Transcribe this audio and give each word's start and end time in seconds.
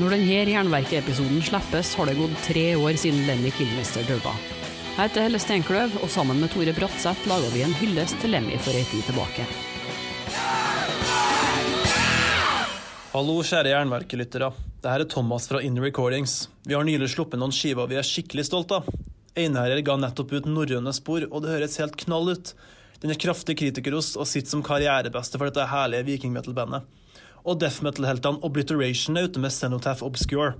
Når 0.00 0.14
denne 0.14 0.52
Jernverket-episoden 0.54 1.42
slippes, 1.44 1.90
har 1.98 2.08
det 2.08 2.14
gått 2.16 2.38
tre 2.46 2.62
år 2.72 2.96
siden 2.96 3.26
Lemmy 3.26 3.50
Kilmister 3.52 4.06
døde. 4.08 4.30
Jeg 4.94 4.96
heter 4.96 5.26
Helle 5.26 5.40
Steinkløv, 5.42 5.98
og 6.00 6.08
sammen 6.08 6.38
med 6.40 6.48
Tore 6.54 6.72
Bratseth 6.72 7.26
laga 7.28 7.50
vi 7.52 7.60
en 7.66 7.74
hyllest 7.76 8.16
til 8.22 8.32
Lemmy 8.32 8.56
for 8.64 8.72
ei 8.72 8.86
tid 8.88 9.04
tilbake. 9.04 9.44
Hallo, 13.12 13.34
kjære 13.44 13.74
Jernverket-lyttere. 13.74 14.48
Dette 14.80 14.94
er 14.94 15.04
Thomas 15.12 15.50
fra 15.50 15.60
In 15.60 15.76
Recordings. 15.84 16.46
Vi 16.64 16.78
har 16.78 16.86
nylig 16.88 17.10
sluppet 17.12 17.42
noen 17.42 17.52
skiver 17.52 17.90
vi 17.90 17.98
er 18.00 18.06
skikkelig 18.06 18.46
stolte 18.48 18.78
av. 18.80 18.88
Einherjer 19.36 19.82
ga 19.84 19.98
nettopp 20.00 20.32
ut 20.32 20.48
Norrøne 20.48 20.96
spor, 20.96 21.28
og 21.28 21.44
det 21.44 21.52
høres 21.58 21.76
helt 21.82 22.00
knall 22.06 22.32
ut. 22.38 22.54
Den 23.04 23.12
er 23.12 23.20
kraftig 23.20 23.58
kritikerost 23.60 24.16
og 24.16 24.24
sitter 24.32 24.56
som 24.56 24.64
karrierebeste 24.64 25.36
for 25.36 25.52
dette 25.52 25.68
herlige 25.68 26.08
vikingmetal-bandet. 26.08 26.88
Og 27.44 27.60
death 27.60 27.84
metal-heltene 27.84 28.42
Obliteration 28.46 29.16
er 29.16 29.28
ute 29.28 29.40
med 29.42 29.54
Cenotaph 29.54 30.04
Obscure. 30.06 30.56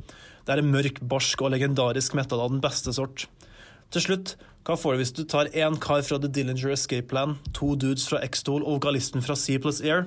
Det 0.47 0.55
er 0.55 0.63
en 0.63 0.73
mørk, 0.73 1.03
barsk 1.05 1.43
og 1.45 1.53
legendarisk 1.55 2.17
metal 2.17 2.41
av 2.41 2.55
den 2.55 2.63
beste 2.65 2.95
sort. 2.97 3.27
Til 3.91 4.05
slutt, 4.05 4.37
hva 4.67 4.77
får 4.79 4.95
du 4.95 5.01
hvis 5.01 5.15
du 5.17 5.23
tar 5.29 5.51
én 5.57 5.77
kar 5.83 6.03
fra 6.07 6.19
The 6.21 6.29
Dillinger 6.31 6.73
Escape 6.73 7.09
Plan, 7.11 7.39
to 7.57 7.75
dudes 7.75 8.07
fra 8.09 8.21
X-Tool 8.27 8.63
og 8.63 8.79
vokalisten 8.79 9.25
fra 9.25 9.37
C 9.37 9.59
plus 9.61 9.81
Air? 9.83 10.07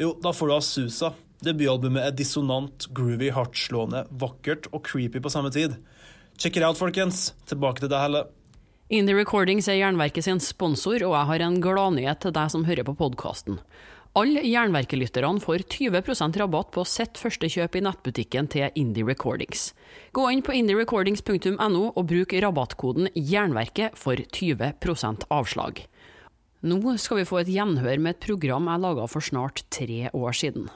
Jo, 0.00 0.14
da 0.22 0.32
får 0.32 0.50
du 0.50 0.54
Asusa. 0.56 1.12
Debutalbumet 1.44 2.04
er 2.04 2.16
dissonant, 2.16 2.88
groovy, 2.96 3.30
hardtslående, 3.32 4.04
vakkert 4.20 4.68
og 4.74 4.84
creepy 4.88 5.22
på 5.24 5.32
samme 5.32 5.52
tid. 5.54 5.78
Check 6.40 6.56
it 6.56 6.64
out, 6.64 6.80
folkens. 6.80 7.30
Tilbake 7.48 7.84
til 7.84 7.92
deg, 7.92 8.00
Helle. 8.04 8.24
Indie 8.90 9.14
Recordings 9.14 9.68
er 9.70 9.78
Jernverket 9.78 10.26
sin 10.26 10.40
sponsor, 10.42 10.98
og 11.06 11.14
jeg 11.14 11.28
har 11.28 11.44
en 11.46 11.60
gladnyhet 11.62 12.24
til 12.24 12.34
deg 12.34 12.50
som 12.50 12.64
hører 12.66 12.88
på 12.88 12.96
podkasten. 12.98 13.60
Alle 14.18 14.40
Jernverket-lytterne 14.42 15.38
får 15.38 15.62
20% 15.70 16.38
rabatt 16.40 16.72
på 16.74 16.82
sitt 16.82 17.18
første 17.20 17.46
kjøp 17.46 17.76
i 17.78 17.82
nettbutikken 17.86 18.48
til 18.50 18.74
Indie 18.74 19.06
Recordings. 19.06 19.68
Gå 20.10 20.24
inn 20.34 20.42
på 20.42 20.56
indierecordings.no 20.58 21.84
og 21.92 22.08
bruk 22.10 22.34
rabattkoden 22.42 23.06
JERNVERKET 23.14 23.94
for 23.94 24.18
20% 24.18 25.28
avslag. 25.30 25.84
Nå 26.66 26.96
skal 26.98 27.22
vi 27.22 27.28
få 27.30 27.38
et 27.44 27.54
gjenhør 27.54 28.02
med 28.02 28.16
et 28.16 28.26
program 28.26 28.66
jeg 28.72 28.82
laga 28.82 29.06
for 29.06 29.22
snart 29.22 29.62
tre 29.70 30.10
år 30.10 30.34
siden. 30.34 30.66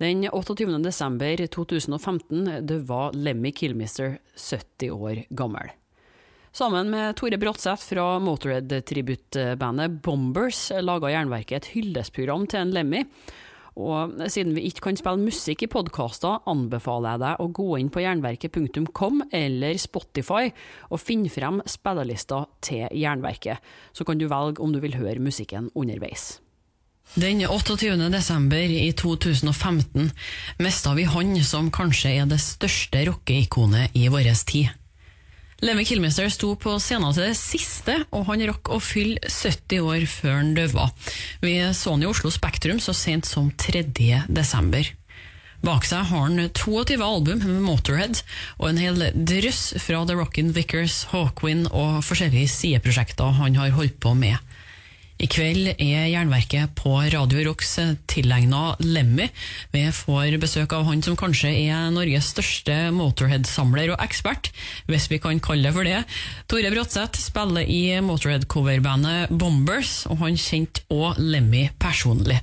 Den 0.00 0.24
28. 0.32 0.80
desember 0.82 1.44
2015 1.44 2.64
døde 2.64 3.02
Lemmy 3.12 3.52
Kilmister 3.52 4.16
70 4.40 4.88
år 4.96 5.26
gammel. 5.36 5.68
Sammen 6.54 6.86
med 6.86 7.16
Tore 7.18 7.34
Bråtseth 7.34 7.82
fra 7.82 8.20
Motorhead-tributtbandet 8.22 9.96
Bombers 10.06 10.68
laga 10.86 11.08
Jernverket 11.10 11.56
et 11.56 11.70
hyllestprogram 11.72 12.44
til 12.46 12.60
en 12.60 12.70
Lemmy. 12.76 13.00
Og 13.74 14.12
siden 14.30 14.54
vi 14.54 14.68
ikke 14.68 14.84
kan 14.84 14.98
spille 15.00 15.18
musikk 15.18 15.64
i 15.66 15.68
podkaster, 15.72 16.44
anbefaler 16.46 17.16
jeg 17.16 17.22
deg 17.24 17.42
å 17.42 17.48
gå 17.58 17.66
inn 17.80 17.90
på 17.90 18.04
jernverket.com 18.04 19.24
eller 19.34 19.80
Spotify 19.82 20.52
og 20.92 21.02
finne 21.02 21.32
frem 21.34 21.58
spillelista 21.66 22.44
til 22.62 22.86
Jernverket. 23.02 23.58
Så 23.90 24.06
kan 24.06 24.22
du 24.22 24.28
velge 24.30 24.62
om 24.62 24.70
du 24.70 24.78
vil 24.84 24.94
høre 24.94 25.18
musikken 25.18 25.72
underveis. 25.74 26.36
Den 27.18 27.42
28. 27.42 27.98
desember 28.14 28.78
i 28.78 28.92
2015 28.94 30.06
mista 30.62 30.94
vi 30.94 31.10
han 31.10 31.34
som 31.42 31.74
kanskje 31.74 32.14
er 32.22 32.30
det 32.30 32.38
største 32.46 33.08
rockeikonet 33.10 33.98
i 33.98 34.06
vår 34.06 34.30
tid. 34.46 34.70
Lemmy 35.62 35.84
Kilmister 35.86 36.26
sto 36.32 36.54
på 36.58 36.74
scenen 36.82 37.14
til 37.14 37.28
det 37.28 37.36
siste, 37.38 38.00
og 38.10 38.26
han 38.30 38.42
rakk 38.48 38.72
å 38.74 38.80
fylle 38.82 39.20
70 39.22 39.84
år 39.84 40.06
før 40.10 40.36
han 40.40 40.52
døde. 40.56 40.88
Vi 41.44 41.54
så 41.76 41.94
han 41.94 42.02
i 42.02 42.10
Oslo 42.10 42.32
Spektrum 42.34 42.82
så 42.82 42.94
sent 42.96 43.28
som 43.28 43.52
3. 43.60 43.84
desember. 44.26 44.90
Bak 45.64 45.86
seg 45.88 46.10
har 46.10 46.26
han 46.26 46.50
22 46.52 46.98
album 47.00 47.40
med 47.40 47.62
Motorhead 47.64 48.18
og 48.58 48.66
en 48.68 48.80
hel 48.82 49.06
drøss 49.14 49.78
fra 49.80 50.02
The 50.04 50.18
Rockin' 50.18 50.52
Vickers, 50.52 51.04
Hawkwind 51.14 51.70
og 51.70 52.02
forskjellige 52.04 52.50
sideprosjekter 52.52 53.38
han 53.38 53.56
har 53.56 53.72
holdt 53.78 53.96
på 54.02 54.12
med. 54.18 54.36
I 55.24 55.28
kveld 55.30 55.70
er 55.80 56.08
Jernverket 56.10 56.74
på 56.76 56.98
Radio 57.00 57.46
Rocks 57.46 57.78
tilegna 58.10 58.74
Lemmy. 58.84 59.30
Vi 59.72 59.84
får 59.96 60.34
besøk 60.42 60.74
av 60.76 60.84
han 60.84 61.00
som 61.06 61.16
kanskje 61.16 61.48
er 61.62 61.86
Norges 61.94 62.28
største 62.34 62.74
Motorhead-samler 62.92 63.94
og 63.94 64.02
ekspert, 64.04 64.50
hvis 64.84 65.06
vi 65.08 65.20
kan 65.24 65.40
kalle 65.40 65.70
det 65.70 65.72
for 65.72 65.88
det. 65.88 66.02
Tore 66.50 66.72
Bratseth 66.74 67.22
spiller 67.22 67.64
i 67.64 68.02
Motorhead-coverbandet 68.04 69.32
Bombers, 69.32 70.02
og 70.12 70.20
han 70.26 70.36
kjente 70.36 70.84
òg 70.92 71.16
Lemmy 71.22 71.70
personlig. 71.80 72.42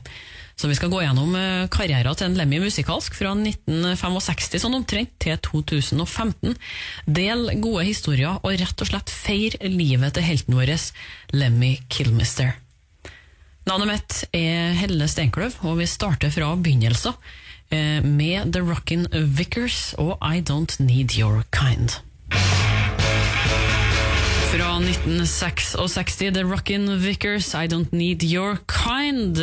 Så 0.58 0.72
vi 0.72 0.80
skal 0.80 0.90
gå 0.94 1.04
gjennom 1.04 1.38
eh, 1.38 1.68
karrieren 1.74 2.18
til 2.18 2.32
en 2.32 2.40
Lemmy 2.40 2.64
musikalsk 2.66 3.14
fra 3.18 3.36
1965 3.38 4.58
sånn 4.66 4.80
omtrent 4.80 5.14
til 5.22 5.38
2015. 5.52 6.58
Del 7.06 7.46
gode 7.62 7.86
historier 7.92 8.42
og 8.42 8.58
rett 8.58 8.82
og 8.86 8.90
slett 8.90 9.14
feir 9.14 9.62
livet 9.70 10.18
til 10.18 10.30
helten 10.32 10.58
vår, 10.58 10.76
Lemmy 11.38 11.76
Kilmister. 11.94 12.61
Navnet 13.70 13.92
mitt 13.92 14.16
er 14.34 14.74
Helle 14.74 15.06
Steinkløv, 15.06 15.60
og 15.70 15.78
vi 15.78 15.86
starter 15.86 16.34
fra 16.34 16.50
begynnelsen 16.58 17.14
eh, 17.70 18.02
med 18.02 18.56
The 18.56 18.64
Rockin' 18.66 19.06
Vickers 19.38 19.94
og 20.02 20.18
I 20.26 20.42
Don't 20.42 20.80
Need 20.82 21.14
Your 21.20 21.44
Kind. 21.54 22.02
Fra 24.52 24.82
1966, 24.84 26.18
The 26.34 26.44
Rockin' 26.44 26.98
Vickers, 27.00 27.54
I 27.56 27.68
Don't 27.68 27.94
Need 27.96 28.24
Your 28.24 28.58
Kind. 28.68 29.40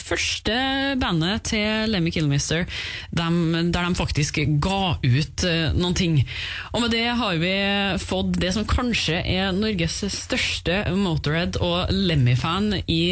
Første 0.00 0.56
bandet 0.96 1.50
til 1.50 1.90
Lemmy 1.92 2.08
Killmister 2.14 2.64
de, 3.12 3.26
der 3.74 3.84
de 3.84 3.98
faktisk 3.98 4.38
ga 4.64 4.96
ut 4.96 5.44
uh, 5.44 5.76
noen 5.76 5.96
ting. 5.98 6.16
Og 6.72 6.86
med 6.86 6.94
det 6.94 7.04
har 7.18 7.36
vi 7.42 7.52
fått 8.00 8.38
det 8.40 8.54
som 8.56 8.64
kanskje 8.68 9.18
er 9.20 9.52
Norges 9.52 9.98
største 10.14 10.86
Motorhead- 10.96 11.60
og 11.60 11.92
Lemmy-fan 11.92 12.80
i 12.88 13.02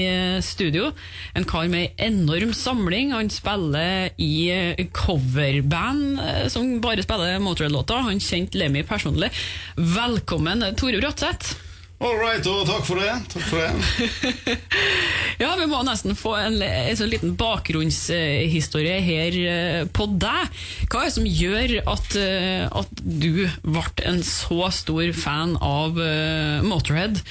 studio. 0.41 0.94
En 1.37 1.44
kar 1.44 1.69
med 1.69 1.93
enorm 2.00 2.56
samling. 2.56 3.12
Han 3.12 3.28
spiller 3.28 4.09
i 4.16 4.88
coverband 4.97 6.25
uh, 6.25 6.49
som 6.49 6.81
bare 6.81 7.05
spiller 7.05 7.37
Motorhead-låter. 7.44 8.09
Han 8.09 8.22
kjente 8.22 8.56
Lemmy 8.65 8.87
personlig. 8.88 9.28
Velkommen, 9.76 10.65
Tore 10.81 11.05
Bratseth. 11.34 11.61
All 12.05 12.19
right, 12.19 12.45
og 12.50 12.67
takk 12.69 12.84
for 12.84 13.00
det. 13.00 13.12
Takk 13.33 13.45
for 13.49 13.62
det. 13.62 14.56
ja, 15.43 15.55
Vi 15.56 15.69
må 15.71 15.78
nesten 15.87 16.17
få 16.19 16.34
en, 16.37 16.59
en 16.61 16.99
sånn 16.99 17.12
liten 17.12 17.37
bakgrunnshistorie 17.39 18.99
her 19.00 19.39
eh, 19.39 19.81
på 19.89 20.09
deg. 20.11 20.59
Hva 20.91 21.05
er 21.05 21.09
det 21.09 21.15
som 21.15 21.28
gjør 21.28 21.77
at, 21.94 22.19
eh, 22.19 22.67
at 22.67 23.05
du 23.05 23.47
ble 23.62 23.87
en 24.11 24.21
så 24.27 24.69
stor 24.75 25.15
fan 25.17 25.56
av 25.65 25.97
uh, 25.97 26.61
Motorhead? 26.67 27.23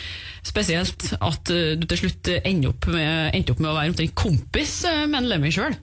Spesielt 0.43 1.11
at 1.21 1.47
du 1.53 1.85
til 1.87 2.05
slutt 2.05 2.31
endte 2.41 2.73
opp 2.73 2.89
med, 2.91 3.35
endte 3.35 3.53
opp 3.53 3.61
med 3.61 3.71
å 3.71 3.77
være 3.77 3.93
omtrent 3.93 4.17
kompis 4.17 4.81
med 5.05 5.21
en 5.21 5.29
Lemmy 5.29 5.53
sjøl. 5.53 5.77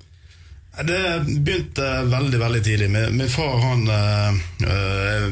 Det 0.79 1.01
begynte 1.27 1.87
veldig 2.07 2.39
veldig 2.41 2.63
tidlig. 2.65 2.89
Min, 2.91 3.17
min 3.19 3.29
far 3.29 3.59
han 3.59 3.83
uh, 3.91 4.39
uh, 4.65 5.27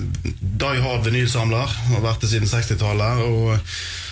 Die 0.65 0.83
Hard 0.83 1.07
vinylsamler, 1.07 1.77
har 1.93 2.05
vært 2.05 2.25
det 2.25 2.33
siden 2.33 2.51
60-tallet. 2.51 3.23
Og 3.23 3.55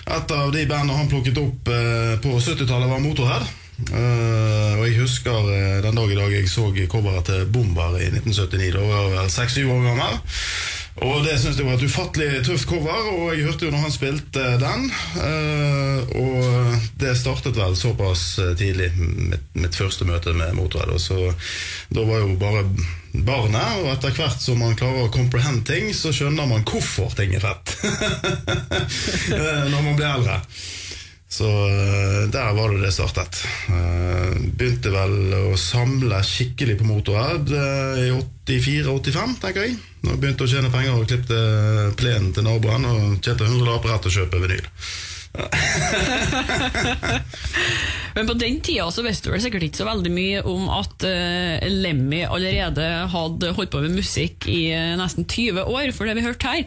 et 0.07 0.35
av 0.37 0.53
de 0.55 0.65
bandene 0.71 0.97
han 1.01 1.11
plukket 1.11 1.41
opp 1.43 1.71
uh, 1.73 2.15
på 2.23 2.39
70-tallet, 2.39 2.91
var 2.93 3.03
Motorhead. 3.05 3.55
Og 3.77 4.87
jeg 4.87 4.95
husker 5.03 5.51
den 5.85 5.99
dag 5.99 6.09
i 6.09 6.17
dag 6.17 6.31
jeg 6.33 6.49
så 6.49 6.71
coveret 6.89 7.27
til 7.29 7.43
Bomber 7.53 7.99
i 8.01 8.07
1979. 8.09 8.71
Da 8.73 8.85
var 8.87 9.03
jeg 9.03 9.11
vel 9.19 9.35
6-7 9.35 9.75
år 9.75 9.83
gammel. 9.91 10.17
Og 11.05 11.19
det 11.27 11.35
syns 11.37 11.59
jeg 11.61 11.67
var 11.67 11.77
et 11.77 11.85
ufattelig 11.85 12.43
tøft 12.47 12.69
cover, 12.71 13.09
og 13.13 13.35
jeg 13.35 13.45
hørte 13.45 13.67
jo 13.67 13.73
når 13.75 13.83
han 13.85 13.93
spilte 13.93 14.45
den. 14.63 14.87
Uh, 15.21 15.99
og 16.17 16.87
det 16.97 17.13
startet 17.21 17.59
vel 17.59 17.77
såpass 17.77 18.23
eh, 18.41 18.55
tidlig, 18.57 18.89
mitt, 18.97 19.45
mitt 19.59 19.77
første 19.77 20.07
møte 20.09 20.33
med 20.37 20.55
Motorhead. 20.57 20.97
Så 21.03 21.19
da 21.93 22.05
var 22.09 22.23
jo 22.23 22.39
bare 22.41 22.65
barnet, 23.13 23.83
og 23.83 23.91
etter 23.93 24.15
hvert 24.17 24.41
som 24.41 24.61
man 24.63 24.77
klarer 24.79 25.05
å 25.05 25.13
comprehend 25.13 25.67
ting, 25.69 25.91
så 25.97 26.15
skjønner 26.17 26.49
man 26.49 26.65
hvorfor 26.69 27.13
ting 27.19 27.37
er 27.37 27.45
fett. 27.45 27.77
Eh, 29.37 29.63
når 29.69 29.83
man 29.83 29.97
blir 29.99 30.07
eldre. 30.09 30.37
Så 31.29 31.49
der 32.33 32.55
var 32.57 32.73
det 32.73 32.85
det 32.85 32.93
startet. 32.95 33.41
Begynte 34.57 34.93
vel 34.95 35.35
å 35.51 35.59
samle 35.61 36.21
skikkelig 36.25 36.79
på 36.81 36.87
Motorhead 36.89 37.51
i 38.01 38.09
84-85, 38.47 39.35
tenker 39.43 39.67
jeg. 39.67 39.75
Når 40.05 40.15
jeg 40.15 40.23
begynte 40.23 40.47
å 40.47 40.51
tjene 40.51 40.71
penger 40.71 40.95
og 40.95 41.09
klippte 41.11 41.39
plenen 41.99 42.31
til 42.35 42.47
naboen 42.47 42.87
og 42.87 43.19
tjente 43.19 43.49
100 43.49 43.67
lapper 43.67 43.93
rett 43.93 44.07
og 44.07 44.17
kjøpe 44.17 44.43
vinyl. 44.45 44.67
Men 48.17 48.29
på 48.29 48.35
den 48.41 48.61
tida 48.65 48.87
så 48.95 49.03
visste 49.05 49.29
du 49.29 49.33
vel 49.35 49.43
sikkert 49.45 49.65
ikke 49.67 49.81
så 49.83 49.89
veldig 49.89 50.13
mye 50.15 50.39
om 50.49 50.63
at 50.73 51.05
uh, 51.05 51.67
Lemmy 51.69 52.23
allerede 52.25 52.87
hadde 53.13 53.53
holdt 53.59 53.73
på 53.75 53.83
med 53.85 53.99
musikk 53.99 54.47
i 54.49 54.73
uh, 54.73 54.97
nesten 54.97 55.29
20 55.29 55.61
år, 55.67 55.93
for 55.93 56.09
det 56.09 56.17
vi 56.17 56.25
hørte 56.25 56.49
her. 56.49 56.65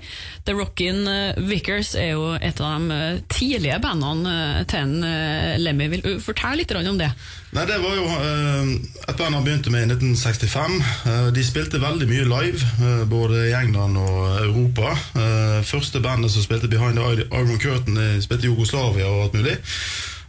The 0.49 0.55
Rockin' 0.57 1.05
Vickers 1.45 1.93
er 1.93 2.15
jo 2.15 2.31
et 2.33 2.57
av 2.65 2.81
de 2.81 3.19
tidlige 3.29 3.77
bandene 3.83 4.63
til 4.69 4.81
en 4.81 5.59
Lemmy. 5.61 5.91
Vil 5.93 6.01
du 6.01 6.15
fortelle 6.23 6.63
litt 6.63 6.73
om 6.73 6.97
det? 6.97 7.11
Nei, 7.51 7.65
Det 7.65 7.79
var 7.81 7.95
jo 7.97 8.05
eh, 8.05 8.73
et 9.09 9.17
band 9.17 9.33
han 9.33 9.45
begynte 9.45 9.71
med 9.73 9.87
i 9.87 9.89
1965. 9.89 10.75
Eh, 11.09 11.29
de 11.33 11.45
spilte 11.45 11.81
veldig 11.81 12.07
mye 12.09 12.27
live, 12.29 12.67
eh, 12.77 13.01
både 13.09 13.47
i 13.47 13.55
England 13.57 13.97
og 13.97 14.19
Europa. 14.43 14.93
Eh, 15.17 15.63
første 15.65 16.01
bandet 16.01 16.31
som 16.31 16.45
spilte 16.45 16.69
Behind 16.69 16.99
the 16.99 17.25
Iron 17.33 17.59
Curtain, 17.59 18.21
spilte 18.21 18.45
Jugoslavia 18.45 19.09
og 19.09 19.23
alt 19.23 19.39
mulig. 19.39 19.57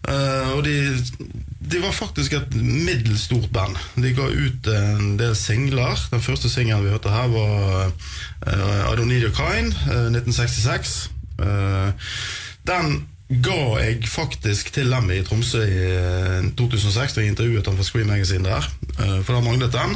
Eh, 0.09 0.53
og 0.57 0.65
de, 0.65 0.77
de 1.71 1.79
var 1.83 1.93
faktisk 1.93 2.33
et 2.33 2.55
middels 2.55 3.21
stort 3.29 3.51
band. 3.53 3.77
De 3.97 4.13
ga 4.17 4.27
ut 4.29 4.67
en 4.75 5.17
del 5.21 5.37
singler. 5.37 5.99
Den 6.11 6.23
første 6.23 6.51
singelen 6.51 6.85
vi 6.85 6.91
hørte 6.91 7.11
her, 7.13 7.29
var 7.33 7.87
uh, 7.87 8.93
I 8.93 8.97
Don't 8.99 9.09
Need 9.11 9.23
Your 9.23 9.35
Kind, 9.37 9.73
eh, 9.87 10.09
1966. 10.11 11.11
Uh, 11.39 11.93
den 12.69 13.07
ga 13.45 13.59
jeg 13.81 14.03
faktisk 14.11 14.73
til 14.75 14.87
Lemmy 14.91 15.21
i 15.21 15.25
Tromsø 15.25 15.61
i 15.63 15.83
eh, 15.95 16.49
2006 16.59 17.15
da 17.15 17.23
jeg 17.23 17.31
intervjuet 17.31 17.67
han 17.71 17.77
for 17.79 17.87
Scream 17.87 18.09
Magazine 18.11 18.45
der. 18.49 18.67
eh, 18.99 19.21
For 19.25 19.35
da 19.37 19.41
manglet 19.41 19.73
den. 19.73 19.95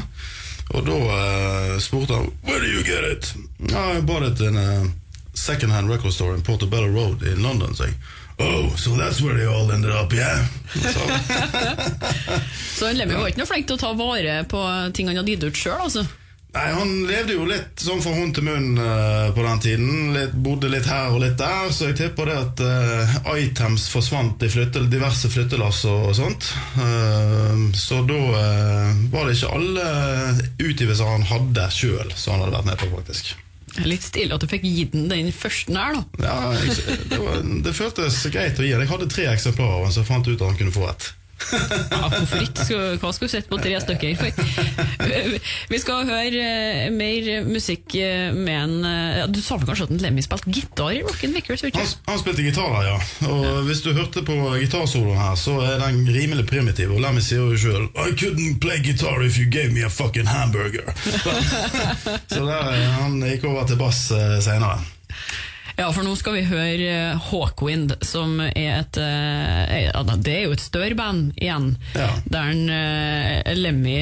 Og 0.70 0.87
da 0.87 0.99
eh, 1.17 1.81
spurte 1.82 2.15
han 2.15 2.31
Where 2.47 2.61
do 2.62 2.70
you 2.70 2.85
get 2.87 3.05
it? 3.11 3.35
Ja, 3.70 3.99
I 3.99 4.00
bought 4.06 4.29
it 4.32 4.41
in 4.41 4.56
a 4.56 4.85
secondhand 5.35 5.91
record 5.91 6.12
store 6.15 6.37
in 6.37 6.43
Portobello 6.43 6.87
Road 6.94 7.23
in 7.27 7.43
London. 7.43 7.75
Så 7.75 7.85
jeg, 7.91 7.94
Oh, 8.38 8.75
so 8.76 8.96
that's 8.96 9.22
where 9.22 9.34
they 9.34 9.46
all 9.46 9.70
ended 9.70 9.92
up, 9.92 10.12
yeah? 10.12 10.44
Så, 10.75 11.00
Så 12.75 12.92
Lemmy 12.92 13.14
var 13.14 13.31
ikke 13.31 13.44
noe 13.44 13.46
flink 13.46 13.69
til 13.70 13.76
å 13.78 13.82
ta 13.84 13.92
vare 13.94 14.42
på 14.50 14.60
ting 14.96 15.06
han 15.06 15.20
hadde 15.20 15.36
gitt 15.36 15.46
ut 15.46 15.60
sjøl, 15.60 15.78
altså. 15.86 16.02
Nei, 16.54 16.66
Han 16.70 16.90
levde 17.08 17.34
jo 17.34 17.46
litt 17.48 17.82
sånn 17.82 18.02
fra 18.02 18.12
hånd 18.14 18.36
til 18.36 18.46
munn 18.46 18.78
uh, 18.78 19.31
på 19.34 19.42
den 19.42 19.62
tiden. 19.62 19.94
Litt, 20.14 20.36
bodde 20.38 20.70
litt 20.70 20.86
her 20.86 21.10
og 21.10 21.22
litt 21.25 21.38
der, 21.40 21.70
så 21.75 21.90
jeg 21.90 21.98
tipper 21.98 22.31
det 22.31 22.36
at 22.38 22.62
uh, 22.62 23.16
items 23.34 23.88
forsvant 23.90 24.42
i 24.46 24.50
flytte, 24.50 24.84
diverse 24.90 25.31
flyttelass 25.34 25.82
og, 25.90 26.10
og 26.12 26.19
sånt. 26.19 26.50
Uh, 26.78 27.70
så 27.75 28.02
da 28.06 28.20
var 29.10 29.26
det 29.26 29.34
ikke 29.34 29.54
alle 29.54 29.88
utgivelser 30.62 31.10
han 31.10 31.26
hadde 31.31 31.70
sjøl 31.75 32.14
som 32.14 32.36
han 32.36 32.46
hadde 32.46 32.58
vært 32.60 32.70
med 32.70 32.84
på, 32.84 32.92
faktisk. 33.00 33.34
Litt 33.82 34.05
stilig 34.06 34.35
at 34.37 34.44
du 34.44 34.47
fikk 34.50 34.62
gitt 34.69 34.93
den 34.94 35.09
den 35.11 35.32
første 35.35 35.75
her, 35.75 35.97
da. 35.97 36.05
Ja, 36.23 36.37
det, 37.11 37.19
var, 37.19 37.43
det 37.67 37.75
føltes 37.75 38.21
greit 38.31 38.61
å 38.61 38.67
gi 38.67 38.71
den. 38.71 38.85
Jeg 38.85 38.93
hadde 38.93 39.11
tre 39.11 39.26
eksemplarer, 39.32 39.91
så 39.94 40.06
fant 40.06 40.26
jeg 40.26 40.37
ut 40.37 40.44
at 40.44 40.53
han 40.53 40.61
kunne 40.61 40.75
få 40.75 40.87
ett. 40.93 41.11
Ja, 41.90 42.08
hvorfor 42.08 42.42
ikke? 42.44 42.78
Hva 43.02 43.10
skulle 43.14 43.31
sett 43.32 43.48
på 43.50 43.58
tre 43.60 43.75
stykker 43.82 44.14
for? 44.19 44.31
Vi 45.72 45.81
skal 45.82 46.06
høre 46.08 46.40
eh, 46.40 46.86
mer 46.94 47.28
musikk 47.48 47.96
eh, 47.98 48.31
med 48.34 48.54
en 48.54 48.75
eh, 48.88 49.19
ja, 49.20 49.26
Du 49.31 49.40
sa 49.44 49.58
vel 49.58 49.69
kanskje 49.69 49.88
at 49.88 49.94
en 49.94 50.02
Lemmy 50.04 50.25
spilte 50.25 50.52
gitar 50.54 50.94
i 50.94 51.02
Rockin' 51.04 51.34
Vickers? 51.36 51.64
Han, 51.66 51.92
han 52.08 52.22
spilte 52.22 52.46
gitar 52.46 52.70
der, 52.76 52.90
ja. 52.92 53.28
Og 53.31 53.69
hvis 53.69 53.84
du 53.84 53.92
hørte 53.96 54.25
på 54.26 54.38
gitarsoloen 54.62 55.20
her, 55.20 55.36
så 55.40 55.58
er 55.66 55.78
den 55.82 56.04
rimelig 56.08 56.46
primitiv. 56.50 56.94
Og 56.94 57.02
Lemmy 57.04 57.22
sier 57.25 57.44
jo 57.44 57.58
sjøl 57.58 57.88
I 57.94 58.14
couldn't 58.16 58.60
play 58.64 58.82
guitar 58.84 59.22
if 59.25 59.38
you 59.40 59.48
gave 59.50 59.75
me 59.75 59.84
a 59.84 59.92
fucking 59.92 60.28
hamburger. 60.31 60.92
så 62.32 62.42
der, 62.46 62.75
han 63.00 63.20
gikk 63.25 63.48
over 63.50 63.66
til 63.69 63.81
bass 63.81 64.06
senere. 64.44 64.94
Ja, 65.75 65.88
for 65.91 66.06
nå 66.06 66.12
skal 66.15 66.37
vi 66.37 66.43
høre 66.47 66.87
eh, 66.87 67.23
Hawkwind, 67.32 67.97
som 68.06 68.37
er 68.44 68.76
et 68.79 68.99
eh, 69.00 70.12
Det 70.23 70.35
er 70.37 70.44
jo 70.47 70.53
et 70.55 70.62
større 70.62 70.94
band 70.99 71.32
igjen, 71.35 71.73
Ja. 71.97 72.11
der 72.31 72.53
en, 72.53 72.69
eh, 72.71 73.55
Lemmy 73.59 73.97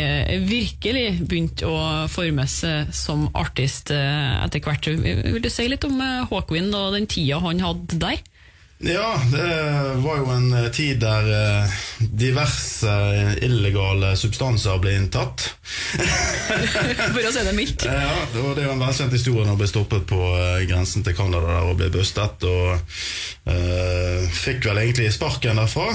virkelig 0.49 1.07
begynte 1.29 1.69
å 1.71 1.79
forme 2.13 2.45
seg 2.51 2.93
som 2.93 3.29
artist 3.35 3.91
etter 3.93 4.61
hvert. 4.61 4.87
Vil 4.87 5.41
du 5.43 5.49
si 5.53 5.67
litt 5.71 5.85
om 5.89 5.97
Hawkwind 6.29 6.75
og 6.77 6.93
den 6.97 7.09
tida 7.11 7.41
han 7.41 7.61
hadde 7.65 7.99
der? 8.03 8.21
Ja, 8.85 9.21
det 9.31 9.95
var 10.03 10.17
jo 10.19 10.31
en 10.35 10.53
eh, 10.53 10.71
tid 10.75 10.99
der 11.05 11.27
eh, 11.31 11.75
diverse 12.01 12.91
eh, 12.91 13.37
illegale 13.47 14.17
substanser 14.19 14.81
ble 14.83 14.97
inntatt. 14.99 15.45
For 17.15 17.21
å 17.23 17.31
si 17.31 17.45
det 17.47 17.53
mildt. 17.55 17.87
Ja, 17.87 18.25
det 18.33 18.43
er 18.43 18.67
jo 18.67 18.73
en 18.73 18.83
velkjent 18.83 19.15
historie 19.15 19.47
når 19.47 19.61
ble 19.61 19.69
stoppet 19.71 20.09
på 20.11 20.19
grensen 20.67 21.07
til 21.07 21.15
Canada 21.15 21.47
der 21.47 21.69
og 21.71 21.79
ble 21.79 21.93
bustet. 21.95 22.43
Og 22.43 22.75
uh, 23.47 24.27
fikk 24.35 24.67
vel 24.67 24.83
egentlig 24.83 25.13
sparken 25.15 25.63
derfra. 25.63 25.87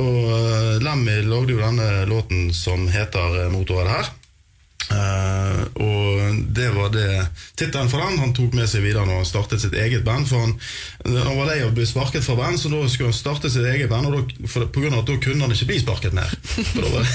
Og 0.00 0.80
Lemmy 0.84 1.20
lagde 1.26 1.54
jo 1.54 1.60
denne 1.60 2.06
låten 2.08 2.48
som 2.56 2.88
heter 2.88 3.50
'Motorrad' 3.52 3.92
her. 3.92 4.10
Eh, 4.90 5.60
og 5.84 6.40
det 6.56 6.68
var 6.74 6.90
det 6.94 7.08
tittelen 7.54 7.90
for 7.92 8.02
den. 8.02 8.18
Han 8.22 8.34
tok 8.34 8.56
med 8.58 8.68
seg 8.70 8.84
videre 8.84 9.06
når 9.06 9.22
han 9.22 9.28
startet 9.28 9.62
sitt 9.62 9.76
eget 9.78 10.04
band. 10.06 10.28
For 10.30 10.42
han, 10.42 10.56
han 11.06 11.38
var 11.38 11.50
lei 11.50 11.60
av 11.62 11.70
å 11.70 11.76
bli 11.76 11.86
sparket 11.88 12.26
fra 12.26 12.36
band, 12.38 12.60
så 12.60 12.72
da 12.72 12.82
skulle 12.90 13.12
han 13.12 13.16
starte 13.16 13.52
sitt 13.52 13.66
eget 13.70 13.90
band. 13.92 14.10
Og 14.10 14.18
da, 14.18 14.50
for, 14.50 14.66
på 14.72 14.84
grunn 14.84 14.96
av 14.96 15.04
at 15.04 15.10
da 15.12 15.18
kunne 15.22 15.46
han 15.46 15.56
ikke 15.56 15.70
bli 15.72 15.80
sparket 15.84 16.16
mer. 16.16 16.36
Var 16.80 17.10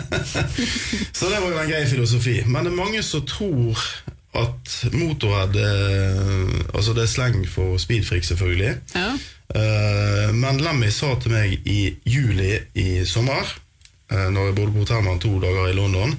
så 1.18 1.28
det 1.30 1.40
var 1.40 1.50
jo 1.50 1.60
en 1.60 1.72
grei 1.72 1.84
filosofi. 1.90 2.40
Men 2.46 2.66
det 2.66 2.74
er 2.74 2.80
mange 2.82 3.04
som 3.06 3.24
tror 3.28 3.84
at 4.30 4.74
Motorhead 4.94 5.56
eh, 5.58 6.52
Altså 6.70 6.94
det 6.94 7.02
er 7.02 7.10
sleng 7.10 7.40
for 7.50 7.80
speedfreak, 7.82 8.24
selvfølgelig. 8.24 8.76
Ja. 8.94 9.12
Uh, 9.50 10.30
men 10.30 10.60
Lemmy 10.62 10.92
sa 10.94 11.16
til 11.18 11.32
meg 11.34 11.66
i 11.66 11.96
juli 12.06 12.52
i 12.78 13.02
sommer, 13.02 13.48
uh, 14.12 14.28
når 14.30 14.44
jeg 14.46 14.54
bodde 14.60 14.74
på 14.76 14.84
hotell 14.84 15.02
med 15.02 15.10
han 15.10 15.22
to 15.24 15.32
dager 15.42 15.72
i 15.72 15.74
London, 15.74 16.14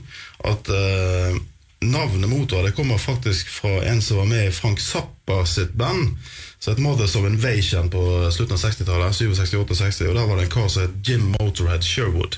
at 0.47 0.69
eh, 0.69 1.39
navnet 1.81 2.29
Motor 2.29 2.63
det 2.63 2.75
kommer 2.77 2.97
faktisk 2.97 3.49
fra 3.49 3.83
en 3.83 4.01
som 4.01 4.17
var 4.17 4.25
med 4.25 4.47
i 4.47 4.51
Frank 4.51 4.79
Zappa 4.79 5.45
sitt 5.45 5.73
band. 5.73 6.17
Så 6.59 6.71
et 6.71 6.77
Mothers 6.77 7.15
of 7.15 7.25
Invasion 7.25 7.89
på 7.89 8.01
slutten 8.31 8.53
av 8.53 8.61
60-tallet, 8.61 9.15
67-68-60, 9.17 10.09
og 10.11 10.15
der 10.15 10.27
var 10.29 10.37
det 10.37 10.43
en 10.45 10.53
kar 10.53 10.67
som 10.69 10.85
het 10.85 11.09
Jim 11.09 11.31
Motorhead 11.39 11.81
Sherwood. 11.81 12.37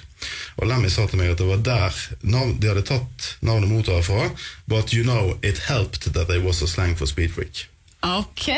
Og 0.55 0.69
Lemmy 0.69 0.87
sa 0.87 1.03
til 1.11 1.19
meg 1.19 1.33
at 1.33 1.41
det 1.41 1.49
var 1.49 1.59
der 1.59 1.99
de 2.23 2.69
hadde 2.69 2.85
tatt 2.87 3.33
navnet 3.43 3.67
Motor 3.67 3.99
fra, 4.01 4.29
but 4.67 4.95
you 4.95 5.03
know, 5.03 5.35
it 5.43 5.67
helped 5.67 6.13
that 6.13 6.31
they 6.31 6.39
was 6.39 6.63
a 6.63 6.67
slang 6.67 6.95
for 6.95 7.05
speed 7.05 7.35
freak. 7.35 7.67
Ok, 8.03 8.49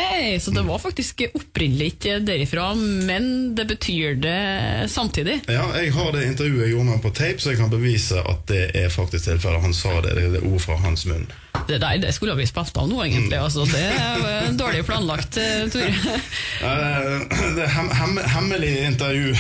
så 0.42 0.51
det 0.51 0.62
var 0.65 0.80
faktisk 0.81 1.21
opprinnelig 1.38 1.92
ikke 1.94 2.15
derifra, 2.25 2.71
men 2.75 3.53
det 3.56 3.68
betyr 3.69 4.15
det 4.18 4.89
samtidig. 4.89 5.36
Ja, 5.45 5.68
jeg 5.77 5.94
har 5.94 6.09
det 6.15 6.24
intervjuet 6.31 6.63
jeg 6.63 6.74
gjorde 6.74 6.88
med 6.88 6.97
ham 6.97 7.03
på 7.03 7.13
tape, 7.13 7.38
så 7.38 7.53
jeg 7.53 7.59
kan 7.62 7.69
bevise 7.69 8.24
at 8.25 8.42
det 8.50 8.63
er 8.74 8.89
faktisk 8.89 9.30
tilfellet. 9.30 9.62
Han 9.62 9.77
sa 9.77 10.00
det, 10.01 10.15
det 10.18 10.42
er 10.42 10.47
ord 10.50 10.63
fra 10.65 10.80
hans 10.81 11.06
munn. 11.06 11.27
Det 11.68 11.80
der 11.81 11.98
det 12.04 12.13
skulle 12.16 12.36
vi 12.38 12.46
spilt 12.50 12.78
av 12.78 12.88
nå, 12.90 13.00
egentlig. 13.06 13.38
Altså, 13.40 13.66
det 13.69 13.81
er 13.81 14.25
en 14.50 14.57
dårlig 14.60 14.84
planlagt, 14.88 15.38
eh, 15.42 15.66
Tore. 15.74 16.18
Eh, 16.66 17.13
Det 17.56 17.63
er 17.66 17.72
hem, 17.75 17.90
hem, 18.00 18.18
hemmelig 18.36 18.74
intervju. 18.90 19.36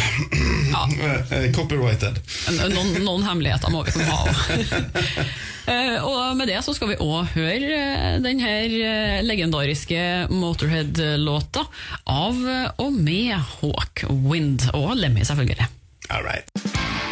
Ja. 0.71 0.85
Copyrighted. 1.55 2.17
Noen, 2.71 2.95
noen 3.05 3.23
hemmeligheter 3.27 3.71
må 3.73 3.83
vi 3.87 3.95
kunne 3.95 4.09
ha 4.11 4.23
òg. 4.25 5.25
Og 6.05 6.35
med 6.37 6.45
det 6.51 6.59
så 6.61 6.75
skal 6.77 6.91
vi 6.91 6.97
òg 7.01 7.31
høre 7.33 7.79
denne 8.21 8.51
eh, 8.67 9.21
legendariske 9.25 10.27
Motorhead-låta 10.29 11.65
av 12.05 12.37
eh, 12.45 12.67
og 12.85 12.93
med 12.93 13.33
Hawk 13.33 14.05
Wind 14.09 14.67
og 14.77 14.93
Lemmy, 14.99 15.25
selvfølgelig. 15.25 15.65
All 16.13 16.21
right. 16.21 17.04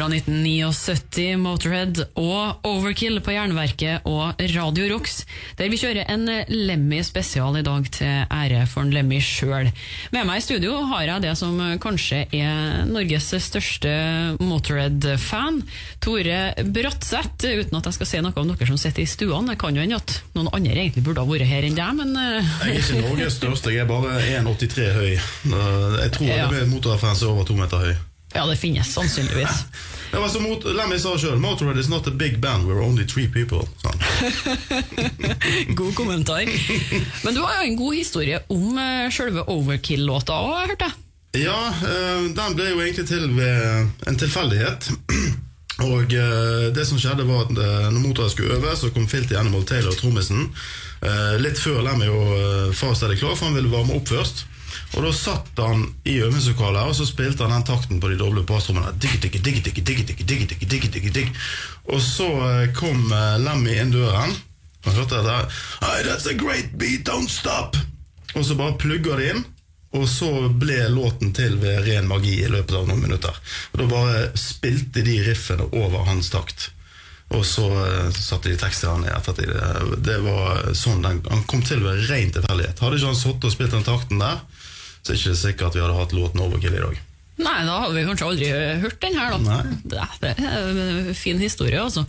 Fra 0.00 0.06
1979, 0.08 1.34
Motorhead 1.36 1.98
og 2.16 2.62
Overkill 2.64 3.18
på 3.20 3.34
Jernverket 3.34 4.06
og 4.08 4.38
Radio 4.54 4.86
Rocks, 4.94 5.18
der 5.58 5.68
vi 5.68 5.76
kjører 5.76 6.08
en 6.08 6.24
Lemmy 6.48 7.02
spesial 7.04 7.58
i 7.60 7.62
dag 7.66 7.84
til 7.92 8.22
ære 8.32 8.62
for 8.70 8.86
en 8.86 8.94
Lemmy 8.96 9.18
sjøl. 9.20 9.68
Med 10.14 10.24
meg 10.24 10.40
i 10.40 10.46
studio 10.46 10.78
har 10.94 11.04
jeg 11.04 11.24
det 11.26 11.34
som 11.36 11.60
kanskje 11.84 12.22
er 12.32 12.88
Norges 12.88 13.28
største 13.44 13.92
Motorhead-fan, 14.40 15.60
Tore 16.00 16.40
Bratseth. 16.64 17.44
Uten 17.60 17.76
at 17.82 17.92
jeg 17.92 17.98
skal 18.00 18.10
si 18.14 18.24
noe 18.24 18.40
om 18.40 18.54
dere 18.54 18.72
som 18.72 18.80
sitter 18.80 19.04
i 19.04 19.10
stuene. 19.18 19.52
Det 19.52 19.60
kan 19.60 19.76
jo 19.76 19.84
hende 19.84 20.00
at 20.00 20.16
noen 20.32 20.48
andre 20.48 20.78
egentlig 20.86 21.04
burde 21.10 21.20
ha 21.20 21.28
vært 21.28 21.50
her 21.52 21.68
enn 21.68 21.76
deg, 21.76 21.98
men 22.00 22.16
eh, 22.16 22.54
Jeg 22.70 22.78
er 22.78 22.86
ikke 22.86 23.04
Norges 23.04 23.36
største, 23.36 23.76
jeg 23.76 23.84
er 23.84 23.92
bare 23.92 24.16
1,83 24.40 24.94
høy. 24.96 25.10
Jeg 26.06 26.14
tror 26.16 26.32
Ja. 26.32 26.48
det 26.48 26.64
er 26.64 26.72
motorfans 26.72 27.20
over 27.28 27.44
to 27.44 27.60
meter 27.60 27.84
høy. 27.90 27.98
Ja, 28.34 28.46
det 28.46 28.56
finnes 28.56 28.92
sannsynligvis. 28.94 29.64
Det 30.10 30.18
var 30.18 30.28
som 30.28 30.46
Lemmy 30.74 30.98
sa 30.98 31.14
sjøl, 31.18 31.38
Motorhead 31.38 31.78
is 31.78 31.88
not 31.88 32.06
a 32.06 32.10
big 32.10 32.40
band, 32.40 32.66
we're 32.66 32.82
only 32.82 33.06
three 33.06 33.28
people. 33.28 33.68
God 35.78 35.94
kommentar. 35.94 36.48
Men 37.24 37.34
du 37.34 37.40
har 37.40 37.60
jo 37.60 37.68
en 37.68 37.76
god 37.78 37.94
historie 37.94 38.40
om 38.48 38.74
uh, 38.78 39.06
sjølve 39.12 39.46
Overkill-låta 39.50 40.40
òg, 40.40 40.56
hørte 40.72 40.90
jeg. 40.90 40.98
Ja, 41.44 41.68
eh, 41.70 42.24
den 42.34 42.56
ble 42.58 42.72
jo 42.72 42.80
egentlig 42.82 43.06
til 43.06 43.28
ved 43.36 44.08
en 44.10 44.18
tilfeldighet. 44.18 44.90
Og 45.86 46.12
eh, 46.12 46.68
det 46.74 46.84
som 46.88 46.98
skjedde 47.00 47.24
var 47.28 47.46
at 47.46 47.54
eh, 47.56 47.88
når 47.88 48.00
motoren 48.02 48.32
skulle 48.32 48.58
øve, 48.58 48.74
så 48.76 48.90
kom 48.92 49.08
Filty 49.08 49.36
Animal 49.38 49.64
Taylor, 49.64 49.94
trommisen, 49.96 50.50
eh, 51.00 51.36
litt 51.40 51.60
før 51.60 51.80
Lemmy 51.86 52.10
og 52.10 52.74
Fast 52.76 53.06
er 53.06 53.14
klar, 53.16 53.36
for 53.36 53.48
han 53.48 53.56
ville 53.56 53.72
varme 53.72 53.96
opp 53.96 54.10
først. 54.10 54.44
Og 54.96 55.04
da 55.06 55.12
satt 55.14 55.60
han 55.62 55.84
i 56.08 56.16
øvingslokalet 56.18 56.90
og 56.90 56.96
så 56.98 57.06
spilte 57.06 57.46
han 57.46 57.54
den 57.54 57.66
takten 57.68 58.00
på 58.02 58.10
de 58.10 58.18
doble 58.18 58.42
bassrommene. 58.46 58.90
Og 61.90 62.02
så 62.02 62.28
kom 62.78 63.14
Lemmy 63.44 63.76
inn 63.78 63.94
døren. 63.94 64.34
Han 64.84 64.96
hørte 64.96 65.20
det 65.20 65.28
der. 65.28 65.62
Hey, 65.84 66.02
that's 66.08 66.26
a 66.26 66.34
great 66.34 66.78
beat, 66.78 67.08
don't 67.08 67.28
stop! 67.28 67.76
Og 68.34 68.44
så 68.46 68.54
bare 68.54 68.78
plugga 68.80 69.16
det 69.18 69.30
inn. 69.34 69.44
Og 69.98 70.06
så 70.08 70.28
ble 70.54 70.84
låten 70.92 71.32
til 71.34 71.56
ved 71.58 71.82
ren 71.88 72.06
magi 72.08 72.36
i 72.44 72.50
løpet 72.50 72.76
av 72.78 72.86
noen 72.86 73.02
minutter. 73.02 73.34
Og 73.72 73.80
Da 73.82 73.88
bare 73.90 74.20
spilte 74.38 75.02
de 75.06 75.16
riffene 75.26 75.66
over 75.74 76.06
hans 76.06 76.30
takt. 76.30 76.70
Og 77.34 77.44
så 77.46 77.66
satte 78.14 78.50
de 78.50 78.58
tekstene 78.58 79.04
ned 79.04 79.14
ettertid. 79.14 79.52
Det 80.02 80.18
var 80.24 80.70
sånn 80.74 81.02
den, 81.02 81.20
Han 81.30 81.44
kom 81.50 81.62
til 81.62 81.82
ved 81.82 82.06
ren 82.10 82.32
tilfeldighet. 82.34 82.78
Hadde 82.82 82.98
ikke 82.98 83.10
han 83.12 83.18
sittet 83.18 83.46
og 83.50 83.54
spilt 83.54 83.74
den 83.74 83.86
takten 83.86 84.22
der, 84.22 84.40
så 85.00 85.12
er 85.12 85.14
det 85.14 85.20
ikke 85.20 85.40
sikkert 85.44 85.70
at 85.70 85.78
vi 85.78 85.84
hadde 85.84 86.00
hatt 86.00 86.16
låten 86.16 86.44
Overkill 86.44 86.76
i 86.76 86.82
dag. 86.82 87.06
Nei, 87.40 87.60
da 87.64 87.76
hadde 87.84 87.96
vi 87.96 88.04
kanskje 88.04 88.26
aldri 88.28 88.48
hørt 88.82 88.98
den 89.00 89.16
her, 89.16 89.32
da. 89.32 89.38
Nei. 89.40 90.08
Det, 90.20 90.32
er 90.34 90.82
en 90.82 91.14
fin 91.16 91.40
historie, 91.40 91.80
altså. 91.80 92.04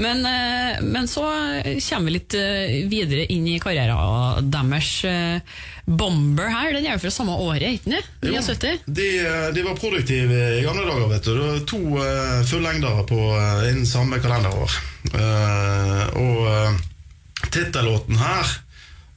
Men, 0.00 0.24
eh, 0.26 0.80
men 0.82 1.06
så 1.10 1.22
kommer 1.22 2.08
vi 2.08 2.16
litt 2.16 2.34
eh, 2.38 2.80
videre 2.90 3.28
inn 3.30 3.46
i 3.52 3.60
karrieren 3.62 4.50
deres. 4.50 4.96
Eh, 5.06 5.62
Bomber 5.84 6.48
her, 6.48 6.70
den 6.72 6.86
er 6.86 6.94
jo 6.94 7.02
fra 7.02 7.10
samme 7.12 7.34
året, 7.44 7.76
ikke 7.76 7.92
sant? 7.92 8.06
79? 8.24 8.86
De, 8.96 9.08
de 9.52 9.64
var 9.66 9.76
produktive 9.76 10.38
i 10.56 10.62
gamle 10.64 10.86
dager, 10.88 11.10
vet 11.10 11.28
du. 11.28 11.42
To 11.68 11.80
uh, 11.98 12.40
fullengdere 12.48 13.04
på 13.10 13.18
uh, 13.20 13.66
innen 13.68 13.84
samme 13.84 14.16
kalenderår. 14.24 14.78
Uh, 15.12 16.06
og 16.24 17.50
tittellåten 17.52 18.16
her 18.16 18.54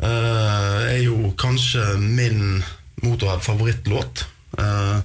er 0.04 1.00
jo 1.02 1.32
kanskje 1.40 1.86
min 2.04 2.60
Motorhead-favorittlåt. 3.06 4.26
Uh, 4.58 5.00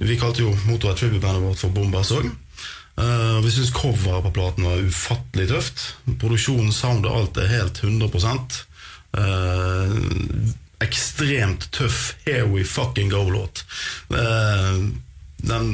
vi 0.00 0.18
kalte 0.20 0.42
jo 0.42 0.54
Motorhead 0.66 0.98
Tribute-bandet 0.98 1.44
vårt 1.44 1.62
for 1.62 1.74
Bombers 1.74 2.12
òg. 2.14 2.30
Uh, 2.94 3.40
vi 3.42 3.50
syns 3.50 3.72
coveret 3.74 4.22
på 4.26 4.34
platen 4.34 4.66
var 4.68 4.82
ufattelig 4.82 5.48
tøft. 5.50 5.86
Produksjonen, 6.20 6.72
sound 6.72 7.06
og 7.08 7.16
alt 7.18 7.40
er 7.42 7.50
helt 7.50 7.80
100 7.82 8.10
uh, 9.18 9.96
Ekstremt 10.84 11.70
tøff 11.72 12.14
Here 12.26 12.46
We 12.50 12.64
Fucking 12.64 13.10
Go-låt. 13.10 13.64
Uh, 14.12 14.90
den 15.44 15.70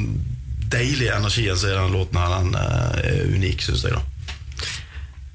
deilige 0.71 1.15
energien 1.15 1.57
som 1.57 1.69
er 1.69 1.75
i 1.75 1.81
den 1.81 1.95
låten, 1.95 2.17
her 2.17 2.37
Den 2.37 2.55
er 2.55 3.35
unik, 3.35 3.61
syns 3.61 3.83
jeg. 3.83 3.93
da 3.93 4.01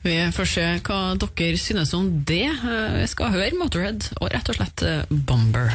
Vi 0.07 0.17
får 0.33 0.49
se 0.49 0.67
hva 0.87 1.01
dere 1.19 1.59
synes 1.59 1.95
om 1.95 2.09
det. 2.25 2.47
Jeg 2.47 3.09
skal 3.11 3.35
høre 3.35 3.53
Motorhead 3.59 4.11
og 4.21 4.31
rett 4.33 4.49
og 4.53 4.59
slett 4.59 4.85
eh, 4.87 5.03
Bomber. 5.11 5.75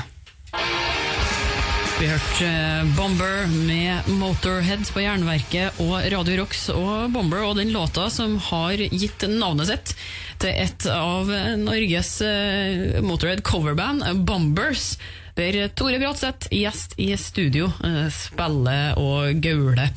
Vi 2.02 2.08
hørte 2.10 2.48
eh, 2.48 2.96
Bomber 2.98 3.46
med 3.68 4.08
Motorhead 4.18 4.88
på 4.90 5.04
Jernverket 5.04 5.78
og 5.84 6.00
Radio 6.10 6.40
Rocks 6.40 6.64
og 6.74 7.14
Bomber 7.14 7.46
og 7.46 7.60
den 7.60 7.70
låta 7.76 8.08
som 8.10 8.40
har 8.50 8.82
gitt 8.82 9.22
navnet 9.30 9.70
sitt 9.70 9.94
til 10.42 10.50
et 10.50 10.88
av 10.90 11.30
Norges 11.62 12.16
eh, 12.26 12.98
Motorhead 13.06 13.46
coverband, 13.46 14.26
Bombers. 14.26 14.96
Der 15.38 15.70
Tore 15.78 15.96
Bratseth, 16.02 16.50
gjest 16.52 16.98
i 17.00 17.14
studio, 17.22 17.70
eh, 17.88 18.10
spiller 18.12 18.98
og 19.00 19.38
gauler. 19.46 19.94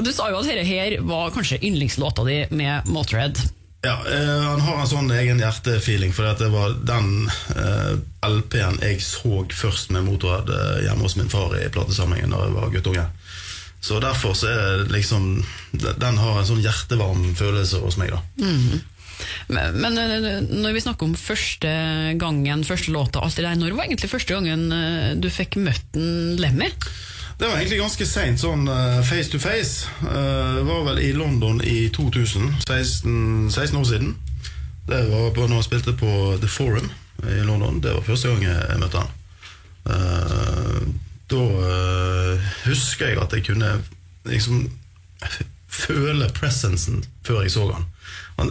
du 0.04 0.10
sa 0.10 0.32
jo 0.32 0.40
at 0.40 0.48
dette 0.48 0.66
her 0.66 0.98
var 1.06 1.30
kanskje 1.36 1.60
yndlingslåta 1.62 2.24
di 2.26 2.46
med 2.50 2.88
Motorhead. 2.90 3.44
Ja, 3.82 3.98
eh, 4.06 4.42
Han 4.42 4.60
har 4.60 4.80
en 4.80 4.86
sånn 4.86 5.10
egen 5.10 5.40
hjertefeeling, 5.42 6.12
for 6.14 6.28
det 6.38 6.50
var 6.52 6.76
den 6.86 7.26
eh, 7.58 7.96
LP-en 8.28 8.78
jeg 8.78 9.02
så 9.02 9.42
først 9.50 9.90
med 9.90 10.06
Motorhead 10.06 10.52
eh, 10.54 10.84
hjemme 10.86 11.02
hos 11.02 11.16
min 11.18 11.32
far 11.32 11.56
i 11.58 11.66
platesamlingen 11.72 12.30
da 12.30 12.44
jeg 12.44 12.54
var 12.54 12.70
guttunge. 12.70 13.08
Så 13.82 13.98
derfor 13.98 14.36
så 14.38 14.46
er 14.46 14.84
det 14.84 14.94
liksom 14.94 15.42
Den 15.74 16.18
har 16.20 16.36
en 16.38 16.46
sånn 16.46 16.62
hjertevarm 16.62 17.32
følelse 17.34 17.80
hos 17.82 17.98
meg, 17.98 18.14
da. 18.14 18.22
Men, 19.50 19.80
men 19.82 19.98
eh, 19.98 20.38
når 20.46 20.76
vi 20.78 20.84
snakker 20.86 21.10
om 21.10 21.18
første 21.18 21.72
gangen, 22.22 22.62
første 22.68 22.94
låta, 22.94 23.18
alt 23.18 23.34
det 23.34 23.48
der, 23.48 23.58
når 23.58 23.74
var 23.74 23.90
egentlig 23.90 24.14
første 24.14 24.38
gangen 24.38 25.18
du 25.18 25.26
fikk 25.30 25.58
møtt 25.58 25.98
Lemmy? 26.38 26.70
Det 27.42 27.48
var 27.48 27.56
egentlig 27.58 27.80
ganske 27.80 28.06
seint, 28.06 28.38
sånn 28.38 28.68
eh, 28.70 29.00
face 29.02 29.30
to 29.32 29.38
face. 29.42 29.88
Eh, 30.06 30.50
Det 30.60 30.62
var 30.68 30.84
vel 30.86 31.00
i 31.02 31.08
London 31.16 31.58
i 31.66 31.88
2000. 31.90 32.52
16, 32.62 33.50
16 33.50 33.78
år 33.80 33.84
siden. 33.88 34.12
Det 34.86 35.00
var 35.10 35.32
bare 35.34 35.48
når 35.50 35.58
han 35.58 35.66
spilte 35.66 35.96
på 35.98 36.12
The 36.42 36.46
Forum 36.50 36.86
i 37.26 37.40
London. 37.42 37.80
Det 37.82 37.96
var 37.96 38.06
første 38.06 38.30
gang 38.30 38.46
jeg 38.46 38.78
møtte 38.84 39.02
han. 39.02 39.10
Eh, 39.90 40.86
Da 41.32 41.42
husker 42.66 43.08
jeg 43.08 43.18
at 43.22 43.32
jeg 43.32 43.44
kunne 43.46 43.68
liksom 44.28 44.66
føle 45.72 46.26
presensen 46.36 46.98
før 47.24 47.40
jeg 47.42 47.54
så 47.54 47.64
han. 47.72 47.86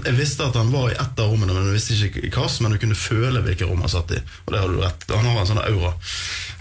Jeg 0.06 0.16
visste 0.18 0.48
at 0.48 0.56
han 0.58 0.72
var 0.74 0.90
i 0.90 0.96
ett 0.98 1.20
av 1.20 1.30
rommene, 1.30 1.54
men 1.54 1.68
jeg 1.70 1.76
visste 1.78 1.94
ikke 2.08 2.24
hvilket. 2.26 2.62
Men 2.64 2.74
du 2.74 2.80
kunne 2.82 2.98
føle 2.98 3.42
hvilket 3.46 3.70
rom 3.70 3.84
han 3.84 3.92
satt 3.92 4.12
i. 4.16 4.20
Og 4.48 4.54
det 4.54 4.62
hadde 4.64 4.74
du 4.78 4.82
rett. 4.82 5.06
Han 5.12 5.28
har 5.30 5.42
en 5.44 5.50
sånn 5.52 5.62
aura 5.62 5.94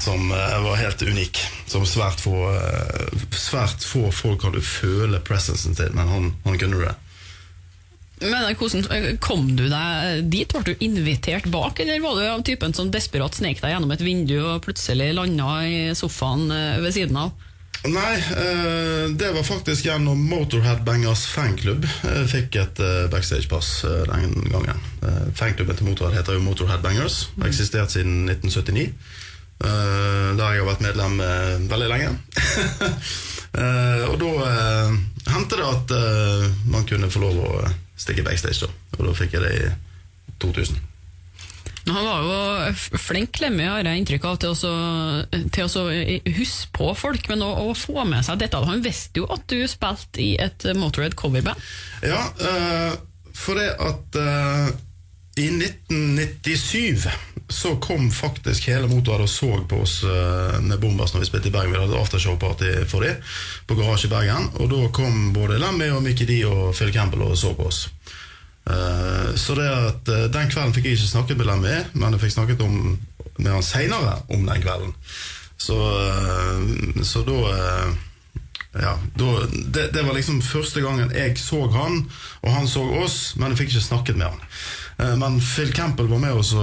som 0.03 0.33
eh, 0.33 0.63
var 0.63 0.77
helt 0.77 1.03
unik. 1.03 1.39
Som 1.67 1.87
svært 1.87 2.21
få, 2.21 2.35
eh, 2.55 3.21
svært 3.37 3.85
få 3.85 4.09
folk 4.15 4.45
hadde 4.49 4.63
føle 4.65 5.21
presensen 5.25 5.77
til, 5.79 5.93
men 5.97 6.09
han, 6.11 6.33
han 6.47 6.59
kunne 6.61 6.81
det. 6.83 6.97
Men 8.21 8.49
eh, 8.51 8.57
hvordan 8.57 9.19
Kom 9.23 9.53
du 9.57 9.67
deg 9.69 10.25
dit? 10.33 10.51
Ble 10.51 10.75
du 10.75 10.85
invitert 10.85 11.49
bak, 11.53 11.81
eller 11.81 12.03
var 12.05 12.19
du 12.19 12.27
av 12.29 12.43
typen 12.47 12.75
som 12.77 12.91
desperat 12.93 13.37
snek 13.37 13.63
deg 13.63 13.77
gjennom 13.77 13.95
et 13.95 14.05
vindu 14.05 14.37
og 14.41 14.65
plutselig 14.65 15.13
landa 15.17 15.61
i 15.67 15.79
sofaen 15.97 16.51
ved 16.83 16.93
siden 16.97 17.21
av? 17.21 17.33
Nei, 17.81 18.19
det 19.17 19.31
var 19.33 19.47
faktisk 19.47 19.87
gjennom 19.87 20.19
Motorhead 20.29 20.83
Bangers 20.85 21.23
fanklubb. 21.33 21.87
Jeg 22.05 22.27
fikk 22.29 22.59
et 22.61 22.83
backstagepass 23.09 23.71
den 24.11 24.35
gangen. 24.53 24.83
Fanklubben 25.33 25.79
til 25.79 25.89
Motorhead 25.89 26.19
heter 26.19 26.37
jo 26.37 26.45
Motorhead 26.45 26.85
Bangers. 26.85 27.23
Har 27.39 27.49
eksistert 27.49 27.95
siden 27.95 28.29
1979. 28.29 28.91
eh, 29.65 30.29
Der 30.39 30.55
jeg 30.55 30.63
har 30.63 30.69
vært 30.69 30.85
medlem 30.85 31.19
uh, 31.21 31.57
veldig 31.71 31.89
lenge. 31.91 32.13
uh, 33.57 34.05
Og 34.11 34.17
da 34.21 34.31
uh, 34.45 35.01
hendte 35.31 35.59
det 35.59 35.67
at 35.69 35.97
man 36.71 36.87
kunne 36.89 37.11
få 37.13 37.23
lov 37.23 37.43
å 37.45 37.51
stikke 38.01 38.25
backstage, 38.27 38.65
da. 38.65 38.71
Og 38.99 39.11
da 39.11 39.17
fikk 39.17 39.37
jeg 39.37 39.45
det 39.45 39.53
i 39.59 39.67
2000. 40.43 40.87
Han 41.91 42.07
var 42.07 42.25
jo 42.29 42.99
flink 43.01 43.33
klemme, 43.39 43.65
har 43.67 43.87
jeg 43.87 44.03
inntrykk 44.03 44.27
av, 44.29 44.37
til 44.43 44.53
å, 44.53 44.75
til 45.55 45.65
å 45.81 45.85
huske 46.37 46.69
på 46.77 46.91
folk, 46.99 47.31
men 47.33 47.43
å, 47.45 47.49
å 47.67 47.73
få 47.77 48.05
med 48.09 48.25
seg 48.27 48.41
dette. 48.43 48.61
Han 48.69 48.85
visste 48.85 49.23
jo 49.23 49.29
at 49.33 49.47
du 49.51 49.65
spilte 49.69 50.23
i 50.23 50.35
et 50.41 50.67
Motorhead 50.77 51.17
coverband. 51.19 51.59
Ja, 52.05 52.21
for 53.35 53.59
det 53.59 53.73
at 53.81 54.21
i 55.37 55.47
1997 55.47 57.09
så 57.49 57.77
kom 57.77 58.11
faktisk 58.11 58.69
hele 58.69 58.87
Motorhead 58.87 59.23
og 59.23 59.31
så 59.31 59.51
på 59.69 59.81
oss 59.83 60.03
eh, 60.03 60.59
med 60.63 60.79
Bombers 60.81 61.15
når 61.15 61.25
vi 61.25 61.29
spilte 61.29 61.51
i 61.51 61.55
Bergen. 61.55 61.73
Vi 61.75 61.81
hadde 61.81 61.99
aftershow-party 61.99 62.85
for 62.91 63.07
dem 63.07 63.19
på 63.67 63.77
Garasje 63.79 64.07
i 64.07 64.13
Bergen. 64.13 64.51
Og 64.63 64.71
da 64.71 64.85
kom 64.95 65.33
både 65.35 65.59
Lemmy 65.59 65.91
og 65.95 66.03
Mickey 66.05 66.29
D 66.29 66.41
og 66.47 66.75
Phil 66.79 66.93
Campbell 66.95 67.25
og 67.27 67.39
så 67.39 67.55
på 67.59 67.67
oss. 67.71 67.89
Eh, 68.71 69.33
så 69.35 69.57
det 69.59 69.67
at 69.71 70.13
eh, 70.15 70.29
Den 70.31 70.53
kvelden 70.53 70.77
fikk 70.77 70.91
jeg 70.91 70.99
ikke 70.99 71.15
snakket 71.15 71.41
med 71.41 71.51
Lemmy, 71.51 71.75
men 71.95 72.15
jeg 72.15 72.25
fikk 72.27 72.37
snakket 72.37 72.67
om, 72.67 72.77
med 73.39 73.51
han 73.55 73.67
seinere 73.67 74.21
om 74.29 74.47
den 74.47 74.63
kvelden. 74.63 74.95
Så, 75.61 75.77
så 77.05 77.21
da 77.27 77.41
ja, 78.73 78.95
da, 79.19 79.31
det, 79.51 79.91
det 79.93 80.03
var 80.07 80.15
liksom 80.15 80.39
første 80.43 80.81
gangen 80.81 81.11
jeg 81.13 81.35
så 81.39 81.65
han, 81.75 82.05
og 82.41 82.55
han 82.55 82.69
så 82.71 82.85
oss, 83.03 83.35
men 83.37 83.51
jeg 83.51 83.65
fikk 83.65 83.75
ikke 83.75 83.89
snakket 83.89 84.21
med 84.21 84.31
han. 84.31 84.45
Eh, 85.01 85.17
Men 85.17 85.41
Phil 85.41 85.73
Campbell 85.73 86.07
var 86.11 86.19
med 86.23 86.33
og 86.37 86.45
så 86.45 86.63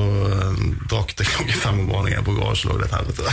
drakk 0.90 1.14
til 1.18 1.26
klokken 1.30 1.56
fem 1.62 1.80
om 1.82 1.88
morgenen 1.90 2.24
på 2.28 2.34
garasjen. 2.38 2.72
og 2.72 2.78
det 2.82 2.88
et 2.88 2.98
helvete. 2.98 3.24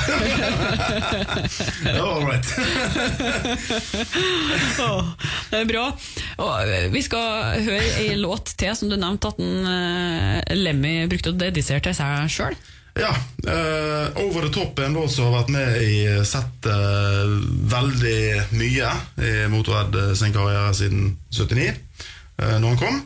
ja, 1.85 2.05
all 2.05 2.25
right. 2.29 2.45
Det 5.51 5.59
er 5.61 5.65
bra. 5.69 5.85
Og 6.43 6.53
eh, 6.69 6.87
vi 6.95 7.01
skal 7.05 7.25
høre 7.67 7.85
ei 8.01 8.15
låt 8.21 8.47
til 8.59 8.73
som 8.77 8.89
du 8.91 8.97
nevnte 8.99 9.29
at 9.33 9.39
en, 9.43 9.55
eh, 9.69 10.39
Lemmy 10.57 10.95
brukte 11.11 11.31
å 11.35 11.39
dedisere 11.39 11.81
til 11.85 11.95
seg 11.97 12.11
sjøl. 12.33 12.55
Ja, 12.95 13.13
Uh, 13.45 14.07
Over 14.23 14.47
the 14.47 14.53
Top 14.55 14.79
er 14.79 14.85
en 14.87 14.95
låt 14.97 15.11
som 15.13 15.27
har 15.27 15.35
vært 15.43 15.51
med 15.53 15.69
i 15.85 15.97
settet 16.25 17.29
veldig 17.69 18.23
mye 18.57 18.89
i 19.21 19.33
Motorhead 19.53 19.93
sin 20.17 20.33
karriere 20.33 20.73
siden 20.79 21.11
79, 21.29 21.77
uh, 22.41 22.57
når 22.63 22.69
han 22.71 22.81
kom. 22.81 22.97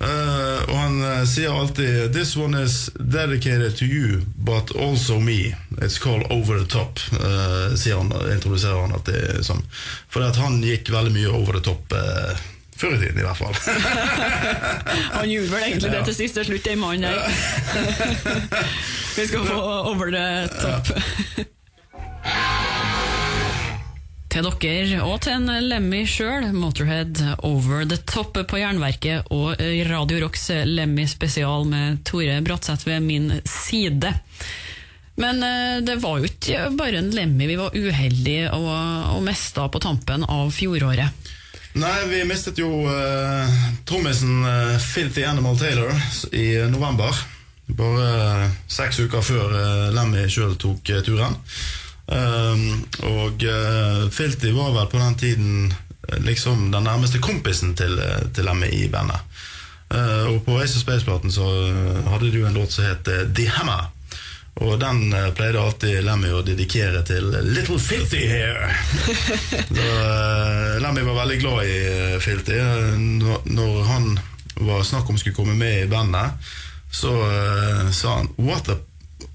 Eh, 0.00 0.60
og 0.64 0.76
han 0.78 1.02
uh, 1.04 1.24
sier 1.28 1.52
alltid 1.52 2.12
'This 2.12 2.36
one 2.36 2.62
is 2.64 2.90
dedicated 2.96 3.76
to 3.76 3.84
you, 3.84 4.22
but 4.34 4.72
also 4.76 5.18
me'. 5.20 5.56
It's 5.82 5.98
called 5.98 6.24
Over 6.30 6.58
the 6.58 6.66
Top, 6.66 7.00
uh, 7.12 7.76
sier 7.76 7.96
han, 7.96 8.12
introduserer 8.32 8.80
han 8.80 8.96
at 8.96 9.04
det 9.04 9.20
er 9.20 9.42
sånn. 9.44 9.60
For 10.08 10.24
at 10.24 10.40
han 10.40 10.62
gikk 10.64 10.88
veldig 10.88 11.12
mye 11.12 11.28
over 11.28 11.60
the 11.60 11.64
top 11.68 11.92
før 12.80 12.94
i 12.96 12.98
tiden, 13.02 13.20
i 13.20 13.24
hvert 13.26 13.36
fall. 13.36 13.56
Han 15.18 15.28
gjorde 15.28 15.52
vel 15.52 15.66
egentlig 15.66 15.90
det 15.92 16.00
til 16.08 16.16
siste 16.16 16.44
slutt, 16.48 16.64
den 16.64 16.80
mann 16.80 17.04
der. 17.04 17.28
vi 19.18 19.26
skal 19.28 19.44
få 19.44 19.60
over 19.92 20.10
the 20.16 20.48
top. 20.62 20.88
Til 24.30 24.46
dere 24.46 25.00
og 25.02 25.16
til 25.24 25.34
en 25.34 25.66
Lemmy 25.66 26.04
sjøl, 26.06 26.52
Motorhead 26.54 27.18
Over 27.42 27.82
The 27.90 27.96
Top 28.06 28.36
på 28.38 28.60
Jernverket 28.60 29.26
og 29.34 29.58
Radio 29.88 30.20
Rocks 30.22 30.46
Lemmy 30.70 31.08
spesial 31.10 31.66
med 31.66 32.04
Tore 32.06 32.36
Bratseth 32.46 32.86
ved 32.86 33.02
min 33.02 33.32
side. 33.42 34.12
Men 35.18 35.42
eh, 35.42 35.80
det 35.82 35.98
var 36.04 36.20
jo 36.20 36.30
ikke 36.30 36.70
bare 36.78 37.02
en 37.02 37.10
Lemmy 37.10 37.50
vi 37.50 37.58
var 37.58 37.74
uheldige 37.74 38.52
og, 38.54 38.70
og 39.16 39.26
mista 39.26 39.66
på 39.66 39.82
tampen 39.82 40.22
av 40.22 40.54
fjoråret. 40.54 41.28
Nei, 41.78 41.98
vi 42.10 42.22
mistet 42.26 42.58
jo 42.58 42.70
uh, 42.86 43.58
trommisen 43.86 44.40
uh, 44.42 44.78
Filthy 44.82 45.22
Animal 45.26 45.58
Taylor 45.58 45.92
i 46.34 46.46
november. 46.70 47.18
Bare 47.66 48.08
uh, 48.46 48.56
seks 48.70 49.02
uker 49.02 49.22
før 49.22 49.54
uh, 49.54 49.86
Lemmy 49.94 50.26
sjøl 50.30 50.54
tok 50.58 50.94
turen. 51.06 51.38
Um, 52.10 52.86
og 53.06 53.44
uh, 53.46 54.10
Filthy 54.10 54.50
var 54.50 54.72
vel 54.74 54.88
på 54.90 54.98
den 54.98 55.14
tiden 55.14 55.52
uh, 55.70 56.16
liksom 56.24 56.72
den 56.72 56.82
nærmeste 56.82 57.20
kompisen 57.22 57.76
til, 57.78 57.94
uh, 58.02 58.24
til 58.34 58.48
Lemmy 58.48 58.70
i 58.74 58.88
bandet. 58.90 59.20
Og 59.90 60.44
på 60.46 60.54
Ace 60.62 60.76
of 60.78 60.84
Space-platen 60.84 61.32
så 61.34 61.44
hadde 62.06 62.28
de 62.30 62.38
jo 62.38 62.46
en 62.46 62.54
låt 62.54 62.70
som 62.70 62.84
het 62.86 63.08
The 63.34 63.48
Hammer. 63.50 63.88
Og 64.62 64.76
den 64.78 65.00
pleide 65.34 65.58
alltid 65.58 66.04
Lemmy 66.06 66.30
å 66.30 66.44
dedikere 66.46 67.00
til 67.08 67.26
Little 67.48 67.80
Filthy 67.82 68.20
here. 68.30 68.68
så 69.80 69.88
Lemmy 70.84 71.02
var 71.08 71.18
veldig 71.24 71.40
glad 71.42 71.66
i 71.66 71.80
Filthy. 72.22 72.60
Når, 73.50 73.82
han 73.88 74.06
var 74.62 74.86
snakk 74.86 75.10
om 75.10 75.18
skulle 75.18 75.34
komme 75.34 75.58
med 75.58 75.80
i 75.80 75.90
bandet, 75.90 76.38
så 76.94 77.16
sa 77.90 78.20
han 78.20 78.30
What 78.38 78.70
a 78.70 78.78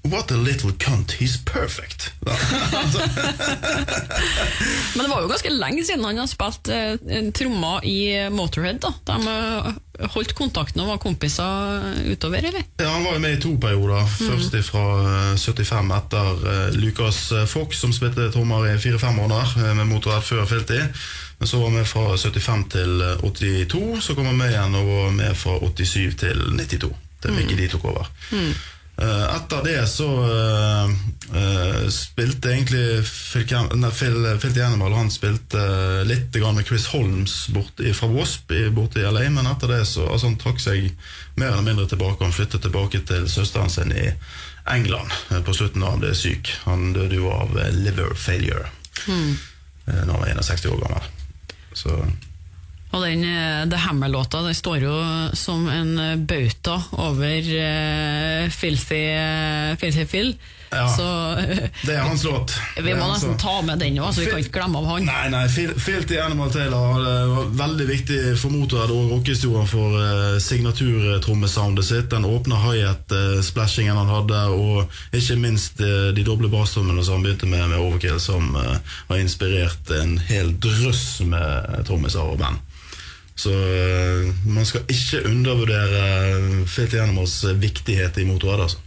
What 0.06 0.30
a 0.30 0.36
little 0.36 0.72
cunt, 0.78 1.16
he's 1.18 1.36
perfect. 1.44 2.12
Altså, 2.26 3.02
Men 4.94 5.04
det 5.04 5.10
var 5.10 5.22
jo 5.22 5.30
ganske 5.30 5.50
lenge 5.50 5.84
siden 5.84 6.04
han 6.06 6.20
har 6.20 6.28
spilt 6.30 6.70
eh, 6.70 7.30
trommer 7.34 7.84
i 7.84 8.28
Motorhead. 8.30 8.78
da. 8.84 8.92
De 9.10 9.16
eh, 9.32 10.08
holdt 10.14 10.34
kontakten 10.36 10.84
og 10.84 10.92
var 10.92 11.02
kompiser 11.02 11.90
utover, 12.12 12.44
eller? 12.50 12.64
ja, 12.78 12.88
han 12.90 13.04
var 13.04 13.16
jo 13.16 13.22
med 13.24 13.36
i 13.36 13.42
to 13.42 13.56
perioder. 13.60 14.06
Først 14.16 14.56
fra 14.68 14.86
75 15.36 15.94
etter 15.96 16.42
uh, 16.46 16.76
Lucas 16.76 17.20
Fox, 17.50 17.80
som 17.80 17.94
spilte 17.96 18.30
trommer 18.34 18.68
i 18.70 18.78
fire-fem 18.78 19.16
måneder 19.18 19.56
eh, 19.62 19.72
med 19.78 19.88
Motorhead 19.90 20.26
før 20.26 20.44
Filty. 20.46 20.82
Men 21.38 21.48
så 21.48 21.58
var 21.58 21.64
han 21.64 21.74
med 21.74 21.86
fra 21.86 22.16
75 22.16 22.64
til 22.72 23.00
eh, 23.00 23.24
82, 23.24 24.00
så 24.00 24.14
kom 24.14 24.30
han 24.30 24.38
med 24.38 24.54
igjen 24.54 24.78
og 24.78 24.88
var 24.88 25.10
med 25.16 25.36
fra 25.36 25.58
87 25.60 26.16
til 26.22 26.46
92. 26.56 26.94
Det 27.22 27.34
fikk 27.34 27.52
mm. 27.52 27.58
de 27.60 27.68
tok 27.72 27.84
over. 27.92 28.08
Eh, 28.32 28.64
etter 29.36 29.60
det 29.64 29.82
så 29.92 30.06
eh, 30.24 30.92
eh, 31.36 31.82
spilte 31.92 32.48
egentlig 32.54 33.02
Phil, 33.04 33.44
nei, 33.76 33.90
Phil, 33.92 34.16
Phil 34.40 34.60
Animal 34.64 34.94
Han 34.96 35.10
spilte 35.12 35.60
eh, 35.60 36.00
litt 36.08 36.32
med 36.56 36.64
Chris 36.66 36.86
Holmes 36.94 37.34
bort, 37.52 37.80
i, 37.84 37.92
fra 37.92 38.08
Wasp 38.08 38.50
i- 38.56 38.70
borte 38.72 39.00
i 39.02 39.04
LA, 39.04 39.26
men 39.30 39.46
etter 39.50 39.68
det 39.74 39.82
så 39.86 40.06
altså, 40.08 40.30
han 40.30 40.38
trakk 40.40 40.60
seg 40.64 40.88
mer 41.36 41.52
eller 41.52 41.66
mindre 41.66 41.86
tilbake. 41.92 42.24
Han 42.24 42.32
flyttet 42.32 42.62
tilbake 42.64 43.02
til 43.04 43.28
søsteren 43.28 43.68
sin 43.70 43.92
i 43.92 44.06
England 44.72 45.12
eh, 45.30 45.42
på 45.44 45.52
slutten 45.54 45.84
da 45.84 45.92
han 45.92 46.00
ble 46.00 46.14
syk. 46.16 46.54
Han 46.64 46.94
døde 46.96 47.20
jo 47.20 47.28
av 47.36 47.52
eh, 47.60 47.68
liver 47.76 48.14
failure 48.16 48.64
eh, 49.10 50.00
når 50.06 50.14
han 50.14 50.22
var 50.24 50.32
61 50.40 50.70
år 50.72 50.80
gammel. 50.86 51.12
Så 51.76 51.92
Og 52.94 53.02
den 53.02 53.24
eh, 53.26 53.64
The 53.70 53.80
Hammer-låta 53.86 54.42
den 54.46 54.54
står 54.54 54.84
jo 54.86 54.96
som 55.36 55.66
en 55.68 55.96
eh, 55.98 56.16
bauta 56.16 56.78
over 57.02 57.48
uh, 57.50 58.50
Filthy, 58.54 59.00
Filthy 59.80 60.04
Phil. 60.06 60.36
Ja. 60.70 60.88
Så 60.90 61.04
det 61.86 61.94
er 61.94 62.00
hans 62.02 62.24
låt. 62.24 62.54
vi 62.76 62.94
må 62.94 63.06
nesten 63.06 63.30
låt. 63.30 63.40
ta 63.40 63.60
med 63.62 63.78
den 63.78 63.98
òg, 64.02 64.10
så 64.14 64.20
vi 64.24 64.26
kan 64.30 64.40
ikke 64.42 64.54
glemme 64.58 64.80
av 64.80 64.88
han. 64.90 65.06
Nei, 65.06 65.28
nei, 65.30 65.44
Fil- 65.52 65.76
Filthy 65.78 66.18
Animal 66.18 66.50
Taylor 66.52 66.98
var 67.30 67.52
veldig 67.60 67.86
viktig 67.90 68.18
for 68.40 68.54
Motorhead 68.54 68.90
og 68.94 69.12
rockehistorien 69.14 69.68
for 69.70 69.94
uh, 69.94 70.38
signaturtrommesoundet 70.42 71.86
sitt. 71.86 72.08
Den 72.10 72.26
åpne 72.26 72.58
hi-hat-splashingen 72.64 73.96
han 73.98 74.10
hadde, 74.10 74.42
og 74.56 75.16
ikke 75.16 75.38
minst 75.42 75.80
uh, 75.82 76.10
de 76.16 76.26
doble 76.26 76.50
basstrommene 76.52 77.04
som 77.06 77.18
han 77.20 77.26
begynte 77.28 77.50
med 77.50 77.66
med 77.70 77.78
Overkill, 77.82 78.18
som 78.22 78.50
uh, 78.58 78.76
har 79.10 79.22
inspirert 79.22 79.90
en 80.00 80.16
hel 80.30 80.54
drøss 80.62 81.20
med 81.26 81.84
trommiser 81.88 82.26
og 82.26 82.40
band. 82.42 82.62
Så 83.36 83.52
eh, 83.52 84.30
man 84.48 84.64
skal 84.64 84.86
ikke 84.88 85.20
undervurdere 85.28 86.66
Filthy 86.68 86.98
Animals 87.02 87.44
viktighet 87.60 88.16
i 88.18 88.24
motorrad, 88.28 88.60
altså. 88.66 88.78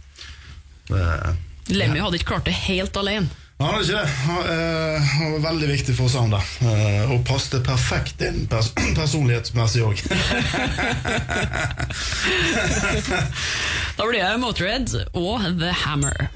Det, 0.90 1.76
Lemmy 1.76 2.00
hadde 2.02 2.18
ikke 2.18 2.32
klart 2.32 2.48
det 2.48 2.56
helt 2.66 2.96
alene. 2.98 3.28
han 3.60 3.68
hadde 3.70 3.84
ikke 3.84 4.00
det. 4.00 4.08
Han, 4.24 4.40
eh, 4.50 5.12
var 5.36 5.44
veldig 5.44 5.68
viktig 5.70 5.94
for 5.94 6.10
soundet. 6.10 6.42
Og 7.12 7.22
passet 7.28 7.62
perfekt 7.66 8.24
inn 8.26 8.46
pers 8.50 8.72
personlighetsmessig 8.98 9.86
òg. 9.86 10.02
Da 14.00 14.06
blir 14.08 14.22
det 14.22 14.36
Motorhead 14.40 14.88
og 15.12 15.42
The 15.60 15.72
Hammer. 15.84 16.30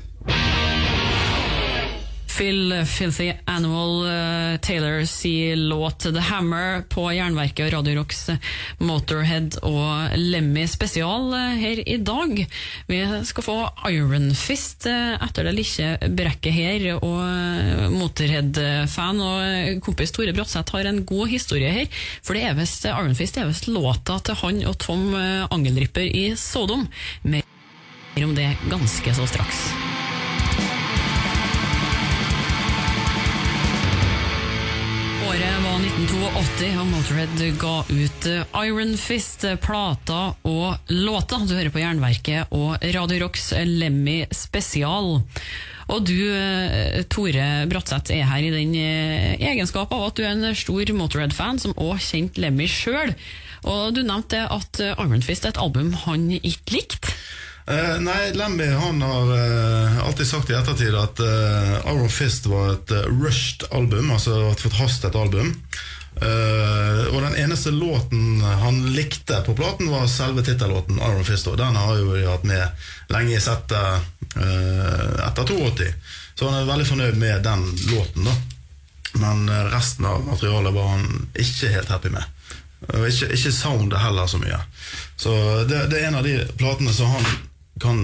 Phil 2.35 2.75
Filthy 2.87 3.33
Animal 3.47 3.93
uh, 4.05 4.59
Taylor 4.59 5.05
si 5.07 5.57
låt 5.57 5.99
The 5.99 6.21
Hammer 6.21 6.83
på 6.83 7.07
Jernverket 7.13 7.69
og 7.69 7.73
Radio 7.77 8.01
Rocks 8.01 8.27
Motorhead 8.79 9.61
og 9.63 10.17
Lemmy 10.19 10.67
spesial 10.71 11.31
eh, 11.35 11.55
her 11.61 11.83
i 11.89 11.97
dag. 12.03 12.45
Vi 12.91 13.01
skal 13.29 13.47
få 13.47 13.57
Iron 13.91 14.31
Fist 14.35 14.87
eh, 14.91 15.15
etter 15.23 15.49
det 15.49 15.55
lille 15.57 16.11
brekket 16.19 16.57
her, 16.57 16.87
og 16.99 17.21
eh, 17.23 17.87
Motorhead-fan 17.95 19.23
og 19.25 19.41
eh, 19.45 19.73
kompis 19.85 20.15
Tore 20.15 20.35
Bratseth 20.37 20.77
har 20.77 20.91
en 20.91 21.03
god 21.07 21.33
historie 21.33 21.73
her. 21.75 22.05
For 22.25 22.37
det 22.37 22.47
er 22.49 22.59
visst 22.59 22.87
Iron 22.91 23.17
Fist 23.19 23.39
er 23.41 23.51
visst 23.51 23.71
låta 23.71 24.19
til 24.25 24.41
han 24.43 24.63
og 24.69 24.79
Tom 24.83 25.11
Angeldripper 25.15 26.07
i 26.07 26.31
Sodom. 26.41 26.87
Mer 27.23 28.25
om 28.25 28.37
det 28.37 28.53
ganske 28.71 29.17
så 29.17 29.27
straks. 29.31 29.94
1982, 35.95 36.73
og 36.83 36.89
Motorhead 36.91 37.43
ga 37.63 37.75
ut 37.87 38.27
eh, 38.27 38.57
Iron 38.67 38.97
Fist, 38.99 39.45
eh, 39.47 39.55
plata 39.63 40.33
og 40.43 40.91
låta. 40.91 41.39
Du 41.47 41.55
hører 41.55 41.71
på 41.71 41.79
Jernverket 41.79 42.51
og 42.51 42.83
Radio 42.83 43.21
Rocks 43.23 43.53
Lemmy 43.55 44.25
spesial. 44.35 45.21
Og 45.95 46.03
du, 46.09 46.17
eh, 46.35 47.05
Tore 47.07 47.47
Bratseth, 47.71 48.11
er 48.11 48.27
her 48.27 48.43
i 48.43 48.51
den 48.51 48.75
eh, 48.75 49.39
egenskap 49.53 49.95
av 49.95 50.09
at 50.09 50.19
du 50.19 50.25
er 50.25 50.35
en 50.35 50.59
stor 50.59 50.91
Motorhead-fan, 50.99 51.63
som 51.63 51.79
òg 51.79 52.03
kjente 52.03 52.43
Lemmy 52.43 52.67
sjøl. 52.67 53.15
Og 53.63 53.95
du 53.95 54.03
nevnte 54.03 54.43
at 54.51 54.83
eh, 54.83 54.99
Iron 54.99 55.23
Fist 55.23 55.47
er 55.47 55.55
et 55.55 55.63
album 55.63 55.95
han 56.09 56.27
ikke 56.41 56.75
likte. 56.75 57.15
Eh, 57.67 58.01
nei, 58.01 58.33
Lemmy 58.37 58.67
han 58.67 59.03
har 59.03 59.31
uh, 59.33 60.07
alltid 60.07 60.27
sagt 60.27 60.51
i 60.51 60.57
ettertid 60.57 60.93
at 61.01 61.21
uh, 61.25 61.95
Iron 61.95 62.11
Fist 62.13 62.45
var 62.47 62.75
et 62.75 62.93
rushed 63.09 63.65
album, 63.73 64.11
altså 64.13 64.51
et 64.51 64.61
forhastet 64.61 65.17
album. 65.17 65.55
Og 66.15 67.17
den 67.19 67.35
eneste 67.43 67.73
låten 67.75 68.39
han 68.39 68.77
likte 68.95 69.41
på 69.43 69.57
platen, 69.59 69.89
var 69.91 70.05
selve 70.07 70.45
tittellåten 70.47 71.01
Iron 71.03 71.25
Fist. 71.27 71.49
Og 71.51 71.57
den 71.59 71.75
har 71.75 71.97
jo 71.99 72.13
de 72.15 72.21
hatt 72.29 72.45
med 72.47 72.85
lenge 73.11 73.35
i 73.35 73.41
settet 73.43 74.39
etter 74.39 75.43
82. 75.43 75.89
Så 76.39 76.47
han 76.47 76.61
er 76.61 76.69
veldig 76.69 76.87
fornøyd 76.87 77.19
med 77.19 77.43
den 77.43 77.67
låten, 77.91 78.29
da. 78.31 78.37
Men 79.25 79.51
resten 79.75 80.07
av 80.07 80.23
materialet 80.29 80.77
var 80.77 80.93
han 80.93 81.27
ikke 81.35 81.73
helt 81.75 81.91
happy 81.91 82.15
med. 82.15 82.31
Ikke, 83.11 83.33
ikke 83.35 83.57
soundet 83.59 83.99
heller 84.07 84.31
så 84.31 84.39
mye. 84.39 84.63
Så 85.19 85.35
det, 85.67 85.89
det 85.91 85.99
er 85.99 86.13
en 86.13 86.21
av 86.23 86.31
de 86.31 86.39
platene 86.55 86.95
som 86.95 87.11
han 87.11 87.27
kan 87.81 87.99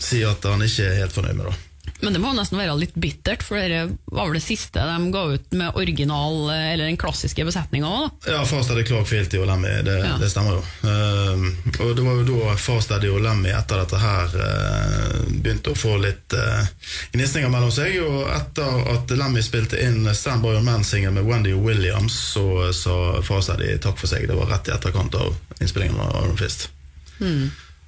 si 0.00 0.24
at 0.26 0.44
han 0.48 0.64
ikke 0.64 0.88
er 0.90 1.00
helt 1.04 1.14
fornøyd 1.14 1.38
med. 1.38 1.46
da 1.46 1.94
Men 2.02 2.12
det 2.16 2.20
må 2.20 2.32
nesten 2.36 2.58
være 2.58 2.74
litt 2.76 2.96
bittert, 3.00 3.44
for 3.46 3.56
det 3.56 3.82
var 4.10 4.26
vel 4.26 4.36
det 4.36 4.42
siste 4.44 4.82
de 4.82 5.10
ga 5.14 5.22
ut 5.36 5.52
med 5.56 5.76
original, 5.78 6.50
eh, 6.50 6.72
eller 6.72 6.88
den 6.90 6.98
klassiske 7.00 7.44
besetninga 7.46 7.86
òg. 7.88 8.10
Ja, 8.28 8.42
Farsteady 8.48 8.82
Clark 8.88 9.06
Filty 9.08 9.38
og 9.38 9.46
Lemmy, 9.48 9.70
det, 9.86 9.94
Ja. 10.02 10.16
det 10.20 10.30
stemmer 10.32 10.58
jo. 10.58 10.64
Ehm, 10.90 11.46
og 11.78 11.94
det 11.96 12.04
var 12.04 12.18
jo 12.18 12.26
da 12.32 12.56
Farstad 12.56 13.06
og 13.08 13.20
Lemmy 13.22 13.52
etter 13.54 13.84
dette 13.84 14.00
her 14.02 14.34
uh, 14.34 15.22
begynte 15.30 15.72
å 15.72 15.78
få 15.78 15.94
litt 16.02 16.34
uh, 16.34 16.66
gnisninger 17.14 17.48
mellom 17.52 17.70
seg. 17.72 18.00
Og 18.02 18.28
etter 18.34 18.84
at 18.96 19.16
Lemmy 19.16 19.44
spilte 19.46 19.80
inn 19.80 20.08
Stand 20.14 20.42
By 20.42 20.56
Your 20.56 20.66
Man-singelen 20.66 21.14
med 21.20 21.24
Wendy 21.30 21.54
Williams, 21.54 22.16
så 22.34 22.72
sa 22.74 23.22
Farstad 23.22 23.62
takk 23.80 23.98
for 24.00 24.10
seg. 24.10 24.26
Det 24.28 24.36
var 24.36 24.50
rett 24.50 24.68
i 24.68 24.74
etterkant 24.76 25.14
av 25.14 25.36
innspillingen 25.60 26.00
av 26.00 26.24
Iron 26.24 26.36
Fist. 26.36 26.68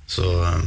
Så, 0.07 0.43
eh, 0.47 0.61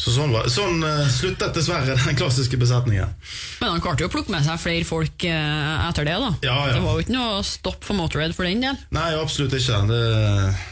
så 0.00 0.08
sånn, 0.14 0.30
var, 0.32 0.46
sånn 0.48 0.80
eh, 0.86 1.08
sluttet 1.12 1.52
dessverre 1.52 1.94
den 2.06 2.16
klassiske 2.16 2.56
besetningen. 2.60 3.12
Men 3.60 3.74
han 3.74 3.82
klarte 3.84 4.04
jo 4.04 4.08
å 4.08 4.12
plukke 4.12 4.32
med 4.32 4.44
seg 4.46 4.60
flere 4.62 4.86
folk 4.88 5.26
eh, 5.28 5.88
etter 5.88 6.08
det. 6.08 6.16
da 6.16 6.30
Ja, 6.46 6.56
ja. 6.70 6.78
Det 6.78 6.84
var 6.84 6.96
jo 6.96 7.04
ikke 7.04 7.16
noe 7.16 7.42
stopp 7.46 7.84
for 7.84 7.98
Motorhead 7.98 8.32
for 8.36 8.48
den 8.48 8.64
del. 8.64 8.78
Nei, 8.96 9.10
absolutt 9.20 9.52
ikke. 9.58 9.82
Det, 9.90 10.00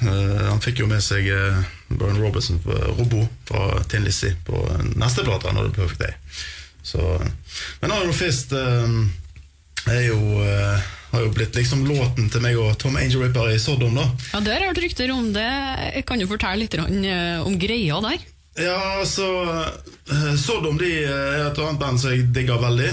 uh, 0.06 0.48
han 0.48 0.64
fikk 0.64 0.80
jo 0.82 0.88
med 0.90 1.04
seg 1.04 1.28
uh, 1.28 1.60
Brian 1.90 2.20
Robertson 2.22 2.62
på 2.64 2.78
Robbo 2.96 3.26
fra 3.50 3.82
Tin 3.90 4.06
Lizzie 4.08 4.38
på 4.46 4.64
neste 4.96 5.26
plate, 5.26 5.52
når 5.52 5.68
det 5.68 5.76
Perfect 5.76 6.00
Day. 6.00 6.16
Så, 6.86 7.04
men 7.82 7.92
Iron 7.92 8.16
Fist 8.16 8.54
er 8.56 10.00
jo, 10.06 10.16
har 10.40 11.22
jo 11.26 11.32
blitt 11.34 11.58
liksom 11.58 11.84
låten 11.86 12.30
til 12.32 12.42
meg 12.42 12.56
og 12.58 12.72
Tom 12.80 12.96
Angel 12.96 13.26
Ripper 13.26 13.52
i 13.52 13.60
Sodom, 13.60 13.98
da. 13.98 14.06
Ja, 14.32 14.40
Det 14.40 14.54
har 14.54 14.64
jeg 14.64 14.72
hørt 14.72 14.82
rykter 14.86 15.12
om. 15.12 15.28
det. 15.36 15.48
Jeg 15.98 16.06
Kan 16.08 16.24
jo 16.24 16.30
fortelle 16.30 16.64
litt 16.64 16.78
om 16.80 17.58
greia 17.60 18.00
der? 18.06 18.24
Ja, 18.60 18.76
altså 19.00 19.26
eh, 20.10 20.34
Sodom 20.36 20.76
de 20.80 20.90
er 21.04 21.46
et 21.46 21.60
annet 21.62 21.80
band 21.80 22.00
som 22.02 22.12
jeg 22.12 22.28
digger 22.34 22.60
veldig. 22.60 22.90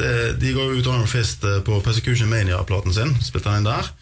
De, 0.00 0.12
de 0.40 0.54
går 0.56 0.70
jo 0.72 0.80
ut 0.80 0.88
Iron 0.88 1.10
Fist 1.10 1.44
eh, 1.44 1.60
på 1.66 1.80
Persecution 1.84 2.30
Mania-platen 2.32 2.94
sin. 2.96 3.12
Spilte 3.24 3.52
den 3.52 3.68
der. 3.68 3.92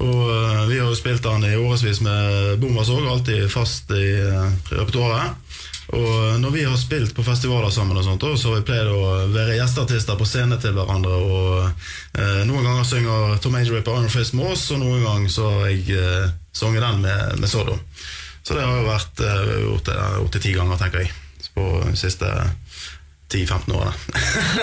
Og 0.00 0.30
eh, 0.30 0.66
vi 0.70 0.78
har 0.78 0.88
jo 0.88 0.96
spilt 0.96 1.24
den 1.24 1.44
i 1.44 1.56
årevis 1.58 2.00
med 2.04 2.58
Bombers 2.62 2.90
òg, 2.92 3.06
alltid 3.10 3.48
fast 3.52 3.90
i 3.96 4.06
eh, 4.22 4.52
repertoaret. 4.72 5.36
Og 5.90 6.38
når 6.38 6.52
vi 6.54 6.62
har 6.62 6.76
spilt 6.78 7.16
på 7.16 7.24
festivaler 7.26 7.72
sammen, 7.74 7.98
og 7.98 8.04
sånt, 8.06 8.22
så 8.38 8.52
har 8.52 8.60
vi 8.60 8.66
pleid 8.68 8.92
å 8.94 9.26
være 9.34 9.56
gjesteartister 9.58 10.18
på 10.20 10.28
scene 10.28 10.60
til 10.62 10.76
hverandre. 10.76 11.16
Og 11.18 11.64
eh, 11.66 12.42
Noen 12.46 12.68
ganger 12.68 12.86
synger 12.86 13.40
Tom 13.42 13.58
Angel 13.58 13.80
Ripper 13.80 13.98
Iron 13.98 14.12
Fist 14.12 14.36
med 14.38 14.52
oss, 14.54 14.68
og 14.70 14.84
noen 14.84 15.02
ganger 15.04 15.34
så 15.34 15.50
har 15.56 15.72
jeg 15.72 15.98
eh, 15.98 16.30
sunget 16.54 16.86
den 16.86 17.02
med, 17.04 17.40
med 17.42 17.50
Sodom. 17.50 17.82
Så 18.42 18.56
det 18.56 18.64
har 18.64 18.78
jo 18.80 18.88
vært 18.88 19.22
eh, 19.26 19.54
gjort 19.66 19.88
det 19.90 19.98
åtte-ti 20.24 20.54
ganger, 20.56 20.80
tenker 20.80 21.04
jeg, 21.04 21.12
på 21.54 21.66
de 21.84 21.96
siste 21.98 22.28
10-15 23.30 23.74
årene. 23.76 23.92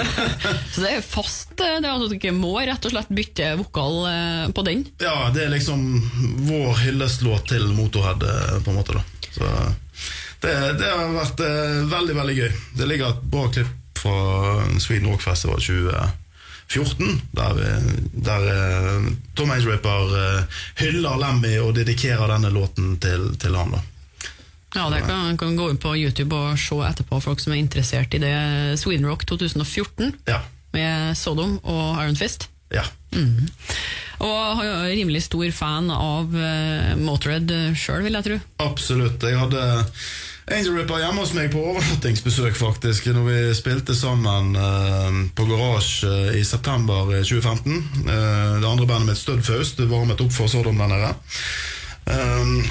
Så 0.74 0.82
det 0.84 0.92
er 0.98 1.06
fast, 1.06 1.54
eh, 1.62 1.78
det 1.80 1.88
er 1.88 1.94
altså 1.94 2.10
du 2.12 2.18
ikke 2.18 2.34
må 2.36 2.56
rett 2.60 2.88
og 2.90 2.94
slett 2.94 3.14
bytte 3.16 3.54
vokal 3.62 4.00
eh, 4.12 4.46
på 4.52 4.66
den? 4.68 4.86
ja, 5.04 5.30
det 5.36 5.46
er 5.46 5.54
liksom 5.54 5.86
vår 6.50 6.82
hyllestlåt 6.84 7.48
til 7.54 7.70
Motorhead, 7.78 8.24
eh, 8.28 8.58
på 8.66 8.74
en 8.74 8.80
måte. 8.82 8.98
da 8.98 9.06
Så 9.32 9.52
det, 10.44 10.54
det 10.82 10.90
har 10.92 11.16
vært 11.16 11.42
eh, 11.46 11.82
veldig, 11.94 12.16
veldig 12.20 12.38
gøy. 12.42 12.50
Det 12.82 12.90
ligger 12.92 13.14
et 13.14 13.28
bra 13.32 13.48
klipp 13.54 13.76
fra 13.98 14.18
Sweden 14.84 15.10
Rock 15.10 15.24
Festival 15.26 15.62
2014, 16.68 17.22
der, 17.32 17.60
der 18.28 18.48
eh, 18.52 19.12
Tom 19.40 19.52
Age 19.56 19.70
Ripper 19.70 20.16
eh, 20.20 20.58
hyller 20.84 21.16
Lemmy 21.22 21.54
og 21.64 21.74
dedikerer 21.78 22.28
denne 22.34 22.52
låten 22.52 22.98
til, 23.04 23.30
til 23.40 23.56
han. 23.56 23.72
da 23.78 23.84
Ja, 24.76 24.90
det 24.92 25.00
kan, 25.08 25.38
kan 25.40 25.56
gå 25.58 25.70
inn 25.72 25.80
på 25.82 25.94
YouTube 25.96 26.36
og 26.36 26.58
se 26.60 26.76
etterpå, 26.86 27.22
folk 27.24 27.40
som 27.42 27.54
er 27.56 27.62
interessert 27.64 28.14
i 28.14 28.20
det. 28.22 28.34
Sweden 28.78 29.08
Rock 29.08 29.24
2014 29.26 30.12
Ja. 30.28 30.42
med 30.76 31.16
Sodom 31.18 31.56
og 31.64 31.96
Iron 32.04 32.20
Fist. 32.20 32.50
ja. 32.74 32.84
Og 34.20 34.58
han 34.60 34.66
er 34.68 34.92
rimelig 34.98 35.24
stor 35.28 35.46
fan 35.54 35.88
av 35.94 36.34
uh, 36.34 36.92
Motorhead 37.00 37.52
sjøl, 37.78 38.04
vil 38.06 38.18
jeg 38.18 38.26
tro. 38.28 38.38
Absolutt. 38.66 39.24
Jeg 39.24 39.38
hadde 39.40 39.64
Angel 40.48 40.78
Ripper 40.78 41.02
hjemme 41.02 41.20
hos 41.20 41.34
meg 41.36 41.50
på 41.52 41.60
overnattingsbesøk, 41.60 42.56
faktisk, 42.56 43.10
når 43.12 43.26
vi 43.28 43.40
spilte 43.58 43.96
sammen 43.98 44.54
uh, 44.56 45.18
på 45.36 45.44
Garasje 45.50 46.08
uh, 46.08 46.38
i 46.40 46.44
september 46.48 47.12
2015. 47.20 47.74
Uh, 48.08 48.14
det 48.62 48.70
andre 48.70 48.88
bandet 48.88 49.10
mitt, 49.10 49.20
Studfaust, 49.20 49.82
varmet 49.92 50.24
opp 50.24 50.32
for 50.32 50.48
Sodom 50.48 50.80
den 50.80 50.94
nede. 50.94 51.12
Um, 52.08 52.62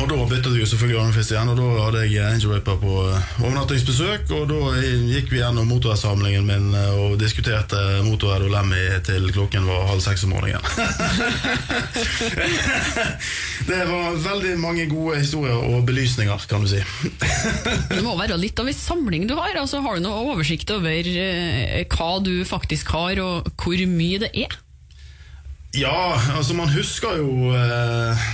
og 0.00 0.06
Da 0.08 0.16
byttet 0.24 0.54
du 0.56 0.62
selvfølgelig 0.64 0.96
Iron 0.96 1.12
igjen, 1.20 1.50
og 1.52 1.58
da 1.58 1.64
hadde 1.84 2.02
jeg 2.08 2.24
Angel 2.24 2.54
Raper 2.54 2.78
på 2.80 2.92
eh, 3.12 3.32
overnattingsbesøk. 3.44 4.30
Og 4.32 4.46
Da 4.48 4.70
gikk 4.80 5.28
vi 5.28 5.42
gjennom 5.42 5.68
motorhead-samlingen 5.68 6.46
min 6.48 6.70
eh, 6.78 6.94
og 6.96 7.18
diskuterte 7.20 7.76
Motorhead 8.06 8.46
og 8.46 8.54
Lemmy 8.54 8.80
til 9.04 9.28
klokken 9.36 9.66
var 9.68 9.84
halv 9.90 10.00
seks 10.00 10.24
om 10.24 10.32
morgenen. 10.32 10.64
det 13.68 13.82
var 13.90 14.16
veldig 14.24 14.54
mange 14.62 14.86
gode 14.88 15.20
historier 15.20 15.60
og 15.60 15.84
belysninger, 15.86 16.40
kan 16.48 16.64
du 16.64 16.72
si. 16.72 16.80
Det 17.92 18.00
må 18.00 18.16
være 18.16 18.40
litt 18.40 18.56
av 18.64 18.72
en 18.72 18.80
samling 18.80 19.28
du 19.28 19.36
har. 19.36 19.52
altså 19.60 19.84
Har 19.84 20.00
du 20.00 20.06
noe 20.06 20.24
oversikt 20.32 20.72
over 20.72 21.12
eh, 21.12 21.84
hva 21.92 22.14
du 22.24 22.38
faktisk 22.48 22.96
har, 22.96 23.20
og 23.20 23.52
hvor 23.60 23.76
mye 23.92 24.24
det 24.24 24.32
er? 24.46 24.56
Ja, 25.76 26.16
altså 26.36 26.56
man 26.56 26.72
husker 26.72 27.16
jo 27.20 27.52
eh, 27.56 28.24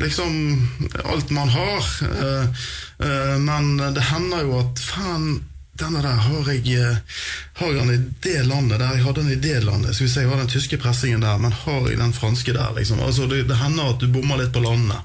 liksom 0.00 0.68
alt 1.04 1.30
man 1.30 1.48
har. 1.48 1.84
Eh, 2.02 2.44
eh, 3.08 3.38
men 3.38 3.76
det 3.94 4.00
hender 4.00 4.44
jo 4.44 4.58
at 4.60 4.82
faen, 4.82 5.44
denne 5.80 6.02
der 6.04 6.18
har 6.26 6.48
jeg 6.52 6.74
eh, 6.76 6.96
Har 7.56 7.70
jeg 7.72 7.76
den 7.78 7.94
i 7.94 8.00
det 8.20 8.42
landet 8.44 8.82
der 8.82 8.96
jeg 8.98 9.04
hadde 9.04 9.22
den 9.22 9.32
i 9.32 9.40
det 9.40 9.62
landet? 9.64 9.94
Skal 9.94 10.06
vi 10.06 10.12
si, 10.12 10.20
Jeg 10.20 10.28
har 10.28 10.42
den 10.42 10.52
tyske 10.52 10.78
pressingen 10.78 11.24
der, 11.24 11.38
men 11.38 11.52
har 11.52 11.88
jeg 11.88 11.98
den 11.98 12.12
franske 12.12 12.52
der? 12.52 12.74
liksom? 12.76 13.00
Altså 13.00 13.26
Det, 13.26 13.46
det 13.48 13.56
hender 13.56 13.94
at 13.94 14.00
du 14.00 14.08
bommer 14.12 14.36
litt 14.42 14.52
på 14.52 14.60
landene. 14.64 15.00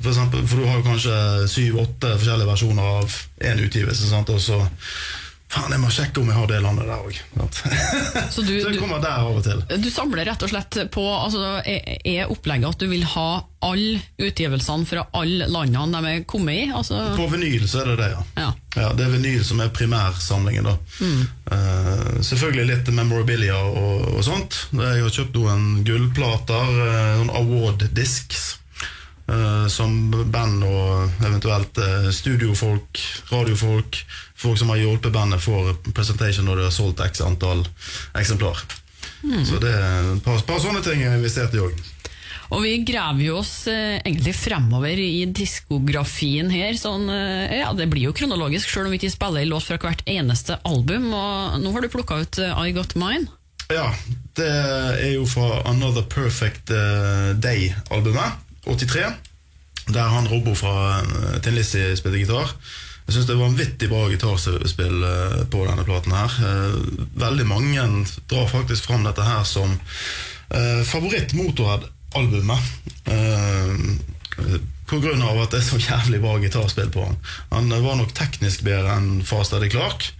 For, 0.00 0.10
eksempel, 0.10 0.46
for 0.46 0.60
du 0.60 0.66
har 0.68 0.78
jo 0.78 0.86
kanskje 0.86 1.48
syv-åtte 1.48 2.16
forskjellige 2.18 2.50
versjoner 2.50 2.88
av 2.98 3.18
én 3.40 3.62
utgivelse. 3.62 4.08
Sant? 4.10 4.30
Og 4.30 4.40
så 4.42 4.58
Faen, 5.54 5.70
jeg 5.70 5.80
må 5.84 5.90
sjekke 5.94 6.18
om 6.18 6.30
jeg 6.32 6.34
har 6.34 6.48
det 6.50 6.56
landet 6.64 6.88
der 6.90 7.04
òg. 7.04 7.18
Så 8.34 8.42
du, 8.42 8.52
Så 8.58 8.68
jeg 8.68 8.74
du, 8.74 8.80
kommer 8.82 8.98
der 9.02 9.20
av 9.22 9.36
og 9.38 9.44
til. 9.46 9.60
du 9.78 9.86
samler 9.92 10.26
rett 10.26 10.42
og 10.42 10.50
slett 10.50 10.78
på 10.94 11.04
altså, 11.14 11.60
Er 11.64 12.30
opplegget 12.32 12.72
at 12.74 12.80
du 12.82 12.88
vil 12.90 13.04
ha 13.14 13.28
alle 13.64 14.00
utgivelsene 14.20 14.84
fra 14.88 15.06
alle 15.16 15.46
landene 15.48 16.00
de 16.04 16.10
er 16.18 16.24
kommet 16.28 16.58
i? 16.58 16.64
Altså, 16.74 16.98
På 17.16 17.28
vinyl 17.32 17.68
så 17.70 17.84
er 17.84 17.92
det 17.92 17.96
det, 18.02 18.10
ja. 18.16 18.24
ja. 18.42 18.50
Ja, 18.74 18.88
Det 18.98 19.06
er 19.06 19.14
vinyl 19.14 19.44
som 19.46 19.62
er 19.64 19.70
primærsamlingen. 19.74 20.66
da 20.66 20.76
Eh, 21.54 22.20
Selvfølgelig 22.24 22.64
litt 22.72 22.90
memorabilia 22.96 23.56
og, 23.68 24.04
og 24.16 24.22
sånt. 24.26 24.56
Jeg 24.74 25.02
har 25.04 25.12
kjøpt 25.12 25.36
noen 25.38 25.66
gullplater, 25.86 26.70
uh, 26.74 27.16
noen 27.20 27.32
award 27.36 27.84
discs. 27.94 28.54
Uh, 29.24 29.64
som 29.72 30.10
band 30.28 30.64
og 30.68 31.22
eventuelt 31.24 31.78
uh, 31.80 32.10
studiofolk, 32.12 33.00
radiofolk, 33.30 34.02
folk 34.36 34.58
som 34.58 34.72
har 34.72 34.80
hjulpet 34.82 35.14
bandet, 35.14 35.42
får 35.42 35.74
presentation 35.94 36.46
når 36.48 36.60
de 36.60 36.68
har 36.68 36.74
solgt 36.74 37.02
x 37.04 37.22
antall 37.24 37.64
eksemplar. 38.18 38.64
Så 39.24 39.58
det 39.62 39.72
er 39.72 40.14
et 40.14 40.24
par, 40.24 40.40
par 40.44 40.60
sånne 40.60 40.82
ting 40.84 41.00
jeg 41.00 41.08
har 41.08 41.18
investert 41.18 41.54
i 41.56 41.62
òg. 41.64 41.84
Og 42.52 42.60
vi 42.62 42.74
graver 42.86 43.24
jo 43.24 43.38
oss 43.40 43.64
eh, 43.72 43.96
egentlig 44.02 44.34
fremover 44.36 45.00
i 45.00 45.24
diskografien 45.32 46.50
her. 46.52 46.76
Sånn, 46.78 47.08
eh, 47.10 47.60
ja, 47.62 47.70
det 47.76 47.88
blir 47.90 48.10
jo 48.10 48.16
kronologisk, 48.16 48.68
sjøl 48.68 48.90
om 48.90 48.94
vi 48.94 49.00
ikke 49.00 49.14
spiller 49.14 49.42
en 49.42 49.54
låt 49.54 49.66
fra 49.66 49.78
hvert 49.80 50.04
eneste 50.10 50.58
album. 50.68 51.08
Og 51.16 51.56
nå 51.62 51.72
har 51.74 51.84
du 51.84 51.90
plukka 51.92 52.20
ut 52.20 52.40
eh, 52.44 52.60
I 52.68 52.76
Got 52.76 52.94
Mine. 53.00 53.32
Ja, 53.72 53.88
det 54.36 54.50
er 54.50 55.14
jo 55.14 55.24
fra 55.26 55.62
Another 55.70 56.04
Perfect 56.04 56.70
eh, 56.74 57.32
Day-albumet, 57.40 58.36
83. 58.68 59.08
Der 59.94 60.08
han 60.08 60.28
Robbo 60.28 60.54
fra 60.56 61.02
uh, 61.04 61.34
Tin 61.44 61.56
Lizzie 61.58 61.92
spilte 61.98 62.22
gitar. 62.22 62.54
Jeg 63.04 63.14
syns 63.14 63.26
det 63.28 63.34
er 63.34 63.42
vanvittig 63.42 63.88
bra 63.90 64.06
gitarspill 64.08 65.06
eh, 65.08 65.40
på 65.52 65.64
denne 65.68 65.84
platen 65.84 66.14
her. 66.16 66.38
Eh, 66.50 66.76
veldig 67.20 67.46
mange 67.50 67.88
drar 68.30 68.48
faktisk 68.48 68.88
fram 68.88 69.04
dette 69.04 69.24
her 69.26 69.44
som 69.48 69.76
uh, 69.76 70.82
favoritt-Motorhead-albumet. 70.88 72.62
Uh, 73.04 74.00
på 74.86 74.98
grunn 75.00 75.22
av 75.22 75.38
at 75.42 75.54
det 75.54 75.62
er 75.62 75.66
så 75.66 75.80
jævlig 75.80 76.20
bra 76.22 76.36
gitarspill 76.42 76.90
på 76.92 77.06
han. 77.06 77.16
Han 77.52 77.72
eh, 77.72 77.84
var 77.84 77.96
nok 77.98 78.12
teknisk 78.16 78.64
bedre 78.66 78.98
enn 78.98 79.24
Fastady 79.26 79.70
Clark. 79.72 80.10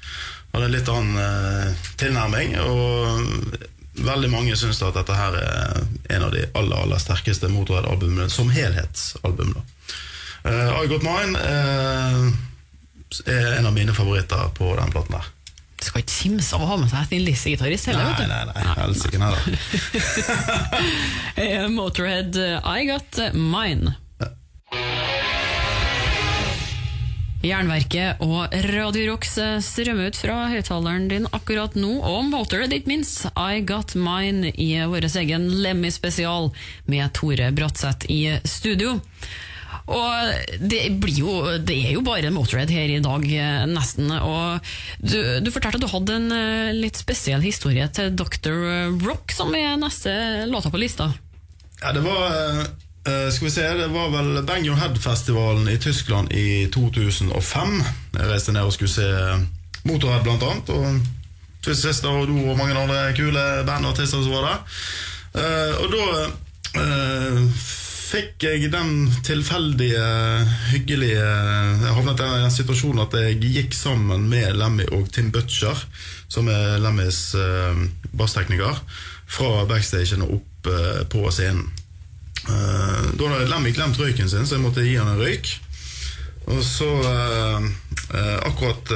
Hadde 0.54 0.68
en 0.68 0.74
litt 0.74 0.90
annen 0.90 1.20
eh, 1.20 1.84
tilnærming. 2.00 2.56
Og 2.62 4.04
veldig 4.04 4.30
mange 4.32 4.56
syns 4.58 4.82
at 4.82 4.96
dette 4.96 5.18
her 5.18 5.36
er 5.38 5.84
en 6.16 6.26
av 6.26 6.32
de 6.34 6.46
aller 6.58 6.80
aller 6.86 7.02
sterkeste 7.02 7.52
Motorhead-albumene 7.52 8.30
som 8.32 8.50
helhetsalbum. 8.54 9.54
da. 9.58 9.64
Eh, 10.50 10.74
I 10.80 10.90
Got 10.90 11.06
Mine 11.06 11.44
eh, 11.44 12.26
er 13.26 13.56
en 13.58 13.66
av 13.68 13.74
mine 13.76 13.92
favoritter 13.96 14.42
på 14.58 14.66
den 14.78 14.90
platen 14.94 15.14
der. 15.18 15.26
Du 15.80 15.84
skal 15.90 16.00
ikke 16.04 16.16
kimse 16.16 16.50
av 16.56 16.62
å 16.64 16.68
ha 16.70 16.76
med 16.80 16.88
seg 16.88 16.98
en 17.12 17.24
Lizzie-gitarist 17.26 17.86
heller. 17.90 18.04
Nei, 18.06 18.12
vet 18.14 18.24
du. 18.24 18.28
nei, 18.30 18.44
nei, 18.48 18.62
helsike 18.78 19.18
nei 19.20 19.30
da. 19.34 19.38
Eh, 21.44 21.64
Motorhead, 21.68 22.36
eh, 22.38 22.64
I 22.64 22.86
Got 22.88 23.18
Mine. 23.34 23.92
Jernverket 27.44 28.22
og 28.24 28.48
Radio 28.70 29.10
Rocks 29.10 29.34
eh, 29.36 29.58
strømmer 29.60 30.08
ut 30.08 30.16
fra 30.16 30.46
høyttaleren 30.48 31.10
din 31.10 31.26
akkurat 31.36 31.74
nå, 31.76 31.90
og 32.00 32.24
Motorhead 32.30 32.72
ikke 32.72 32.88
minst. 32.94 33.26
I 33.36 33.60
Got 33.68 33.92
Mine 33.98 34.48
i 34.56 34.70
vår 34.88 35.04
egen 35.20 35.44
Lemmy-spesial 35.60 36.48
med 36.88 37.12
Tore 37.18 37.50
Bratseth 37.52 38.08
i 38.08 38.38
studio. 38.48 38.96
Og 39.84 40.60
det, 40.64 40.78
jo, 41.12 41.34
det 41.60 41.76
er 41.76 41.96
jo 41.98 42.04
bare 42.06 42.30
Motorhead 42.32 42.72
her 42.72 42.88
i 42.88 43.02
dag, 43.04 43.26
eh, 43.28 43.64
nesten. 43.68 44.08
Og 44.16 44.70
du, 45.02 45.18
du 45.44 45.50
fortalte 45.52 45.80
at 45.80 45.84
du 45.84 45.90
hadde 45.92 46.16
en 46.20 46.30
eh, 46.32 46.70
litt 46.76 46.96
spesiell 47.00 47.44
historie 47.44 47.88
til 47.92 48.14
Dr. 48.16 48.56
Rock, 49.04 49.34
som 49.36 49.52
er 49.58 49.76
neste 49.80 50.14
låta 50.48 50.72
på 50.72 50.80
lista. 50.80 51.10
Ja, 51.82 51.92
det 51.92 52.00
var 52.00 52.30
eh, 52.32 53.28
Skal 53.28 53.50
vi 53.50 53.52
se, 53.52 53.66
det 53.76 53.90
var 53.92 54.08
vel 54.14 54.40
Bang 54.48 54.64
Your 54.64 54.80
Head-festivalen 54.80 55.68
i 55.68 55.76
Tyskland 55.76 56.32
i 56.32 56.64
2005. 56.72 57.76
Jeg 58.16 58.30
reiste 58.30 58.56
ned 58.56 58.64
og 58.64 58.72
skulle 58.72 58.94
se 58.94 59.10
Motorhead, 59.84 60.24
blant 60.24 60.48
annet. 60.48 60.72
Og 60.72 61.02
Twist 61.64 61.84
Sister 61.84 62.08
og 62.08 62.28
Do 62.28 62.36
og 62.52 62.58
mange 62.58 62.76
andre 62.76 63.12
kule 63.16 63.42
band 63.68 63.84
og 63.84 63.92
artister 63.92 64.24
som 64.24 64.32
var 64.32 64.48
der. 64.48 64.80
Eh, 65.34 65.72
og 65.82 65.92
da 65.92 66.04
eh, 66.80 67.38
fikk 68.14 68.44
jeg 68.46 68.68
den 68.70 69.08
tilfeldige, 69.26 70.02
hyggelige 70.70 71.22
Jeg 71.24 71.94
havnet 71.96 72.20
i 72.22 72.28
den 72.44 72.52
situasjonen 72.54 73.02
at 73.06 73.16
jeg 73.18 73.40
gikk 73.42 73.74
sammen 73.74 74.28
med 74.30 74.54
Lemmy 74.58 74.86
og 74.94 75.08
Tim 75.14 75.32
Butcher, 75.34 75.78
som 76.30 76.48
er 76.52 76.78
Lemmys 76.82 77.34
uh, 77.38 77.74
basstekniker, 78.14 78.78
fra 79.26 79.64
backstagen 79.70 80.22
og 80.26 80.36
opp 80.38 80.70
uh, 80.70 81.02
på 81.10 81.24
scenen. 81.34 81.66
Uh, 82.44 83.10
da 83.18 83.32
hadde 83.32 83.50
Lemmy 83.50 83.74
glemt 83.74 83.98
røyken 83.98 84.30
sin, 84.30 84.46
så 84.46 84.58
jeg 84.58 84.64
måtte 84.64 84.86
gi 84.86 84.94
han 85.00 85.10
en 85.10 85.22
røyk. 85.22 85.50
Og 86.44 86.60
så 86.60 86.86
akkurat 88.44 88.90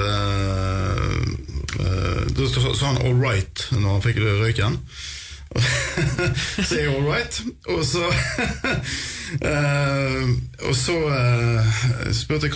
Da 2.36 2.48
sa 2.52 2.90
han 2.90 2.98
'all 3.00 3.16
right' 3.16 3.62
når 3.72 3.88
han 3.88 4.02
fikk 4.04 4.20
røyken. 4.20 4.76
Jeg 6.70 6.88
all 6.88 7.02
right. 7.02 7.42
Og 7.74 7.84
så 7.84 8.06
uh, 9.42 10.28
Og 10.68 10.74
så 10.74 10.92
uh, 10.92 12.12
spurte 12.12 12.46
jeg 12.46 12.52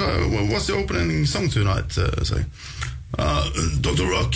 What's 0.50 0.66
the 0.66 0.74
opening 0.74 1.28
song 1.28 1.52
tonight? 1.52 1.98
Uh, 1.98 2.24
sa. 2.24 2.34
Uh, 3.18 3.44
Dr. 3.82 4.06
Rock. 4.08 4.34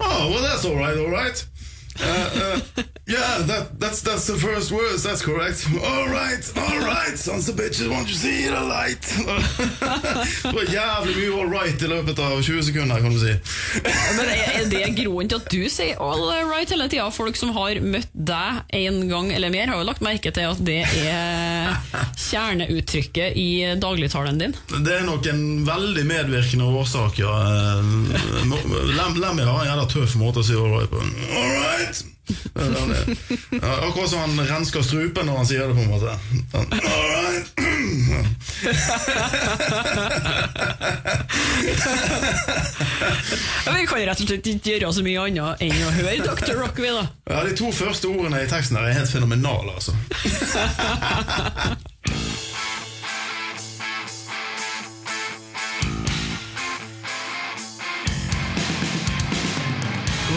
Oh, 0.00 0.30
well, 0.30 0.42
that's 0.42 0.64
all 0.64 0.76
right, 0.76 0.98
all 0.98 1.10
right. 1.10 1.46
Uh, 2.00 2.06
uh, 2.06 2.82
yeah, 3.06 3.38
that, 3.46 3.78
that's, 3.78 4.02
that's 4.02 4.26
the 4.26 4.34
first 4.34 4.72
words, 4.72 5.02
that's 5.04 5.22
correct. 5.22 5.66
All 5.84 6.08
right, 6.08 6.42
all 6.56 6.80
right, 6.80 7.16
sons 7.16 7.48
of 7.48 7.54
bitches, 7.56 7.88
won't 7.88 8.08
you 8.08 8.14
see 8.14 8.46
the 8.48 8.60
light? 8.60 9.02
det 10.42 10.54
var 10.56 10.64
jævlig 10.72 11.14
mye 11.16 11.32
all 11.38 11.50
right 11.52 11.82
i 11.82 11.90
løpet 11.90 12.18
av 12.18 12.42
20 12.42 12.62
sekunder, 12.66 13.00
kan 13.00 13.14
du 13.14 13.20
si. 13.20 13.34
Men 14.16 14.32
Er 14.34 14.66
det 14.70 14.82
grunnen 14.98 15.30
til 15.30 15.38
at 15.38 15.50
du 15.52 15.68
sier 15.70 16.00
all 16.02 16.26
right 16.50 16.70
hele 16.70 16.88
tida? 16.90 17.06
Folk 17.14 17.38
som 17.38 17.52
har 17.54 17.78
møtt 17.84 18.10
deg 18.14 18.74
en 18.80 19.00
gang 19.10 19.30
eller 19.36 19.54
mer, 19.54 19.70
har 19.70 19.78
jo 19.82 19.86
lagt 19.86 20.02
merke 20.04 20.34
til 20.34 20.50
at 20.50 20.64
det 20.66 20.80
er 21.04 21.78
kjerneuttrykket 22.18 23.38
i 23.38 23.48
dagligtalen 23.78 24.40
din? 24.40 24.56
Det 24.74 24.98
er 24.98 25.06
nok 25.06 25.30
en 25.30 25.44
veldig 25.68 26.06
medvirkende 26.10 26.66
årsak, 26.80 27.22
ja. 27.22 27.34
Lemmy 29.14 29.46
har 29.46 29.62
en 29.62 29.70
jævla 29.70 29.88
tøff 29.94 30.18
måte 30.20 30.42
å 30.42 30.46
si 30.46 30.58
all 30.58 30.72
right 30.74 30.90
på. 30.90 30.98
All 30.98 31.54
right! 31.60 31.83
Akkurat 33.84 34.10
som 34.10 34.18
han 34.18 34.46
rensker 34.48 34.82
strupen 34.82 35.26
når 35.28 35.36
han 35.42 35.46
sier 35.48 35.66
det, 35.68 35.74
på 35.76 35.82
en 35.82 35.90
måte. 35.92 36.18
All 36.54 36.66
right. 36.72 37.46
vi 43.74 43.86
kan 43.86 43.98
rett 43.98 44.20
og 44.20 44.26
slett 44.28 44.46
ikke 44.48 44.70
gjøre 44.74 44.92
så 44.96 45.02
mye 45.04 45.20
annet 45.26 45.62
enn 45.66 45.84
å 45.84 45.90
høre 45.98 46.24
Dr. 46.24 46.54
Rock. 46.60 46.76
Da. 46.84 47.04
Ja, 47.30 47.38
De 47.48 47.52
to 47.58 47.66
første 47.74 48.06
ordene 48.08 48.38
i 48.44 48.48
teksten 48.50 48.76
er 48.80 48.96
helt 48.96 49.12
fenomenale, 49.12 49.70
altså. 49.76 49.92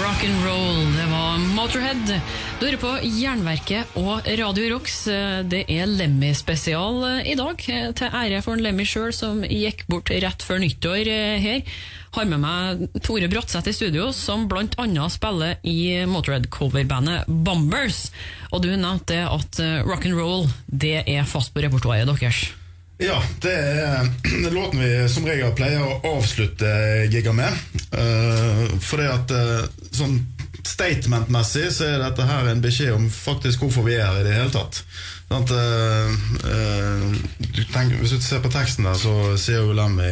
Rock 0.08 0.24
and 0.24 0.46
roll, 0.46 0.86
det 0.96 1.06
var 1.12 1.38
Motorhead. 1.38 2.22
Du 2.60 2.66
hører 2.66 2.80
på 2.80 2.92
Jernverket 3.04 3.98
og 4.00 4.24
Radio 4.40 4.70
Rocks. 4.72 5.02
Det 5.52 5.66
er 5.68 5.90
Lemmy-spesial 5.90 7.02
i 7.28 7.34
dag, 7.36 7.60
til 8.00 8.16
ære 8.16 8.40
for 8.46 8.56
en 8.56 8.64
Lemmy 8.64 8.86
sjøl, 8.88 9.12
som 9.12 9.42
gikk 9.44 9.84
bort 9.92 10.08
rett 10.08 10.46
før 10.48 10.62
nyttår 10.64 11.10
her. 11.44 11.74
Har 12.16 12.30
med 12.30 12.40
meg 12.40 12.86
Tore 13.04 13.28
Bratseth 13.28 13.68
i 13.68 13.76
studio, 13.76 14.14
som 14.16 14.48
annet 14.48 15.12
spiller 15.12 15.60
i 15.68 16.06
Motorhead-coverbandet 16.08 17.28
Bombers. 17.28 18.06
Og 18.54 18.64
du 18.64 18.72
nevnte 18.78 19.26
at 19.28 19.60
rock 19.84 20.08
and 20.08 20.16
roll 20.16 20.48
det 20.72 21.02
er 21.04 21.28
fast 21.28 21.52
på 21.52 21.68
repertoaret 21.68 22.08
deres. 22.08 22.46
Ja, 22.98 23.24
det 23.42 23.54
er 23.54 24.08
låten 24.50 24.82
vi 24.82 24.94
som 25.10 25.28
regel 25.28 25.52
pleier 25.58 25.84
å 25.86 26.16
avslutte 26.18 26.72
giga 27.12 27.34
med. 27.36 27.54
Uh, 27.94 28.66
fordi 28.82 29.06
at 29.12 29.34
uh, 29.38 29.68
sånn 29.94 30.18
statement-messig 30.68 31.70
så 31.76 31.92
er 31.92 32.02
dette 32.02 32.26
her 32.28 32.50
en 32.50 32.64
beskjed 32.64 32.96
om 32.96 33.06
faktisk 33.14 33.64
hvorfor 33.64 33.86
vi 33.86 34.00
er 34.00 34.10
her 34.10 34.24
i 34.24 34.26
det 34.26 34.34
hele 34.34 34.54
tatt. 34.56 34.82
Sånn 35.28 35.46
at, 35.46 35.54
uh, 35.54 37.14
du 37.38 37.62
tenker, 37.70 38.02
hvis 38.02 38.18
du 38.18 38.26
ser 38.26 38.42
på 38.42 38.52
teksten 38.54 38.90
der, 38.90 38.98
så 38.98 39.38
sier 39.38 39.62
jo 39.62 39.78
Lemmy 39.78 40.10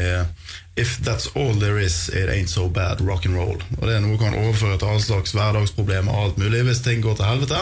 If 0.78 1.00
that's 1.00 1.30
all 1.36 1.56
there 1.56 1.80
is, 1.80 2.10
it 2.10 2.30
ain't 2.30 2.50
so 2.50 2.68
bad 2.68 3.00
rock 3.02 3.26
and 3.26 3.36
roll. 3.36 3.62
Og 3.80 3.86
det 3.88 3.96
er 3.96 4.02
noe 4.04 4.18
du 4.18 4.22
kan 4.22 4.36
overføre 4.36 4.78
til 4.78 4.92
all 4.92 5.00
slags 5.02 5.32
hverdagsproblemer 5.32 6.12
og 6.12 6.24
alt 6.24 6.42
mulig 6.42 6.66
hvis 6.68 6.84
ting 6.84 7.00
går 7.04 7.16
til 7.16 7.30
helvete. 7.30 7.62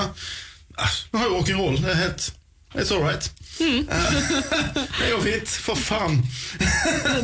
Eh, 0.73 0.95
har 1.13 1.27
jo 1.29 1.37
rock'n'roll, 1.37 1.77
det 1.77 1.91
er 1.93 2.01
helt 2.07 2.31
It's 2.73 2.91
all 2.91 3.03
right. 3.03 3.29
Mm. 3.59 3.85
det 4.97 5.05
er 5.05 5.11
jo 5.11 5.19
fint. 5.21 5.51
For 5.61 5.77
faen. 5.77 6.19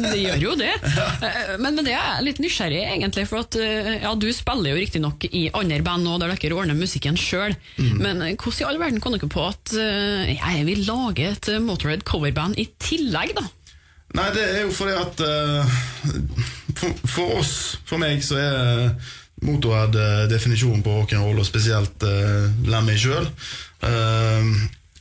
det 0.03 0.17
gjør 0.21 0.43
jo 0.43 0.55
det. 0.59 0.71
Men 1.63 1.77
med 1.77 1.87
det 1.87 1.95
er 1.95 1.97
jeg 1.97 2.25
litt 2.27 2.41
nysgjerrig, 2.43 2.83
egentlig. 2.85 3.25
For 3.29 3.41
at 3.41 3.57
ja, 3.57 4.13
du 4.13 4.27
spiller 4.35 4.73
jo 4.73 4.79
riktignok 4.79 5.25
i 5.29 5.47
andre 5.57 5.81
band 5.85 6.05
nå, 6.05 6.17
der 6.21 6.35
dere 6.35 6.57
ordner 6.57 6.77
musikken 6.77 7.17
sjøl. 7.19 7.55
Mm. 7.79 7.95
Men 7.97 8.25
hvordan 8.35 8.61
i 8.61 8.67
all 8.69 8.81
verden 8.81 9.01
kom 9.03 9.17
dere 9.17 9.31
på 9.31 9.47
at 9.47 9.73
jeg 9.73 10.65
vil 10.69 10.85
lage 10.87 11.31
et 11.33 11.53
Motorhead 11.65 12.05
coverband 12.07 12.59
i 12.61 12.69
tillegg, 12.81 13.33
da? 13.39 13.47
Nei, 14.17 14.29
det 14.33 14.45
er 14.45 14.63
jo 14.63 14.73
fordi 14.73 14.95
at 14.97 15.19
for, 16.79 17.01
for, 17.05 17.39
oss, 17.41 17.53
for 17.85 18.01
meg, 18.01 18.21
så 18.25 18.37
er 18.41 18.93
Motorhead 19.45 19.95
definisjonen 20.29 20.83
på 20.83 20.93
rock'n'roll, 21.01 21.39
og 21.39 21.47
spesielt 21.47 22.03
uh, 22.03 22.49
Lemmy 22.67 22.97
sjøl. 22.99 23.29
Uh, 23.79 24.57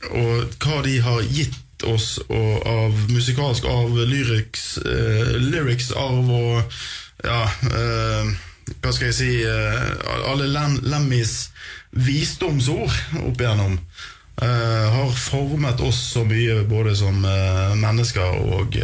og 0.07 0.59
hva 0.63 0.81
de 0.85 0.99
har 1.03 1.25
gitt 1.27 1.57
oss 1.87 2.17
og 2.27 2.67
av 2.67 2.95
musikalsk 3.11 3.65
av 3.69 3.95
lyrics, 4.09 4.79
uh, 4.83 5.35
lyrics 5.39 5.91
arv 5.95 6.31
og 6.33 6.79
ja 7.23 7.43
uh, 7.47 8.31
Hva 8.79 8.91
skal 8.93 9.09
jeg 9.09 9.15
si 9.17 9.31
uh, 9.43 10.29
Alle 10.29 10.47
Lem 10.51 10.77
Lemmys 10.87 11.49
visdomsord 11.91 12.93
opp 13.25 13.41
igjennom 13.41 13.79
har 14.39 15.09
formet 15.19 15.81
oss 15.83 15.97
så 16.13 16.21
mye 16.23 16.61
både 16.69 16.93
som 16.95 17.17
mennesker 17.19 18.37
og 18.39 18.77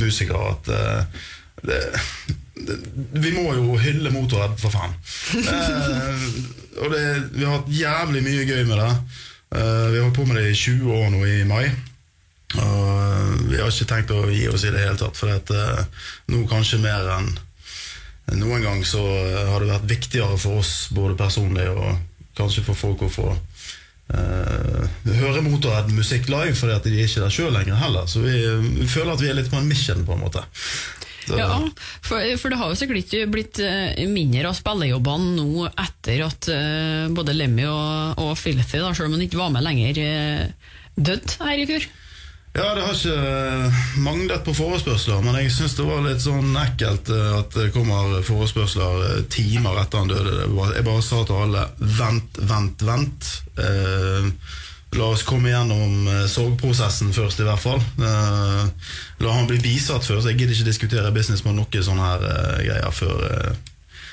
musikere 0.00 0.48
at 0.50 0.70
det, 1.62 1.76
det, 2.58 2.78
vi 3.22 3.30
må 3.36 3.44
jo 3.54 3.76
hylle 3.78 4.10
Motorhead, 4.10 4.56
for 4.58 4.74
faen. 4.74 4.96
og 6.82 6.90
det, 6.90 7.04
vi 7.36 7.46
har 7.46 7.60
hatt 7.60 7.70
jævlig 7.70 8.24
mye 8.26 8.48
gøy 8.48 8.64
med 8.66 8.82
det. 8.82 8.90
Uh, 9.50 9.90
vi 9.90 9.98
har 9.98 10.04
holdt 10.06 10.16
på 10.16 10.26
med 10.28 10.38
det 10.38 10.50
i 10.52 10.58
20 10.58 10.92
år 10.94 11.08
nå 11.10 11.24
i 11.26 11.38
mai. 11.48 11.64
Og 12.60 13.46
vi 13.50 13.58
har 13.58 13.70
ikke 13.70 13.88
tenkt 13.90 14.12
å 14.14 14.24
gi 14.30 14.46
oss 14.50 14.66
i 14.66 14.72
det 14.74 14.82
hele 14.82 14.98
tatt. 14.98 15.18
For 15.18 15.32
at, 15.34 15.50
uh, 15.50 16.06
nå 16.30 16.44
kanskje 16.50 16.82
mer 16.82 17.08
enn 17.18 17.32
noen 18.38 18.62
gang 18.62 18.84
så 18.86 19.00
har 19.02 19.58
det 19.58 19.72
vært 19.72 19.90
viktigere 19.90 20.36
for 20.38 20.60
oss 20.60 20.84
både 20.94 21.16
personlig 21.18 21.64
og 21.72 21.96
kanskje 22.38 22.62
for 22.62 22.78
folk 22.78 23.02
å 23.02 23.10
få 23.10 23.26
uh, 23.34 24.84
høre 25.18 25.42
Motorhead-musikk 25.44 26.30
live, 26.30 26.54
fordi 26.58 26.76
at 26.76 26.86
de 26.86 26.94
er 26.94 27.08
ikke 27.08 27.24
der 27.24 27.34
sjøl 27.34 27.54
lenger 27.54 27.80
heller. 27.80 28.06
Så 28.10 28.22
vi, 28.24 28.36
vi, 28.78 28.86
føler 28.86 29.14
at 29.14 29.24
vi 29.24 29.32
er 29.32 29.38
litt 29.40 29.50
på 29.50 29.58
en 29.58 29.68
mission, 29.70 30.04
på 30.06 30.14
en 30.16 30.22
måte. 30.24 30.44
Ja, 31.28 31.60
for, 32.02 32.24
for, 32.40 32.50
det 32.50 32.58
har 32.60 32.72
jo 32.72 32.78
sikkert 32.78 33.04
ikke 33.04 33.30
blitt 33.30 33.60
eh, 33.62 34.06
mindre 34.10 34.50
av 34.50 34.56
spillejobbene 34.58 35.34
nå 35.36 35.66
etter 35.68 36.24
at 36.26 36.48
uh, 36.50 37.06
både 37.14 37.36
Lemmy 37.36 37.66
og, 37.68 38.20
og 38.22 38.36
Filthy, 38.40 38.80
da, 38.80 38.92
selv 38.96 39.10
om 39.10 39.18
han 39.18 39.26
ikke 39.26 39.40
var 39.40 39.52
med 39.54 39.66
lenger, 39.66 40.00
uh, 40.00 40.76
døde 40.96 41.36
her 41.44 41.60
i 41.60 41.66
fjor? 41.68 41.88
Ja, 42.50 42.72
det 42.74 42.82
har 42.82 42.96
ikke 42.96 44.00
manglet 44.02 44.42
på 44.42 44.56
forespørsler, 44.58 45.20
men 45.22 45.36
jeg 45.38 45.52
syns 45.54 45.76
det 45.78 45.86
var 45.86 46.00
litt 46.02 46.24
sånn 46.24 46.56
ekkelt 46.58 47.12
at 47.14 47.54
det 47.54 47.68
kommer 47.76 48.16
forespørsler 48.26 49.20
timer 49.30 49.78
etter 49.84 50.02
han 50.02 50.10
døde. 50.10 50.48
Jeg 50.74 50.86
bare 50.88 51.04
sa 51.06 51.22
til 51.28 51.44
alle 51.44 51.68
'vent, 51.78 52.42
vent, 52.50 52.82
vent'. 52.88 53.30
Eh, 54.90 54.98
La 54.98 55.06
oss 55.06 55.22
komme 55.22 55.50
gjennom 55.50 56.06
uh, 56.08 56.26
sorgprosessen 56.26 57.12
først, 57.14 57.40
i 57.40 57.46
hvert 57.46 57.62
fall. 57.62 57.80
Uh, 57.98 58.66
la 59.22 59.34
han 59.34 59.46
bli 59.46 59.60
bisatt 59.62 60.04
først. 60.04 60.26
Jeg 60.26 60.38
gidder 60.38 60.54
ikke 60.54 60.70
diskutere 60.70 61.12
business 61.14 61.44
med 61.44 61.54
noen 61.58 61.84
sånne 61.84 62.06
her 62.06 62.24
uh, 62.26 62.62
greier 62.64 62.94
før, 62.94 63.52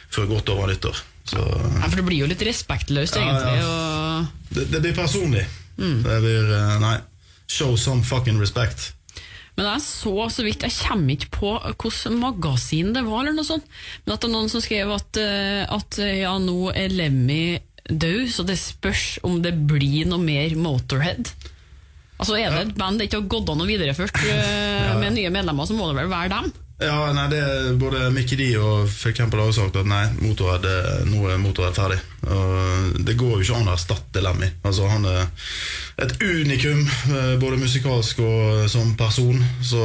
før, 0.09 0.27
godt 0.35 0.49
over 0.53 0.69
nyttår. 0.69 1.01
Så, 1.27 1.41
ja, 1.41 1.87
for 1.89 1.97
det 1.99 2.05
blir 2.07 2.21
jo 2.21 2.27
litt 2.29 2.43
respektløst, 2.45 3.17
egentlig. 3.19 3.57
Ja. 3.59 3.71
Og... 3.71 4.51
Det, 4.53 4.69
det, 4.71 4.83
blir 4.85 4.93
personlig. 4.95 5.47
Mm. 5.77 6.03
Det 6.05 6.19
blir 6.23 6.53
Nei. 6.81 6.99
Show 7.47 7.75
some 7.79 8.03
fucking 8.03 8.39
respect. 8.41 8.93
Men 9.57 9.69
jeg 9.71 9.81
så 9.81 10.27
så 10.29 10.43
vidt, 10.45 10.63
jeg 10.67 10.75
kommer 10.77 11.15
ikke 11.15 11.29
på 11.33 11.51
hvilket 11.63 12.17
magasin 12.19 12.91
det 12.93 13.05
var, 13.07 13.23
eller 13.23 13.37
noe 13.39 13.47
sånt. 13.47 13.65
Men 14.05 14.13
at 14.13 14.21
det 14.21 14.29
er 14.29 14.33
noen 14.35 14.51
som 14.51 14.63
skrev 14.63 14.91
at, 14.93 15.19
at 15.73 15.99
ja, 16.03 16.35
nå 16.43 16.69
er 16.75 16.93
Lemmy 16.93 17.57
død, 17.89 18.27
så 18.33 18.45
det 18.47 18.57
spørs 18.61 19.17
om 19.27 19.41
det 19.43 19.55
blir 19.69 20.07
noe 20.09 20.21
mer 20.21 20.55
Motorhead. 20.59 21.33
Altså 22.17 22.37
Er 22.39 22.49
det 22.53 22.61
et 22.63 22.77
band 22.77 22.97
det 22.97 23.09
ikke 23.09 23.19
har 23.21 23.33
gått 23.35 23.51
an 23.53 23.61
å 23.61 23.67
videreført 23.69 24.23
eh, 24.25 24.95
med 24.97 25.13
nye 25.19 25.33
medlemmer, 25.33 25.67
så 25.69 25.77
må 25.77 25.91
det 25.91 25.99
vel 25.99 26.09
være 26.09 26.33
dem? 26.33 26.55
Ja, 26.77 27.09
nei, 27.09 27.25
det 27.31 27.41
Både 27.81 28.11
Mickey 28.13 28.37
D 28.37 28.51
og 28.61 28.85
f.eks. 28.85 29.23
Har 29.25 29.53
sagt 29.55 29.79
at 29.79 29.87
nei, 29.89 30.03
Motorhead, 30.21 30.67
nå 31.09 31.23
er 31.25 31.39
Motorhead 31.41 31.73
ferdig. 31.73 31.97
Og 32.27 32.99
det 33.07 33.15
går 33.17 33.39
jo 33.39 33.45
ikke 33.45 33.61
an 33.61 33.71
å 33.71 33.73
erstatte 33.73 34.21
Lemmy. 34.21 34.49
Altså, 34.61 34.85
han 34.91 35.07
er 35.09 35.23
et 36.05 36.13
unikum, 36.21 36.83
eh, 36.85 37.33
både 37.41 37.57
musikalsk 37.57 38.21
og 38.21 38.67
som 38.69 38.93
person. 38.99 39.41
Så 39.65 39.81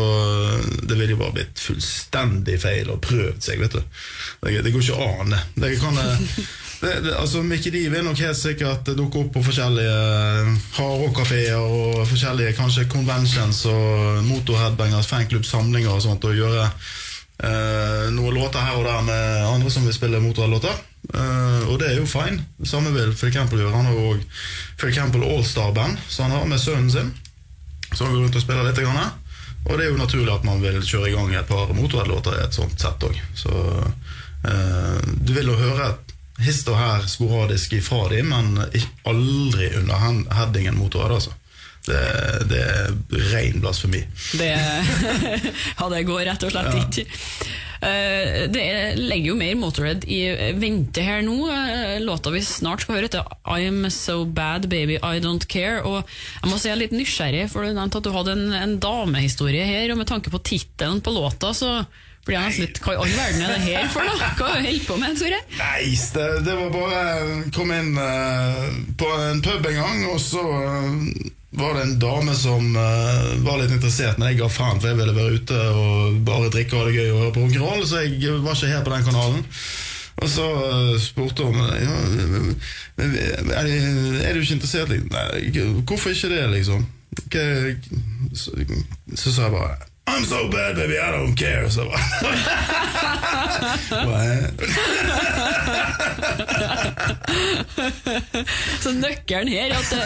det 0.84 0.98
ville 0.98 1.14
jo 1.14 1.22
bare 1.22 1.38
blitt 1.38 1.64
fullstendig 1.64 2.58
feil 2.60 2.92
og 2.92 3.00
prøvd 3.06 3.40
seg, 3.40 3.62
vet 3.64 3.78
du. 3.78 3.80
Det, 4.44 4.58
det 4.60 4.74
går 4.74 4.84
ikke 4.84 5.08
an, 5.08 5.32
det. 5.32 5.42
det, 5.64 5.72
kan, 5.80 5.96
eh, 5.96 6.44
det, 6.82 6.92
det 7.04 7.14
altså, 7.14 7.42
Mickey 7.46 7.70
D 7.70 7.84
vil 7.90 8.02
nok 8.04 8.18
helt 8.18 8.38
sikkert 8.38 8.88
dukke 8.98 9.20
opp 9.22 9.30
på 9.36 9.44
forskjellige 9.46 9.94
hardrock-kafeer 10.78 11.62
og 11.62 12.02
forskjellige 12.10 12.56
kanskje 12.58 12.88
conventions 12.90 13.64
og 13.70 14.24
motorheadbangers, 14.26 15.06
fanklubbsamlinger 15.10 15.94
og 15.94 16.02
sånt, 16.02 16.26
og 16.26 16.34
gjøre 16.34 16.66
eh, 16.66 18.08
noen 18.16 18.34
låter 18.34 18.66
her 18.66 18.80
og 18.80 18.88
der 18.88 19.06
med 19.06 19.46
andre 19.46 19.70
som 19.70 19.86
vil 19.86 19.94
spille 19.94 20.22
Motorhead-låter. 20.24 20.74
Eh, 21.14 21.70
og 21.70 21.78
det 21.78 21.92
er 21.92 22.00
jo 22.00 22.10
fine. 22.10 22.42
Samme 22.66 22.90
vil 22.94 23.14
Phil 23.14 23.34
Campbell 23.34 23.62
gjøre. 23.62 23.78
Han 23.78 23.90
har 23.90 24.02
òg 24.02 24.22
Phil 24.80 24.94
Campbell 24.94 25.26
Allstar-band, 25.26 26.02
så 26.08 26.26
han 26.26 26.34
har 26.34 26.48
med 26.50 26.60
sønnen 26.60 26.90
sin. 26.90 27.12
Så 27.92 28.04
han 28.04 28.14
går 28.14 28.24
rundt 28.24 28.38
og 28.38 28.42
spiller 28.42 28.66
litt. 28.66 28.82
Grann, 28.82 29.18
og 29.68 29.78
det 29.78 29.86
er 29.86 29.92
jo 29.92 30.00
naturlig 30.00 30.32
at 30.34 30.46
man 30.46 30.62
vil 30.62 30.80
kjøre 30.82 31.10
i 31.10 31.14
gang 31.14 31.34
et 31.34 31.46
par 31.50 31.70
Motorhead-låter 31.76 32.38
i 32.38 32.46
et 32.46 32.56
sånt 32.56 32.74
sett 32.80 33.06
òg. 33.06 33.18
Så 33.38 33.52
eh, 34.50 34.98
du 35.22 35.30
vil 35.36 35.52
jo 35.52 35.58
høre 35.62 35.92
hist 36.44 36.68
og 36.72 36.78
her 36.80 37.06
sporadisk 37.10 37.72
ifra 37.78 38.08
dem, 38.12 38.32
men 38.34 38.58
aldri 39.08 39.70
under 39.80 40.34
headingen 40.36 40.78
Motorhead, 40.78 41.14
altså. 41.20 41.34
Det, 41.82 41.98
det 42.46 42.58
er 42.62 42.92
ren 43.32 43.56
blasfemi. 43.64 44.04
Det, 44.38 44.52
ja, 45.80 45.88
det 45.90 46.04
går 46.06 46.20
rett 46.28 46.44
og 46.46 46.52
slett 46.54 46.76
ikke. 46.78 47.04
Uh, 47.82 48.44
Det 48.54 48.62
er- 48.62 49.00
legger 49.00 49.32
jo 49.32 49.34
mer 49.40 49.56
Motorhead 49.58 50.04
i 50.06 50.20
vente 50.54 51.02
her 51.02 51.24
nå. 51.26 51.34
Eh, 51.50 51.96
Låta 52.06 52.30
vi 52.30 52.38
snart 52.46 52.84
skal 52.84 53.00
høre, 53.00 53.08
heter 53.08 53.26
I'm 53.50 53.88
So 53.90 54.20
Bad 54.24 54.68
Baby 54.70 55.00
I 55.02 55.18
Don't 55.24 55.48
Care. 55.50 55.82
Og 55.82 56.04
jeg 56.06 56.52
må 56.52 56.60
si 56.62 56.68
jeg 56.70 56.76
er 56.76 56.82
litt 56.84 56.94
nysgjerrig, 56.94 57.48
for 57.50 57.66
du 57.66 57.74
nevnte 57.74 57.98
at 57.98 58.06
du 58.06 58.12
hadde 58.14 58.36
en, 58.38 58.46
en 58.60 58.76
damehistorie 58.82 59.66
her, 59.66 59.90
og 59.90 59.98
med 59.98 60.06
tanke 60.12 60.30
på 60.30 60.38
tittelen 60.46 61.02
på 61.02 61.10
låta, 61.18 61.50
så 61.50 61.80
blir 62.26 62.38
han 62.38 62.54
litt 62.54 62.80
Hva 62.82 62.94
i 62.94 63.02
all 63.02 63.12
verden 63.16 63.44
er 63.44 63.52
det 63.56 63.60
her 63.66 63.90
for 63.92 64.06
noe? 64.06 64.30
Hva 64.38 64.54
holder 64.54 64.76
du 64.76 64.86
på 64.86 64.96
med, 65.00 65.18
Tore? 65.18 65.38
Nei, 65.58 65.92
det, 66.14 66.26
det 66.46 66.56
var 66.58 66.74
bare 66.74 67.04
Kom 67.54 67.72
inn 67.74 67.94
uh, 67.98 68.66
på 68.98 69.12
en 69.18 69.42
pub 69.44 69.70
en 69.70 69.78
gang, 69.80 70.02
og 70.12 70.20
så 70.22 70.42
uh, 70.42 70.98
var 71.58 71.76
det 71.76 71.84
en 71.84 71.96
dame 72.00 72.34
som 72.38 72.68
uh, 72.78 73.32
var 73.44 73.60
litt 73.60 73.74
interessert, 73.74 74.20
men 74.20 74.30
jeg 74.30 74.40
ga 74.40 74.48
faen, 74.52 74.80
for 74.80 74.92
jeg 74.92 75.00
ville 75.02 75.16
være 75.18 75.40
ute 75.40 75.62
og 75.76 76.20
bare 76.24 76.52
drikke 76.54 76.78
og 76.78 76.84
ha 76.84 76.88
det 76.88 76.96
gøy 76.96 77.10
og 77.10 77.20
høre 77.24 77.34
på 77.34 77.44
rock'n'roll, 77.44 77.84
så 77.90 78.04
jeg 78.06 78.38
var 78.40 78.56
ikke 78.56 78.70
her 78.72 78.86
på 78.86 78.94
den 78.94 79.06
kanalen. 79.10 79.44
Og 80.22 80.28
så 80.30 80.46
spurte 81.02 81.44
hun 81.48 81.58
ja, 81.58 81.94
er, 83.02 83.70
er 84.22 84.36
du 84.36 84.40
ikke 84.40 84.54
interessert? 84.60 84.92
Nei, 84.92 85.70
hvorfor 85.88 86.12
ikke 86.14 86.30
det, 86.30 86.44
liksom? 86.52 86.84
Så, 88.32 88.52
så 89.18 89.32
sa 89.32 89.48
jeg 89.48 89.56
bare 89.56 89.91
I'm 90.06 90.24
so 90.24 90.48
bad, 90.48 90.76
baby, 90.76 90.98
I 90.98 91.10
don't 91.12 91.36
care. 91.36 91.70
Så 91.70 91.86
Så 98.82 98.92
nøkkelen 98.92 99.48
her 99.48 99.70
er 99.70 99.78
at 99.78 99.90
det, 99.92 100.02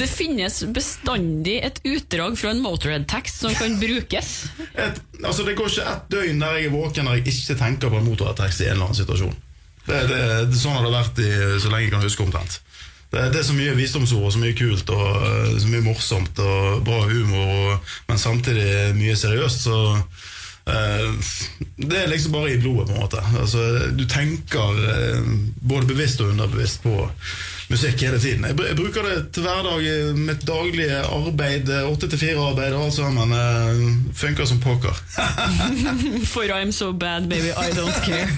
det 0.00 0.08
finnes 0.10 0.64
bestandig 0.74 1.60
et 1.62 1.80
utdrag 1.86 2.38
fra 2.38 2.50
en 2.50 2.60
Motorhead-tekst 2.64 3.40
som 3.44 3.54
kan 3.54 3.80
brukes. 3.80 4.44
et, 4.74 5.00
altså 5.22 5.42
Det 5.46 5.54
går 5.58 5.68
ikke 5.70 5.86
ett 5.94 6.04
døgn 6.10 6.40
der 6.42 6.52
jeg 6.58 6.66
er 6.66 6.70
våken 6.74 7.06
der 7.06 7.12
jeg 7.20 7.26
ikke 7.32 7.54
tenker 7.62 7.86
på 7.92 7.98
en 8.02 8.08
Motorhead-tekst 8.10 8.60
i 8.60 8.64
en 8.66 8.70
eller 8.74 8.86
annen 8.90 9.02
situasjon. 9.04 9.36
Det, 9.86 9.98
det, 10.10 10.20
det, 10.50 10.58
sånn 10.58 10.76
har 10.78 10.84
det 10.86 10.92
vært 10.94 11.16
i, 11.22 11.30
så 11.62 11.68
lenge 11.70 11.84
jeg 11.86 11.94
kan 11.94 12.06
huske 12.06 12.24
omtrent. 12.26 12.52
Det, 13.12 13.26
det 13.32 13.42
er 13.42 13.44
så 13.44 13.52
mye 13.56 13.74
visdomsord 13.76 14.24
og 14.24 14.32
så 14.32 14.40
mye 14.40 14.56
kult 14.56 14.88
og 14.94 15.08
eh, 15.28 15.54
så 15.60 15.68
mye 15.68 15.84
morsomt 15.84 16.38
og 16.40 16.82
bra 16.86 17.02
humor, 17.10 17.50
og, 17.74 17.94
men 18.08 18.18
samtidig 18.18 18.94
mye 18.96 19.16
seriøst. 19.20 19.66
Så 19.66 19.80
eh, 20.72 21.08
det 21.76 21.98
er 21.98 22.08
liksom 22.08 22.32
bare 22.32 22.54
i 22.54 22.60
blodet, 22.62 22.86
på 22.88 22.94
en 22.96 23.02
måte. 23.04 23.20
Altså, 23.40 23.66
du 23.98 24.06
tenker 24.08 24.80
eh, 24.94 25.20
både 25.60 25.90
bevisst 25.92 26.24
og 26.24 26.32
underbevisst 26.32 26.80
på 26.86 26.94
musikk 27.72 28.00
hele 28.04 28.18
tiden. 28.20 28.48
Jeg, 28.48 28.56
jeg 28.68 28.76
bruker 28.80 29.04
det 29.10 29.18
til 29.36 29.44
hverdag 29.44 29.84
i 29.84 29.92
mitt 30.16 30.48
daglige 30.48 31.04
arbeid, 31.04 31.68
åtte 31.92 32.08
til 32.12 32.20
fire-arbeid 32.20 32.72
og 32.76 32.88
alt 32.88 32.96
sammen. 32.96 33.36
eh, 33.36 33.86
funker 34.24 34.48
som 34.48 34.60
poker. 34.60 34.96
For 36.32 36.48
I'm 36.48 36.72
so 36.72 36.92
bad, 36.92 37.28
baby, 37.28 37.52
I 37.52 37.70
don't 37.76 38.00
care. 38.08 38.28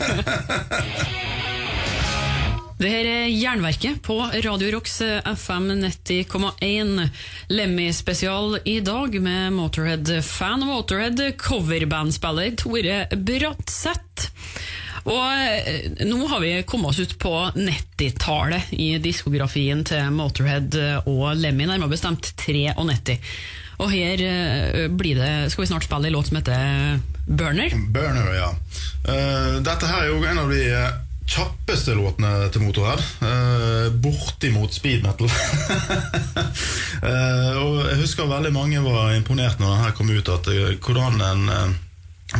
Det 2.85 2.91
her 2.93 3.07
er 3.09 3.31
Jernverket 3.33 4.03
på 4.05 4.19
Radio 4.45 4.67
Rocks 4.75 4.99
FM 5.25 5.71
90,1. 5.87 6.99
Lemmy-spesial 7.49 8.59
i 8.69 8.75
dag 8.85 9.17
med 9.25 9.55
Motorhead-fan 9.57 10.67
og 10.67 10.69
Motorhead 10.69 11.23
coverbandspiller 11.41 12.53
Tore 12.61 12.99
Bratseth. 13.17 14.29
Og 15.09 15.25
eh, 15.33 15.89
nå 16.05 16.29
har 16.29 16.45
vi 16.45 16.53
kommet 16.69 16.93
oss 16.93 17.01
ut 17.01 17.17
på 17.25 17.33
90-tallet 17.57 18.77
i 18.77 18.91
diskografien 19.01 19.81
til 19.89 20.13
Motorhead 20.13 20.77
og 21.09 21.31
Lemmy, 21.41 21.65
nærmere 21.65 21.95
bestemt 21.97 22.35
93. 22.37 23.17
Og 23.81 23.91
her 23.97 24.21
eh, 24.29 24.85
blir 24.93 25.25
det, 25.25 25.33
skal 25.55 25.65
vi 25.65 25.73
snart 25.73 25.89
spille 25.89 26.13
en 26.13 26.19
låt 26.19 26.29
som 26.29 26.37
heter 26.43 27.01
Burner. 27.25 27.73
Burner, 27.97 28.31
ja. 28.37 28.53
Uh, 29.09 29.61
dette 29.65 29.89
her 29.89 30.05
er 30.05 30.13
jo 30.13 30.21
en 30.21 30.45
av 30.45 30.53
de 30.53 30.61
eh, 30.69 31.01
kjappeste 31.31 31.95
låtene 31.97 32.49
til 32.53 32.65
Motorhead. 32.65 33.03
Uh, 33.23 33.93
bortimot 34.03 34.75
speed 34.75 35.05
metal. 35.07 35.31
Eh, 37.05 37.57
og 37.61 37.83
jeg 37.85 37.99
husker 37.99 38.29
veldig 38.31 38.53
mange 38.55 38.81
var 38.81 39.11
imponert 39.13 39.59
når 39.61 39.73
den 39.75 39.81
her 39.83 39.91
kom 39.99 40.09
ut, 40.09 40.29
at 40.31 40.47
eh, 40.49 40.77
hvordan 40.81 41.19
en 41.21 41.43
eh, 41.53 41.75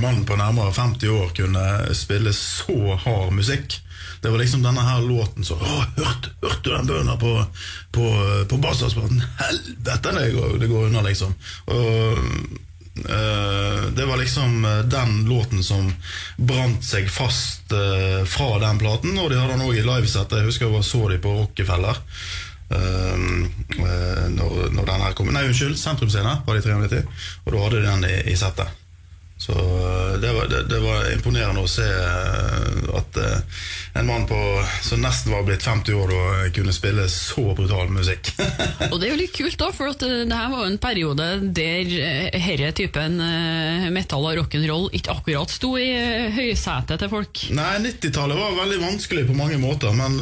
mann 0.01 0.23
på 0.25 0.39
nærmere 0.41 0.73
50 0.73 1.11
år 1.13 1.35
kunne 1.37 1.65
spille 1.99 2.33
så 2.33 2.95
hard 3.03 3.35
musikk. 3.37 3.77
Det 4.23 4.33
var 4.33 4.41
liksom 4.41 4.63
denne 4.65 4.87
her 4.87 5.03
låten 5.05 5.45
så 5.45 5.59
hørte, 5.61 6.33
hørte 6.41 6.63
du 6.65 6.71
den 6.71 6.89
bønna 6.89 7.19
på, 7.21 7.35
på, 7.93 8.09
på? 8.49 8.63
Helvete, 9.43 10.15
det 10.17 10.31
går, 10.39 10.57
det 10.63 10.71
går 10.71 10.89
unna, 10.89 11.05
liksom. 11.05 11.37
Og 11.67 12.25
Eh, 12.25 12.63
det 12.95 14.05
var 14.07 14.17
liksom 14.17 14.65
eh, 14.65 14.79
den 14.79 15.25
låten 15.25 15.65
som 15.65 15.93
brant 16.37 16.85
seg 16.85 17.11
fast 17.11 17.73
eh, 17.73 18.23
fra 18.25 18.59
den 18.63 18.79
platen. 18.79 19.19
Og 19.19 19.31
de 19.31 19.39
hadde 19.41 19.57
den 19.57 19.67
òg 19.67 19.79
i 19.79 19.87
livesett. 19.87 20.33
Jeg 20.33 20.47
husker 20.47 20.69
jeg 20.69 20.77
var 20.77 20.87
så 20.87 21.03
de 21.11 21.19
på 21.19 21.35
Rockefeller. 21.41 21.99
eh, 22.71 23.27
eh, 23.79 24.25
når, 24.37 24.71
når 24.73 24.87
den 24.93 25.05
her 25.07 25.19
kom 25.19 25.33
Nei, 25.35 25.45
unnskyld, 25.51 25.77
Sentrumsscene 25.79 26.39
var 26.47 26.55
de 26.55 26.65
390. 26.65 27.21
Og 27.45 27.53
da 27.53 27.67
hadde 27.67 27.83
de 27.83 27.87
den 27.91 28.09
i, 28.11 28.17
i 28.33 28.39
settet. 28.39 28.84
Så 29.45 29.53
eh, 29.53 30.21
det 30.21 30.33
var, 30.33 30.47
det, 30.47 30.63
det 30.63 30.79
var 30.81 31.13
imponerende 31.13 31.61
å 31.61 31.69
se 31.69 31.85
eh, 31.85 32.95
at 32.97 33.19
eh, 33.21 33.65
en 34.01 34.07
mann 34.09 34.25
på, 34.27 34.39
som 34.83 35.03
nesten 35.05 35.35
var 35.35 35.45
blitt 35.45 35.67
50 35.67 35.99
år, 36.01 36.13
da 36.15 36.47
kunne 36.57 36.73
spille 36.73 37.05
så 37.13 37.45
brutal 37.53 37.93
musikk. 37.93 38.31
Og 38.93 38.97
det 38.97 39.11
er 39.11 39.13
jo 39.13 39.21
litt 39.21 39.37
kult, 39.37 39.59
da, 39.61 39.69
for 39.77 39.93
at 39.93 40.01
det 40.01 40.39
her 40.39 40.49
var 40.55 40.65
en 40.65 40.81
periode 40.81 41.29
der 41.55 41.93
herre 42.41 42.73
typen 42.75 43.21
metal 43.93 44.25
og 44.25 44.41
rock'n'roll 44.41 44.89
ikke 44.97 45.19
akkurat 45.19 45.53
sto 45.53 45.75
i 45.79 45.91
høysetet 46.35 47.05
til 47.05 47.13
folk. 47.13 47.45
Nei, 47.55 47.77
90-tallet 47.85 48.41
var 48.41 48.59
veldig 48.63 48.81
vanskelig 48.83 49.29
på 49.29 49.37
mange 49.37 49.61
måter, 49.61 49.93
men 49.95 50.19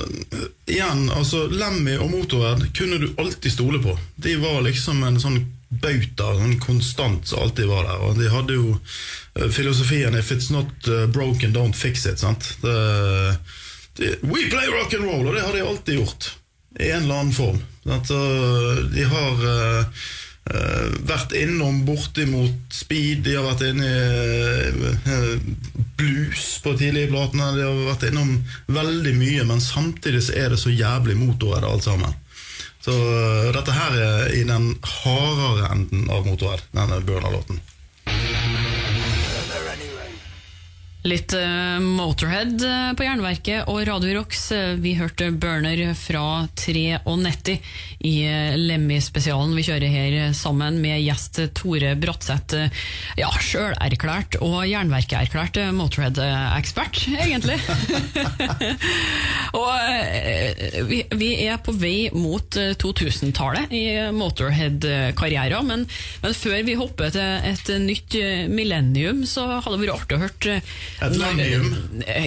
igjen, 0.66 1.06
altså 1.14 1.46
Lemmy 1.46 1.94
og 2.00 2.10
Motorhead 2.10 2.68
kunne 2.76 2.98
du 2.98 3.12
alltid 3.14 3.54
stole 3.54 3.80
på. 3.82 3.94
De 4.26 4.36
var 4.42 4.64
liksom 4.66 5.06
en 5.06 5.22
sånn 5.22 5.44
bauta, 5.80 6.34
sånn 6.36 6.58
konstant 6.60 7.26
som 7.28 7.42
alltid 7.46 7.70
var 7.70 7.88
der. 7.88 8.04
Og 8.08 8.20
de 8.20 8.30
hadde 8.32 8.58
jo 8.58 8.76
eh, 8.76 9.48
filosofien 9.48 10.14
'if 10.18 10.32
it's 10.34 10.52
not 10.52 10.88
eh, 10.88 11.06
broken, 11.06 11.54
don't 11.54 11.76
fix 11.76 12.06
it'. 12.06 12.20
sant? 12.20 12.56
Det, 12.62 12.76
de, 13.96 14.16
We 14.22 14.48
play 14.50 14.68
rock 14.68 14.94
and 14.94 15.04
roll, 15.04 15.26
og 15.26 15.34
det 15.34 15.42
har 15.42 15.52
de 15.52 15.66
alltid 15.66 16.00
gjort. 16.00 16.32
I 16.80 16.90
en 16.90 17.02
eller 17.02 17.20
annen 17.20 17.32
form. 17.36 17.62
Så 17.84 18.18
de 18.94 19.04
har 19.04 19.32
uh, 19.32 19.84
eh, 20.50 20.92
vært 21.08 21.34
innom 21.36 21.82
bortimot 21.86 22.74
speed, 22.74 23.24
de 23.26 23.36
har 23.36 23.46
vært 23.46 23.64
inne 23.72 23.88
i 23.88 24.92
eh, 25.10 25.34
blues 25.98 26.46
på 26.62 26.74
tidlige 26.78 27.10
platene, 27.10 27.52
de 27.56 27.66
har 27.66 27.80
vært 27.90 28.08
innom 28.10 28.36
veldig 28.72 29.14
mye, 29.18 29.46
men 29.50 29.62
samtidig 29.62 30.22
så 30.28 30.36
er 30.38 30.54
det 30.54 30.60
så 30.62 30.72
jævlig 30.72 31.18
motorhead 31.18 31.66
alt 31.68 31.88
sammen. 31.88 32.14
Så 32.82 32.90
eh, 32.90 33.50
dette 33.54 33.74
her 33.76 33.98
er 34.02 34.32
i 34.34 34.42
den 34.46 34.72
hardere 34.82 35.70
enden 35.70 36.08
av 36.10 36.26
motorhead, 36.26 36.64
denne 36.74 36.98
Burner-låten. 37.06 37.60
Litt 41.02 41.32
uh, 41.34 41.80
Motorhead 41.82 42.62
eh, 42.62 42.92
på 42.94 43.02
Jernverket 43.02 43.66
og 43.66 43.80
Radio 43.88 44.20
Rocks. 44.20 44.44
Vi 44.78 44.94
hørte 44.94 45.32
Burner 45.34 45.80
fra 45.98 46.46
93 46.54 47.58
i 48.02 48.14
eh, 48.26 48.54
Lemmy-spesialen 48.58 49.54
vi 49.54 49.64
kjører 49.66 49.92
her 49.92 50.14
sammen 50.34 50.80
med 50.82 51.02
gjest 51.04 51.38
Tore 51.54 51.94
Bratseth. 51.98 52.58
Ja, 53.18 53.30
sjølerklært 53.42 54.38
og 54.42 54.64
Jernverket-erklært 54.66 55.60
eh, 55.62 55.70
Motorhead-ekspert, 55.76 57.04
egentlig. 57.22 57.58
og 59.60 59.70
uh, 59.70 60.80
vi, 60.88 61.02
vi 61.18 61.30
er 61.46 61.62
på 61.62 61.74
vei 61.78 62.10
mot 62.14 62.58
eh, 62.58 62.74
2000-tallet 62.82 63.74
i 63.76 63.84
Motorhead-karrieren, 64.16 65.70
men, 65.70 65.86
men 66.24 66.36
før 66.36 66.58
vi 66.66 66.78
hopper 66.78 67.14
til 67.14 67.50
et 67.52 67.72
nytt 67.82 68.18
millennium, 68.50 69.22
så 69.28 69.46
hadde 69.60 69.78
det 69.78 69.86
vært 69.86 69.94
artig 70.00 70.18
å 70.18 70.24
høre 70.24 70.60
Et 71.02 71.16
lemmium. 71.18 71.68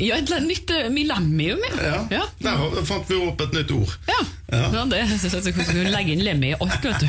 Ja, 0.02 0.18
et 0.18 0.32
nytt 0.46 0.72
eh, 0.74 0.88
millennium, 0.94 1.62
ja. 1.70 1.76
Ja, 1.86 2.00
ja. 2.12 2.24
Der 2.42 2.82
fant 2.88 3.08
vi 3.10 3.20
opp 3.22 3.44
et 3.46 3.54
nytt 3.56 3.76
ord. 3.76 3.94
Ja, 4.10 4.22
Ja. 4.54 4.66
ja 4.74 4.84
det 4.86 5.00
synes 5.10 5.46
jeg 5.46 5.56
du 5.74 5.88
legge 5.90 6.14
inn 6.14 6.24
Lemmy 6.26 6.52
i 6.54 6.58
alt, 6.60 6.86
vet 6.86 7.02
du. 7.02 7.08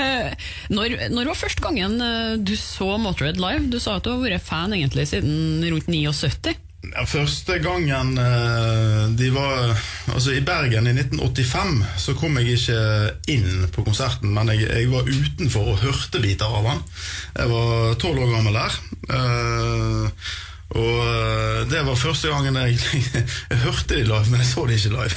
Eh, 0.00 0.30
når, 0.72 0.94
når 1.12 1.30
var 1.32 1.36
første 1.36 1.62
gangen 1.64 1.98
eh, 2.04 2.34
du 2.40 2.54
så 2.56 2.94
Motorhead 3.00 3.40
live? 3.42 3.66
Du 3.72 3.78
sa 3.82 3.98
at 3.98 4.06
du 4.06 4.12
har 4.14 4.22
vært 4.22 4.44
fan 4.46 4.72
egentlig 4.76 5.08
siden 5.10 5.64
rundt 5.66 5.90
79. 5.90 6.54
Ja, 6.80 7.04
Første 7.04 7.58
gangen 7.60 8.14
eh, 8.18 9.02
de 9.18 9.26
var 9.34 9.74
Altså 10.14 10.32
I 10.32 10.40
Bergen 10.44 10.86
i 10.88 10.94
1985 10.96 11.82
så 12.00 12.14
kom 12.16 12.38
jeg 12.40 12.56
ikke 12.56 12.78
inn 13.34 13.66
på 13.74 13.84
konserten, 13.86 14.32
men 14.34 14.48
jeg, 14.54 14.64
jeg 14.64 14.88
var 14.90 15.04
utenfor 15.08 15.74
og 15.74 15.82
hørte 15.84 16.22
biter 16.24 16.48
av 16.48 16.64
den. 16.70 16.80
Jeg 17.36 17.50
var 17.52 17.94
tolv 18.00 18.24
år 18.24 18.32
gammel 18.32 18.56
der. 18.56 18.78
eh, 19.12 20.30
og 20.70 20.98
eh, 21.02 21.60
det 21.70 21.80
var 21.86 21.96
første 21.98 22.30
gangen 22.32 22.56
jeg, 22.62 22.78
jeg 23.50 23.58
hørte 23.64 23.94
de 23.98 24.04
live, 24.06 24.26
men 24.30 24.40
jeg 24.40 24.48
så 24.50 24.66
de 24.66 24.78
ikke 24.78 24.94
live. 24.96 25.16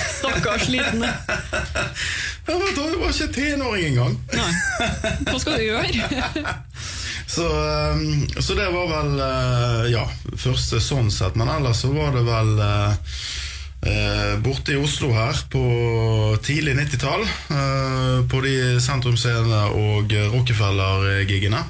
Stakkars 0.18 0.68
liten. 0.72 1.04
Jeg 1.04 2.56
var, 2.56 2.72
jeg 2.74 3.00
var 3.00 3.12
ikke 3.14 3.32
tenåring 3.36 3.86
engang. 3.92 4.16
Nei. 4.34 4.52
Hva 5.28 5.38
skal 5.38 5.60
du 5.60 5.68
gjøre? 5.68 5.86
Så, 7.30 7.46
um, 7.46 8.26
så 8.42 8.56
det 8.58 8.66
var 8.74 8.88
vel 8.90 9.12
uh, 9.20 9.84
ja, 9.90 10.02
første 10.34 10.80
sånn 10.82 11.12
sett. 11.14 11.36
Men 11.38 11.52
ellers 11.52 11.84
så 11.84 11.92
var 11.94 12.10
det 12.16 12.24
vel 12.26 12.56
uh, 12.58 13.12
uh, 13.86 14.34
borte 14.42 14.74
i 14.74 14.80
Oslo 14.80 15.12
her 15.14 15.38
på 15.52 15.62
tidlig 16.42 16.74
90-tall. 16.80 17.22
Eh, 17.22 18.18
på 18.30 18.40
de 18.44 18.54
sentrumsscenene 18.82 19.62
og 19.78 20.12
Rockefeller-giggene. 20.34 21.62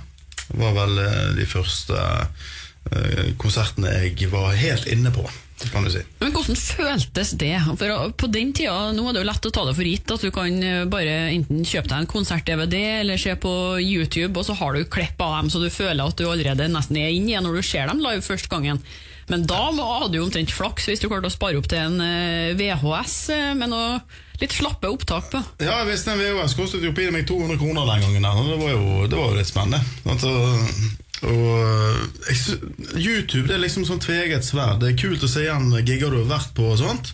Var 0.61 0.74
vel 0.76 0.96
uh, 0.98 1.28
de 1.36 1.46
første 1.48 2.00
eh, 2.00 3.30
konsertene 3.38 3.92
jeg 4.00 4.30
var 4.32 4.56
helt 4.58 4.88
inne 4.90 5.12
på, 5.14 5.26
kan 5.68 5.84
du 5.84 5.90
si. 5.92 6.00
Men 6.22 6.32
Hvordan 6.32 6.56
føltes 6.56 7.34
det? 7.40 7.52
For 7.78 8.14
På 8.16 8.30
den 8.32 8.54
tida, 8.56 8.92
Nå 8.96 9.04
er 9.08 9.16
det 9.16 9.22
jo 9.22 9.28
lett 9.28 9.48
å 9.50 9.52
ta 9.54 9.66
det 9.68 9.76
for 9.76 9.90
gitt 9.90 10.14
at 10.14 10.24
du 10.24 10.30
kan 10.34 10.62
eh, 10.64 10.86
bare 10.90 11.18
enten 11.34 11.61
kjøpe 11.66 11.90
deg 11.90 11.98
en 11.98 12.11
konsert-DVD 12.11 12.76
eller 13.02 13.20
se 13.20 13.36
på 13.40 13.52
YouTube, 13.82 14.32
og 14.40 14.48
så 14.48 14.56
har 14.56 14.74
du 14.74 14.88
klipp 14.88 15.20
av 15.20 15.36
dem 15.38 15.52
så 15.52 15.62
du 15.62 15.68
føler 15.72 16.02
at 16.06 16.18
du 16.18 16.26
allerede 16.30 16.70
nesten 16.72 16.98
er 17.00 17.12
inne 17.12 17.34
igjen 17.34 17.46
når 17.46 17.61
du 17.61 17.66
ser 17.66 17.90
dem 17.90 18.02
live 18.04 18.24
første 18.24 18.50
gangen. 18.52 18.80
Men 19.30 19.44
da 19.46 19.61
hadde 19.70 20.16
du 20.16 20.24
omtrent 20.24 20.50
flaks 20.50 20.88
hvis 20.88 21.02
du 21.02 21.06
klarte 21.11 21.30
å 21.30 21.34
spare 21.34 21.61
opp 21.61 21.68
til 21.70 21.78
en 21.84 22.00
eh, 22.02 22.56
VHS 22.58 23.14
eh, 23.36 23.52
med 23.58 23.70
noe 23.70 24.00
litt 24.40 24.56
slappe 24.56 24.88
opptak 24.88 25.28
på. 25.34 25.42
Ja, 25.62 25.82
hvis 25.86 26.06
den 26.06 26.18
VHS 26.18 26.56
kostet 26.58 26.84
jo 26.86 26.94
pinlig 26.96 27.20
meg 27.20 27.28
200 27.28 27.61
kroner 27.61 27.86
den 27.92 28.06
gangen. 28.06 28.48
Det 28.48 28.58
var 28.62 28.72
jo, 28.72 28.82
det 29.06 29.18
var 29.18 29.30
jo 29.30 29.38
litt 29.38 29.50
spennende. 29.50 29.82
Altså, 30.08 30.32
og 31.21 32.25
jeg, 32.31 32.59
YouTube 32.97 33.47
det 33.49 33.59
er 33.59 33.62
liksom 33.64 33.85
sånn 33.89 34.01
tveget 34.01 34.47
sverd. 34.47 34.81
Det 34.81 34.93
er 34.93 35.01
kult 35.01 35.25
å 35.25 35.29
se 35.31 35.45
igjen 35.45 35.68
gigger 35.83 36.12
du 36.12 36.23
har 36.23 36.31
vært 36.39 36.55
på 36.57 36.71
og 36.73 36.81
sånt. 36.81 37.12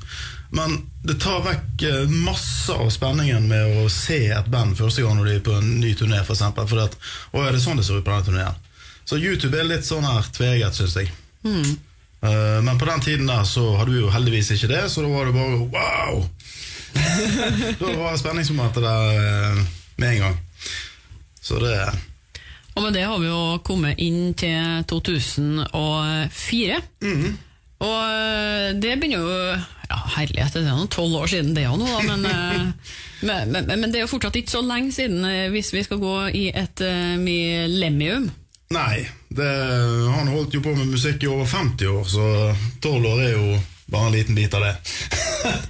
Men 0.55 0.79
det 1.03 1.19
tar 1.23 1.43
vekk 1.43 1.83
eh, 1.89 2.13
masse 2.23 2.73
av 2.73 2.87
spenningen 2.95 3.49
med 3.51 3.81
å 3.83 3.89
se 3.91 4.21
et 4.31 4.51
band 4.53 4.79
første 4.79 5.03
gang 5.03 5.19
når 5.19 5.29
de 5.29 5.35
er 5.35 5.43
på 5.49 5.57
en 5.59 5.73
ny 5.83 5.91
turné, 5.99 6.23
for 6.23 6.37
eksempel. 6.37 6.69
Fordi 6.71 6.87
at, 6.87 6.97
å, 7.33 7.43
er 7.43 7.57
det 7.57 7.63
sånn 7.65 7.81
det 7.81 7.87
ser 7.89 7.99
ut 7.99 8.07
på 8.07 8.15
denne 8.15 8.29
turneen? 8.29 8.63
Så 9.07 9.19
YouTube 9.19 9.59
er 9.59 9.69
litt 9.69 9.87
sånn 9.87 10.07
her 10.07 10.31
tveget, 10.35 10.79
syns 10.79 10.97
jeg. 10.99 11.11
Eh, 11.47 12.59
men 12.63 12.79
på 12.79 12.89
den 12.89 13.05
tiden 13.05 13.27
der 13.31 13.45
så 13.47 13.73
hadde 13.79 13.95
vi 13.95 14.01
jo 14.01 14.11
heldigvis 14.15 14.55
ikke 14.55 14.71
det, 14.71 14.87
så 14.91 15.05
da 15.05 15.11
var 15.13 15.29
det 15.29 15.37
bare 15.37 15.61
wow! 15.75 16.27
da 17.83 17.97
var 17.99 18.17
spenningsmomentet 18.19 18.87
der 18.87 19.19
eh, 19.19 19.65
med 20.01 20.15
en 20.15 20.23
gang. 20.27 20.39
Så 21.43 21.59
det 21.63 21.77
Og 22.77 22.85
med 22.85 22.93
det 22.97 23.07
har 23.09 23.19
vi 23.21 23.31
jo 23.31 23.57
kommet 23.65 24.01
inn 24.05 24.35
til 24.37 24.85
2004. 24.91 26.81
Og 27.85 28.03
eh, 28.09 28.69
det 28.81 28.95
begynner 28.97 29.21
jo 29.21 29.33
Ja, 29.87 29.99
herlighet, 30.17 30.55
det 30.57 30.65
er 30.65 30.75
noen 30.75 30.91
tolv 30.91 31.15
år 31.21 31.29
siden 31.31 31.53
det 31.55 31.67
òg 31.71 31.77
nå, 31.79 31.87
da, 31.87 32.01
men, 32.09 32.25
eh, 32.27 32.65
men, 33.29 33.53
men, 33.53 33.69
men 33.71 33.93
det 33.93 34.01
er 34.01 34.07
jo 34.07 34.11
fortsatt 34.11 34.39
ikke 34.41 34.57
så 34.57 34.63
lenge 34.65 34.91
siden 34.97 35.23
eh, 35.29 35.47
hvis 35.53 35.71
vi 35.77 35.85
skal 35.87 36.01
gå 36.03 36.15
i 36.35 36.49
et 36.51 36.83
uh, 36.83 37.15
millennium. 37.21 38.27
Nei, 38.75 39.05
det, 39.31 39.47
han 40.11 40.33
holdt 40.33 40.57
jo 40.57 40.65
på 40.65 40.75
med 40.75 40.91
musikk 40.91 41.23
i 41.23 41.31
over 41.31 41.47
50 41.47 41.93
år, 41.93 42.03
så 42.11 42.27
12 42.83 43.07
år 43.13 43.23
er 43.29 43.33
jo 43.37 43.61
bare 43.93 44.11
en 44.11 44.17
liten 44.17 44.35
bit 44.35 44.57
av 44.59 44.67
det. 44.67 44.75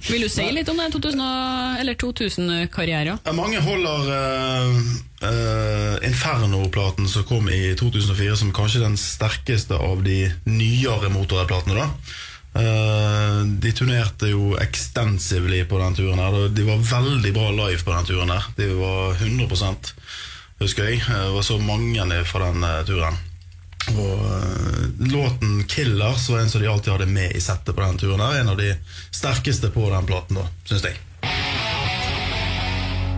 Vil 0.07 0.23
du 0.25 0.29
si 0.31 0.45
litt 0.53 0.69
om 0.71 0.79
den 0.79 0.93
2000-karrieren? 0.93 1.97
2000-karrieren? 1.97 3.19
Mange 3.37 3.61
holder 3.63 4.07
uh, 4.11 4.79
uh, 5.23 6.07
Inferno-platen 6.07 7.09
som 7.09 7.25
kom 7.27 7.49
i 7.49 7.75
2004 7.79 8.39
som 8.43 8.53
kanskje 8.55 8.85
den 8.85 8.97
sterkeste 9.01 9.77
av 9.77 10.03
de 10.05 10.23
nyere 10.45 11.11
motorhead-platene. 11.13 11.89
Eh, 12.57 13.41
de 13.61 13.71
turnerte 13.75 14.31
jo 14.31 14.55
extensively 14.57 15.63
på 15.69 15.77
den 15.77 15.95
turen. 15.95 16.19
her 16.19 16.49
De 16.49 16.63
var 16.65 16.77
veldig 16.77 17.33
bra 17.33 17.51
live 17.51 17.83
på 17.83 17.93
den 17.93 18.05
turen. 18.05 18.31
her 18.31 18.43
De 18.55 18.73
var 18.73 19.13
100 19.13 19.47
husker 20.59 20.89
jeg. 20.89 21.03
Det 21.05 21.33
var 21.35 21.41
så 21.41 21.59
mange 21.59 22.25
fra 22.25 22.51
den 22.51 22.65
turen. 22.85 23.17
Og 23.95 24.19
eh, 24.27 24.83
Låten 25.11 25.63
'Killers' 25.63 26.29
var 26.29 26.39
en 26.39 26.49
som 26.49 26.61
de 26.61 26.67
alltid 26.67 26.91
hadde 26.91 27.05
med 27.05 27.35
i 27.35 27.41
settet 27.41 27.75
på 27.75 27.81
den 27.81 27.97
turen. 27.97 28.21
her 28.21 28.41
En 28.41 28.49
av 28.49 28.57
de 28.57 28.73
sterkeste 29.11 29.69
på 29.69 29.89
den 29.89 30.05
platen, 30.05 30.41
syns 30.65 30.83
jeg. 30.83 30.97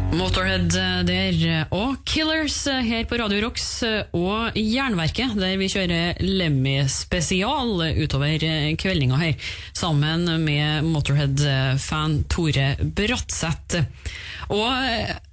Motorhead 0.09 0.73
eh, 0.73 1.01
der, 1.05 1.67
og 1.75 1.99
Killers 2.05 2.57
eh, 2.67 2.81
her 2.81 3.05
på 3.05 3.19
Radio 3.21 3.43
Rocks 3.43 3.67
eh, 3.85 4.09
og 4.17 4.57
Jernverket, 4.57 5.35
der 5.37 5.53
vi 5.61 5.69
kjører 5.69 6.17
Lemmy-spesial 6.25 7.83
utover 8.01 8.41
eh, 8.45 8.73
kveldinga 8.79 9.19
her, 9.21 9.51
sammen 9.77 10.25
med 10.43 10.87
Motorhead-fan 10.89 12.23
Tore 12.31 12.71
Bratseth. 12.81 13.83
Og 14.49 15.28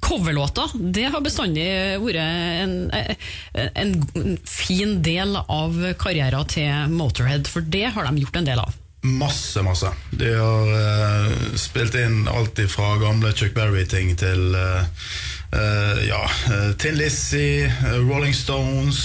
coverlåta, 0.00 0.66
det 0.74 1.08
har 1.12 1.22
bestandig 1.24 1.66
vært 2.02 2.20
en, 2.24 2.76
en, 3.54 3.96
en 4.16 4.36
fin 4.48 4.98
del 5.04 5.36
av 5.40 5.76
karrieren 6.00 6.48
til 6.50 6.94
Motorhead, 6.94 7.50
for 7.50 7.62
det 7.62 7.90
har 7.94 8.08
de 8.08 8.24
gjort 8.24 8.40
en 8.40 8.48
del 8.48 8.62
av. 8.62 8.76
Masse, 9.00 9.62
masse. 9.64 9.88
De 10.12 10.28
har 10.36 10.66
uh, 10.68 11.54
spilt 11.56 11.94
inn 11.96 12.26
alt 12.28 12.60
fra 12.68 12.98
gamle 13.00 13.32
Chuck 13.32 13.54
Berry-ting 13.56 14.12
til 14.20 14.52
uh, 14.52 14.82
uh, 15.54 16.02
ja, 16.04 16.20
Tin 16.76 16.98
Lizzie, 17.00 17.70
Rolling 17.96 18.36
Stones, 18.36 19.00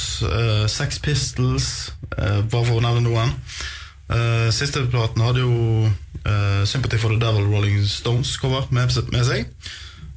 Sex 0.72 1.00
Pistols, 1.00 1.70
bare 2.12 2.66
for 2.66 2.80
å 2.80 2.84
nevne 2.84 3.08
noen. 3.08 3.32
Siste 4.54 4.84
platen 4.92 5.24
hadde 5.26 5.42
jo 5.42 5.88
Sympathy 6.70 7.00
for 7.02 7.16
the 7.16 7.18
Devil 7.22 7.48
Rolling 7.50 7.80
Stones-cover 7.90 8.68
med, 8.76 8.94
med 9.16 9.26
seg. 9.26 9.50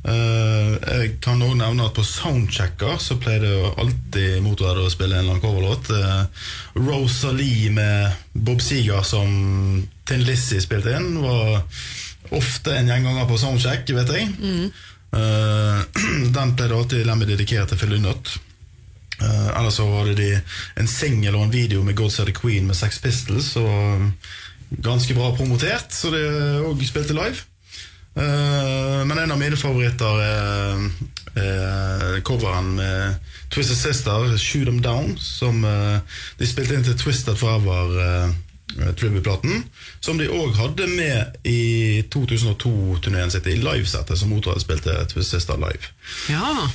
Eh, 0.09 0.75
jeg 0.79 1.17
kan 1.21 1.43
også 1.43 1.59
nevne 1.59 1.87
at 1.89 1.97
på 1.97 2.05
Soundchecker 2.07 3.01
så 3.03 3.19
pleier 3.21 3.45
jo 3.51 3.73
alltid 3.83 4.39
Motorhead 4.45 4.87
å 4.87 4.93
spille 4.93 5.19
en 5.19 5.27
eller 5.27 5.37
annen 5.37 5.45
coverlåt. 5.45 5.91
Uh, 5.93 6.25
Rosalie 6.79 7.73
med 7.75 8.15
Bob 8.33 8.63
Seger 8.65 9.05
som 9.05 9.29
Tin 10.09 10.25
Lizzie 10.25 10.63
spilte 10.65 10.95
inn, 10.97 11.19
var 11.21 11.61
ofte 12.37 12.77
en 12.77 12.89
gjenganger 12.89 13.29
på 13.29 13.41
Soundcheck, 13.41 13.91
vet 13.99 14.15
jeg. 14.15 14.31
Eh, 15.19 15.83
den 16.37 16.55
pleide 16.57 16.79
alltid 16.79 17.05
Lemmy 17.09 17.29
dedikere 17.29 17.69
til 17.69 17.81
Phil. 17.81 17.99
Uh, 19.19 19.49
ellers 19.59 19.81
så 19.81 19.85
hadde 19.91 20.15
de 20.15 20.31
en 20.79 20.89
singel 20.89 21.35
og 21.35 21.49
en 21.49 21.53
video 21.53 21.83
med 21.83 21.97
God 21.99 22.15
Said 22.15 22.31
the 22.31 22.37
Queen 22.37 22.69
med 22.71 22.79
Sex 22.79 23.01
Pistols. 23.03 23.51
Og 23.61 24.09
ganske 24.85 25.17
bra 25.17 25.35
promotert, 25.37 25.93
så 25.93 26.13
det 26.15 26.25
òg 26.65 26.85
spilte 26.87 27.17
live. 27.17 27.45
Eh, 28.17 29.05
men 29.07 29.19
en 29.19 29.35
av 29.35 29.39
mine 29.41 29.59
favoritter 29.59 30.23
er, 30.25 30.89
er 31.39 32.21
coveren 32.27 32.75
med 32.79 33.33
Twisted 33.51 33.77
Sister, 33.77 34.37
'Shoot 34.37 34.67
Them 34.67 34.83
Down', 34.83 35.17
som 35.19 35.65
eh, 35.65 36.01
de 36.39 36.47
spilte 36.47 36.75
inn 36.75 36.85
til 36.85 36.99
Twisted 36.99 37.37
Forever. 37.37 38.35
Tribute-platen, 38.69 39.65
som 40.01 40.19
de 40.21 40.27
òg 40.29 40.53
hadde 40.55 40.85
med 40.93 41.39
i 41.49 42.03
2002-turneen 42.13 43.33
sitt, 43.33 43.47
i 43.49 43.57
livesettet 43.57 44.21
som 44.21 44.29
Motorhead 44.29 44.61
spilte 44.61 44.93
Twisted 45.09 45.41
Sister 45.41 45.57
live. 45.57 45.89
Ja. 46.29 46.69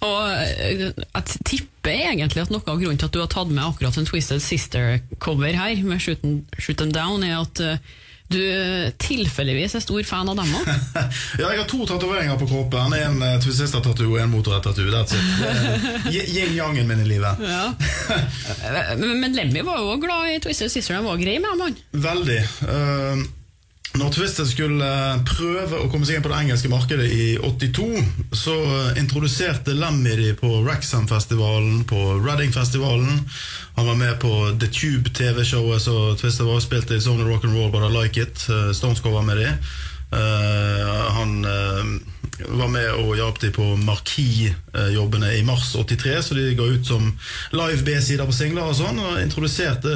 Og 0.00 0.30
eh, 0.32 0.90
jeg 0.90 1.40
tipper 1.44 2.06
egentlig 2.10 2.42
at 2.42 2.52
noe 2.52 2.64
av 2.64 2.80
grunnen 2.80 3.00
til 3.00 3.10
at 3.10 3.16
du 3.16 3.20
har 3.20 3.30
tatt 3.32 3.50
med 3.52 3.64
akkurat 3.64 3.98
en 4.00 4.08
Twisted 4.08 4.40
Sister-cover 4.42 5.56
her, 5.56 5.82
med 5.84 6.00
Shoot, 6.00 6.24
Them 6.80 6.92
Down, 6.94 7.24
er 7.26 7.42
at 7.42 7.60
eh, 7.64 7.82
du 8.30 8.92
tilfeldigvis 9.02 9.74
er 9.74 9.82
stor 9.82 10.02
fan 10.06 10.28
av 10.30 10.36
dem 10.38 10.52
òg. 10.54 10.68
Ja, 11.40 11.48
jeg 11.50 11.60
har 11.62 11.66
to 11.70 11.80
tatoveringer 11.88 12.38
på 12.40 12.46
kroppen. 12.50 12.94
En 12.94 13.18
uh, 13.22 13.36
Twisista-tattoo 13.42 14.12
og 14.12 14.20
en 14.22 14.30
Motorhead-tattoo. 14.32 14.86
Det 14.86 15.00
er 15.00 16.12
yin- 16.14 16.30
Yin-yangen 16.36 16.86
min 16.90 17.02
i 17.02 17.08
livet. 17.10 17.42
Ja. 17.42 17.72
Men 19.00 19.34
Lemmy 19.36 19.62
var 19.66 19.82
jo 19.82 19.96
glad 20.02 20.30
i 20.34 20.38
Twisted 20.44 20.70
Sister, 20.72 20.94
han 21.00 21.04
var 21.08 21.18
grei 21.20 21.38
med 21.42 21.50
dem, 21.50 21.60
han. 21.66 21.76
Veldig. 22.06 22.40
Eh, 22.70 23.26
når 23.98 24.12
Twisted 24.14 24.46
skulle 24.46 24.86
eh, 24.86 25.22
prøve 25.26 25.80
å 25.82 25.88
komme 25.90 26.06
seg 26.06 26.18
inn 26.18 26.22
på 26.22 26.30
det 26.30 26.38
engelske 26.38 26.70
markedet 26.70 27.08
i 27.10 27.24
82, 27.42 27.88
så 28.38 28.54
eh, 28.54 29.00
introduserte 29.02 29.74
Lemmy 29.74 30.14
de 30.14 30.28
på 30.38 30.50
Wrexham-festivalen, 30.62 31.82
på 31.90 31.98
Reading-festivalen. 32.22 33.18
Han 33.80 33.88
var 33.88 33.98
med 33.98 34.20
på 34.22 34.30
The 34.62 34.68
Tube-TV-showet 34.70 35.82
så 35.82 35.96
Twisted 36.20 36.46
var 36.46 36.60
og 36.60 36.64
spilte 36.64 36.94
i 36.94 37.02
Zone 37.02 37.26
Rock'n'Roll 37.26 37.72
But 37.74 37.88
I 37.88 37.90
Like 37.96 38.22
It. 38.28 38.44
Eh, 38.46 38.70
Stones 38.78 39.02
var 39.02 39.26
med 39.26 39.42
de. 39.42 39.54
Han 40.10 41.44
var 42.58 42.70
med 42.72 42.88
og 42.98 43.12
hjalp 43.14 43.36
de 43.44 43.50
på 43.54 43.66
Marquis-jobbene 43.78 45.28
i 45.38 45.44
mars 45.46 45.68
83, 45.76 46.16
så 46.26 46.34
de 46.34 46.48
ga 46.58 46.66
ut 46.66 46.86
som 46.86 47.04
live 47.54 47.84
B-sider 47.86 48.26
på 48.26 48.34
singler 48.34 48.66
og 48.66 48.74
sånn. 48.78 48.98
Og 48.98 49.20
introduserte 49.22 49.94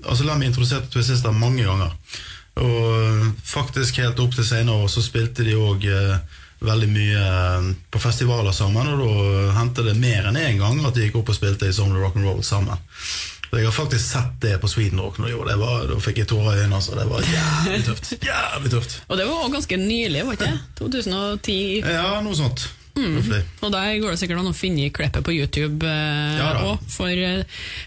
Altså 0.00 0.24
Lemmy 0.24 0.48
introduserte 0.48 0.92
Twister 0.92 1.32
mange 1.32 1.64
ganger. 1.64 1.96
Og 2.58 2.92
eh, 2.96 3.26
faktisk 3.46 4.02
helt 4.02 4.20
opp 4.20 4.34
til 4.34 4.46
senere 4.46 4.82
år 4.82 4.90
så 4.90 5.02
spilte 5.04 5.46
de 5.46 5.54
òg 5.58 5.86
veldig 6.60 6.88
mye 6.92 7.24
eh, 7.24 7.68
på 7.90 8.02
festivaler 8.02 8.52
sammen, 8.52 8.88
og 8.94 9.00
da 9.00 9.58
hendte 9.58 9.84
det 9.86 9.96
mer 10.00 10.28
enn 10.28 10.40
én 10.40 10.60
gang 10.60 10.80
at 10.84 10.96
de 10.96 11.06
gikk 11.06 11.20
opp 11.22 11.32
og 11.32 11.38
spilte 11.38 11.68
i 11.68 11.76
Song 11.76 11.94
of 11.94 12.02
Rock 12.02 12.18
and 12.20 12.28
Roll 12.28 12.42
sammen. 12.44 12.76
Og 13.50 13.58
jeg 13.58 13.66
har 13.66 13.74
faktisk 13.74 14.04
sett 14.04 14.34
det 14.44 14.58
på 14.62 14.68
Sweden 14.70 15.00
Rock 15.02 15.16
når 15.18 15.26
de 15.26 15.32
gjorde 15.32 15.50
det. 15.50 15.58
Var, 15.58 15.86
da 15.90 15.96
fikk 16.04 16.20
jeg 16.20 16.28
tårer 16.30 16.52
i 16.52 16.60
øynene. 16.60 16.76
Altså. 16.76 16.94
Det 16.94 17.06
var 17.10 17.24
jævlig 17.26 17.80
tøft. 17.88 18.10
Jævlig 18.30 18.70
tøft. 18.76 18.92
Og 19.08 19.18
det 19.18 19.24
var 19.26 19.40
også 19.40 19.54
ganske 19.56 19.78
nylig, 19.80 20.20
var 20.26 20.36
ikke 20.36 20.50
det? 20.52 20.60
2010. 20.78 21.56
Ja, 21.82 22.04
noe 22.22 22.38
sånt. 22.38 22.68
Roughly. 22.96 23.40
Og 23.64 23.72
der 23.72 23.98
går 24.02 24.12
det 24.14 24.20
sikkert 24.20 24.42
an 24.42 24.50
å 24.50 24.56
finne 24.56 24.90
klippet 24.94 25.24
på 25.26 25.34
YouTube 25.34 25.86
eh, 25.86 26.38
Ja 26.40 26.74
for, 26.90 27.08
eh, 27.10 27.42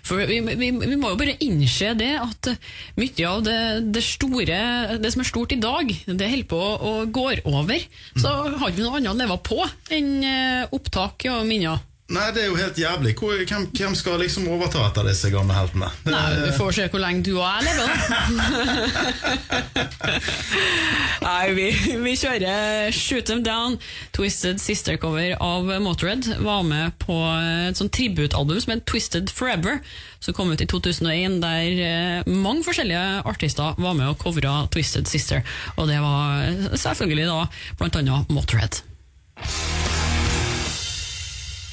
for 0.06 0.24
vi, 0.30 0.40
vi, 0.42 0.72
vi 0.72 0.98
må 1.00 1.14
jo 1.14 1.20
bare 1.20 1.38
innse 1.46 1.94
det 2.00 2.12
at 2.20 2.52
mye 3.00 3.30
av 3.30 3.44
det, 3.46 3.60
det 3.94 4.04
store 4.06 4.60
Det 5.04 5.14
som 5.14 5.24
er 5.24 5.30
stort 5.30 5.56
i 5.56 5.62
dag, 5.62 5.90
det 6.08 6.30
holder 6.34 6.50
på 6.50 6.60
å, 6.60 6.74
å 6.90 6.94
går 7.14 7.44
over. 7.50 7.82
Så 8.18 8.30
har 8.30 8.72
vi 8.72 8.84
noe 8.84 9.00
annet 9.00 9.14
å 9.14 9.18
leve 9.18 9.40
på 9.46 9.60
enn 9.94 10.14
eh, 10.28 10.76
opptak 10.76 11.28
og 11.32 11.44
minner. 11.50 11.82
Nei, 12.14 12.28
det 12.36 12.44
er 12.44 12.50
jo 12.52 12.58
helt 12.60 12.78
jævlig. 12.78 13.14
Hvor, 13.18 13.34
hvem, 13.50 13.64
hvem 13.74 13.96
skal 13.98 14.20
liksom 14.22 14.46
overta 14.54 14.84
etter 14.86 15.08
disse 15.10 15.32
gamle 15.34 15.56
heltene? 15.58 15.88
Nei, 16.06 16.24
Vi 16.44 16.52
får 16.60 16.76
se 16.78 16.86
hvor 16.94 17.02
lenge 17.02 17.24
du 17.26 17.32
og 17.34 17.46
jeg 17.48 17.62
lever, 17.66 17.86
da. 17.90 17.94
Nei, 21.28 21.54
vi, 21.58 21.68
vi 22.04 22.14
kjører 22.20 22.94
Shoot 22.94 23.26
Them 23.32 23.42
Down, 23.46 23.80
Twisted 24.14 24.62
Sister-cover 24.62 25.34
av 25.42 25.72
Motorhead. 25.82 26.30
Var 26.44 26.64
med 26.70 26.94
på 27.02 27.18
et 27.70 27.80
sånt 27.82 27.94
tributalbum 27.98 28.62
som 28.62 28.76
het 28.76 28.86
Twisted 28.90 29.34
Forever, 29.34 29.82
som 30.24 30.38
kom 30.38 30.54
ut 30.54 30.62
i 30.62 30.70
2001, 30.70 31.40
der 31.44 31.84
eh, 31.88 32.30
mange 32.30 32.66
forskjellige 32.68 33.24
artister 33.30 33.74
var 33.82 33.98
med 33.98 34.14
og 34.14 34.20
covra 34.22 34.60
Twisted 34.74 35.10
Sister. 35.10 35.42
Og 35.78 35.90
det 35.90 35.98
var 36.04 36.46
selvfølgelig 36.78 37.30
da 37.32 37.42
blant 37.82 38.02
annet 38.04 38.34
Motorhead. 38.34 38.84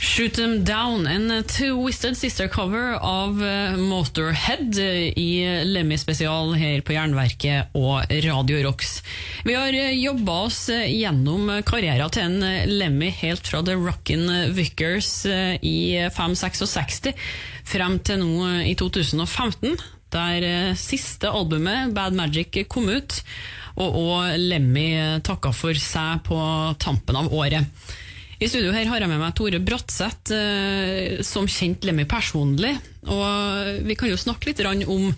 Shoot 0.00 0.34
Them 0.34 0.64
Down, 0.64 1.06
en 1.06 1.44
Twisted 1.44 2.16
Sister-cover 2.16 2.94
av 3.04 3.44
eh, 3.44 3.76
Motorhead 3.76 4.78
eh, 4.80 5.18
i 5.18 5.64
Lemmy-spesial 5.68 6.54
her 6.56 6.80
på 6.80 6.94
Jernverket 6.96 7.76
og 7.76 8.08
Radio 8.24 8.62
Rocks. 8.64 9.02
Vi 9.44 9.52
har 9.58 9.76
jobba 9.92 10.38
oss 10.46 10.62
eh, 10.72 10.86
gjennom 10.88 11.52
karrieren 11.68 12.08
til 12.16 12.24
en 12.30 12.48
eh, 12.48 12.64
Lemmy 12.70 13.12
helt 13.20 13.44
fra 13.44 13.60
The 13.66 13.76
Rockin' 13.76 14.54
Vickers 14.56 15.12
eh, 15.28 15.60
i 15.60 16.08
566 16.16 17.12
frem 17.68 18.00
til 18.00 18.24
nå 18.24 18.34
eh, 18.48 18.66
i 18.72 18.76
2015, 18.80 19.76
der 20.16 20.48
eh, 20.48 20.74
siste 20.80 21.28
albumet, 21.28 21.92
Bad 21.92 22.16
Magic, 22.16 22.56
kom 22.72 22.88
ut, 22.88 23.20
og, 23.76 24.00
og 24.00 24.38
Lemmy 24.48 24.92
eh, 24.96 25.18
takka 25.28 25.52
for 25.52 25.76
seg 25.76 26.24
på 26.24 26.40
tampen 26.80 27.20
av 27.20 27.28
året. 27.36 27.68
I 28.40 28.48
studio 28.48 28.72
her 28.72 28.88
har 28.88 29.02
jeg 29.02 29.10
med 29.10 29.20
meg 29.20 29.34
Tore 29.36 29.58
Bratseth, 29.60 30.32
eh, 30.32 31.20
som 31.26 31.44
kjent 31.44 31.84
Lemmy 31.84 32.06
personlig. 32.08 32.72
Og 33.04 33.84
vi 33.84 33.96
kan 34.00 34.08
jo 34.08 34.16
snakke 34.16 34.48
litt 34.48 34.62
om 34.64 35.10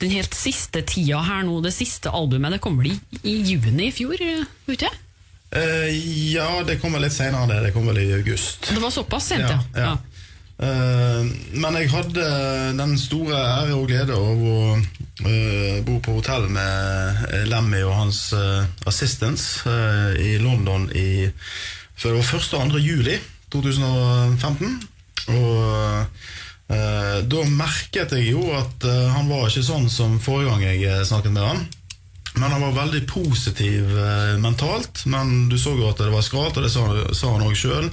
den 0.00 0.12
helt 0.14 0.36
siste 0.38 0.84
tida 0.86 1.18
her 1.26 1.42
nå, 1.48 1.58
det 1.64 1.74
siste 1.74 2.12
albumet. 2.14 2.54
Det 2.54 2.60
kom 2.62 2.78
vel 2.78 2.92
i, 2.92 2.98
i 3.26 3.34
juni 3.50 3.88
i 3.88 3.94
fjor, 3.94 4.14
eh, 4.22 4.46
ikke? 4.70 4.92
uh, 5.50 5.88
ja, 6.30 6.62
det 6.62 6.78
kommer 6.78 7.02
litt 7.02 7.16
senere 7.16 7.42
enn 7.42 7.50
det. 7.50 7.58
Det 7.66 7.74
kommer 7.74 7.96
vel 7.96 8.06
i 8.06 8.14
august. 8.20 8.70
Det 8.70 8.78
var 8.78 8.94
såpass 8.94 9.32
sent, 9.32 9.50
ja. 9.50 9.58
Ja, 9.74 9.90
ja. 9.90 9.98
Uh, 10.60 11.26
men 11.56 11.76
jeg 11.80 11.88
hadde 11.90 12.24
den 12.76 12.94
store 13.00 13.34
ære 13.34 13.78
og 13.80 13.86
glede 13.88 14.14
av 14.14 14.42
å 14.46 14.56
uh, 14.76 15.76
bo 15.86 15.98
på 16.04 16.18
hotell 16.20 16.50
med 16.52 17.22
Lemmy 17.48 17.80
og 17.82 17.94
hans 17.96 18.26
uh, 18.36 18.68
assistants 18.86 19.64
i 20.20 20.36
London 20.38 20.86
i 20.92 21.26
før 22.00 22.14
det 22.14 22.20
var 22.20 22.38
1. 22.40 22.54
og 22.56 22.72
2. 22.72 22.78
juli 22.84 23.18
2015. 23.52 24.78
Og 25.30 26.06
eh, 26.72 27.18
da 27.28 27.42
merket 27.50 28.14
jeg 28.16 28.30
jo 28.32 28.46
at 28.56 28.86
eh, 28.88 29.10
han 29.14 29.28
var 29.28 29.50
ikke 29.50 29.66
sånn 29.66 29.90
som 29.92 30.16
forrige 30.22 30.54
gang 30.54 30.64
jeg 30.64 30.88
eh, 30.88 31.04
snakket 31.06 31.36
med 31.36 31.44
han. 31.44 31.68
Men 32.38 32.54
han 32.54 32.62
var 32.62 32.76
veldig 32.78 33.02
positiv 33.10 33.90
eh, 33.98 34.36
mentalt. 34.40 35.02
Men 35.04 35.50
du 35.50 35.58
så 35.58 35.74
jo 35.76 35.90
at 35.90 36.00
det 36.00 36.12
var 36.14 36.24
skralt, 36.24 36.56
og 36.56 36.64
det 36.64 36.72
sa, 36.72 36.86
han 37.34 37.44
òg 37.44 37.58
sjøl. 37.58 37.90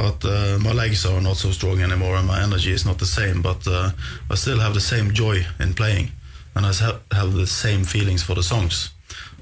At 0.00 0.24
uh, 0.24 0.56
my 0.62 0.72
legs 0.72 1.02
are 1.04 1.20
not 1.20 1.36
so 1.36 1.50
strong 1.52 1.82
anymore, 1.82 2.16
and 2.16 2.26
my 2.26 2.38
energy 2.40 2.72
is 2.72 2.86
not 2.86 2.98
the 2.98 3.06
same. 3.06 3.42
But 3.42 3.66
uh, 3.66 3.90
I 4.30 4.36
still 4.36 4.60
have 4.60 4.72
the 4.72 4.80
same 4.80 5.12
joy 5.12 5.44
in 5.60 5.74
playing. 5.74 6.12
And 6.54 6.64
I 6.64 6.72
have 7.12 7.34
the 7.34 7.46
same 7.46 7.84
feelings 7.84 8.22
for 8.22 8.34
the 8.34 8.42
songs. 8.42 8.90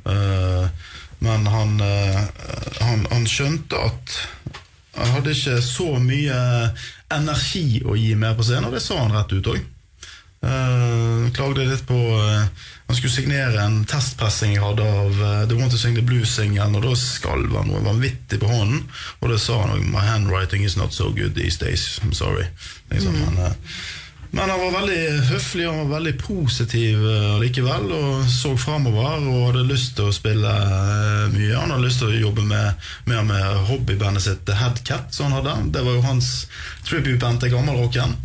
Eh, 0.09 0.69
men 1.25 1.47
han, 1.51 1.81
eh, 1.81 2.21
han, 2.81 3.07
han 3.11 3.27
skjønte 3.27 3.81
at 3.89 4.19
han 4.99 5.12
hadde 5.14 5.35
ikke 5.35 5.59
så 5.62 5.93
mye 6.03 6.39
energi 7.14 7.83
å 7.87 7.97
gi 7.99 8.14
mer 8.19 8.35
på 8.39 8.47
scenen, 8.47 8.69
og 8.69 8.75
det 8.75 8.83
sa 8.83 8.99
han 9.01 9.14
rett 9.14 9.35
ut 9.35 9.53
òg. 9.55 9.66
Uh, 10.39 11.27
klagde 11.35 11.64
litt 11.66 11.81
på 11.83 11.97
uh, 11.99 12.45
Han 12.87 12.95
skulle 12.95 13.11
signere 13.11 13.59
en 13.59 13.81
testpressing 13.91 14.53
jeg 14.53 14.62
hadde 14.62 14.85
av 14.87 15.16
uh, 15.19 15.41
The 15.51 15.57
Want 15.59 15.75
to 15.75 15.81
Sing 15.81 15.97
the 15.99 16.05
Blues-singelen, 16.07 16.77
og 16.79 16.85
da 16.87 16.93
skalv 16.95 17.57
han 17.59 17.66
noe 17.66 17.83
vanvittig 17.83 18.39
på 18.39 18.47
hånden. 18.47 18.85
Og 19.19 19.33
det 19.33 19.41
sa 19.43 19.59
han 19.64 19.75
òg. 19.75 19.83
My 19.91 20.05
handwriting 20.07 20.62
is 20.62 20.79
not 20.79 20.95
so 20.95 21.11
good 21.11 21.35
these 21.35 21.59
days. 21.59 21.99
I'm 22.05 22.14
sorry. 22.14 22.47
Liksom, 22.93 23.19
men, 23.19 23.43
eh, 23.49 23.53
men 24.31 24.51
han 24.51 24.61
var 24.61 24.74
veldig 24.81 25.03
høflig 25.31 25.64
han 25.64 25.79
var 25.79 25.95
veldig 25.99 26.12
positiv 26.20 27.05
eh, 27.09 27.37
likevel, 27.41 27.87
og 27.97 28.26
så 28.29 28.53
framover 28.61 29.24
og 29.24 29.47
hadde 29.47 29.64
lyst 29.70 29.95
til 29.97 30.11
å 30.11 30.14
spille 30.14 30.53
eh, 30.53 31.24
mye. 31.33 31.55
Han 31.57 31.72
hadde 31.72 31.87
lyst 31.87 32.03
til 32.03 32.12
å 32.12 32.20
jobbe 32.26 32.45
med, 32.51 32.91
mer 33.09 33.24
med 33.29 33.62
hobbybandet 33.70 34.26
sitt 34.26 34.45
The 34.49 34.59
Headcat, 34.61 35.09
som 35.16 35.31
han 35.31 35.41
hadde. 35.41 35.72
Det 35.79 35.85
var 35.87 35.97
jo 35.97 36.05
hans 36.05 36.31
tribute-band 36.89 37.41
til 37.41 37.55
gammelrocken, 37.57 38.16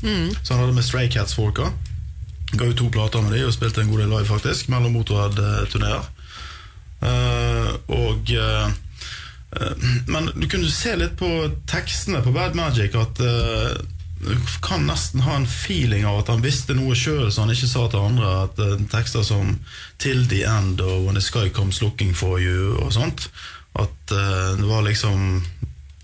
Så 0.41 0.53
han 0.53 0.65
hadde 0.65 0.75
med 0.75 0.87
Stray 0.87 1.09
Cats-folka. 1.11 1.71
Ga 2.53 2.67
ut 2.67 2.77
to 2.77 2.89
plater 2.91 3.23
med 3.23 3.33
de 3.37 3.45
og 3.47 3.55
spilte 3.55 3.81
en 3.81 3.89
god 3.93 4.03
del 4.03 4.11
live, 4.11 4.27
faktisk, 4.27 4.69
mellom 4.73 4.93
Motorhead-turneer. 4.97 6.03
Uh, 7.03 7.73
og 7.91 8.29
uh, 8.31 8.69
uh, 9.59 9.87
Men 10.07 10.29
du 10.35 10.45
kunne 10.47 10.69
se 10.71 10.93
litt 10.95 11.17
på 11.19 11.27
tekstene 11.67 12.21
på 12.23 12.31
Bad 12.31 12.55
Magic 12.55 12.95
at 12.95 13.19
du 14.25 14.37
kan 14.61 14.85
nesten 14.87 15.23
ha 15.25 15.35
en 15.35 15.47
feeling 15.47 16.05
av 16.07 16.21
at 16.21 16.31
han 16.33 16.43
visste 16.43 16.75
noe 16.77 16.95
sjøl 16.97 17.31
så 17.31 17.43
han 17.43 17.53
ikke 17.53 17.69
sa 17.69 17.87
til 17.91 18.05
andre. 18.07 18.31
At 18.47 18.61
uh, 18.63 18.77
Tekster 18.91 19.23
som 19.27 19.57
'Till 19.97 20.27
the 20.29 20.43
end' 20.47 20.81
og 20.81 21.05
'When 21.05 21.15
the 21.15 21.21
sky 21.21 21.49
comes 21.49 21.81
looking 21.81 22.15
for 22.15 22.39
you' 22.39 22.79
og 22.83 22.93
sånt. 22.93 23.29
At 23.75 24.11
uh, 24.11 24.57
det 24.57 24.67
var 24.69 24.81
liksom 24.81 25.43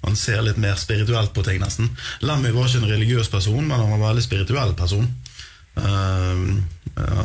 Han 0.04 0.16
ser 0.16 0.42
litt 0.42 0.58
mer 0.58 0.76
spirituelt 0.80 1.34
på 1.34 1.44
ting, 1.44 1.60
nesten. 1.60 1.90
Lemmy 2.22 2.54
var 2.56 2.68
ikke 2.68 2.78
en 2.78 2.92
religiøs 2.92 3.28
person, 3.28 3.68
men 3.68 3.80
han 3.80 3.90
var 3.90 3.98
en 3.98 4.08
veldig 4.08 4.24
spirituell 4.24 4.74
person. 4.74 5.10
Eh, 5.76 6.64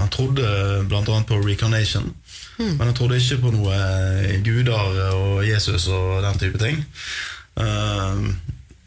han 0.01 0.09
trodde 0.11 0.85
bl.a. 0.89 1.23
på 1.29 1.35
reincarnation, 1.35 2.15
men 2.57 2.81
han 2.81 2.95
trodde 2.95 3.19
ikke 3.19 3.41
på 3.43 3.53
noe 3.55 3.79
guder 4.47 4.99
og 5.15 5.47
Jesus 5.47 5.89
og 5.89 6.23
den 6.23 6.39
type 6.43 6.61
ting. 6.63 6.85
Eh, 7.63 8.21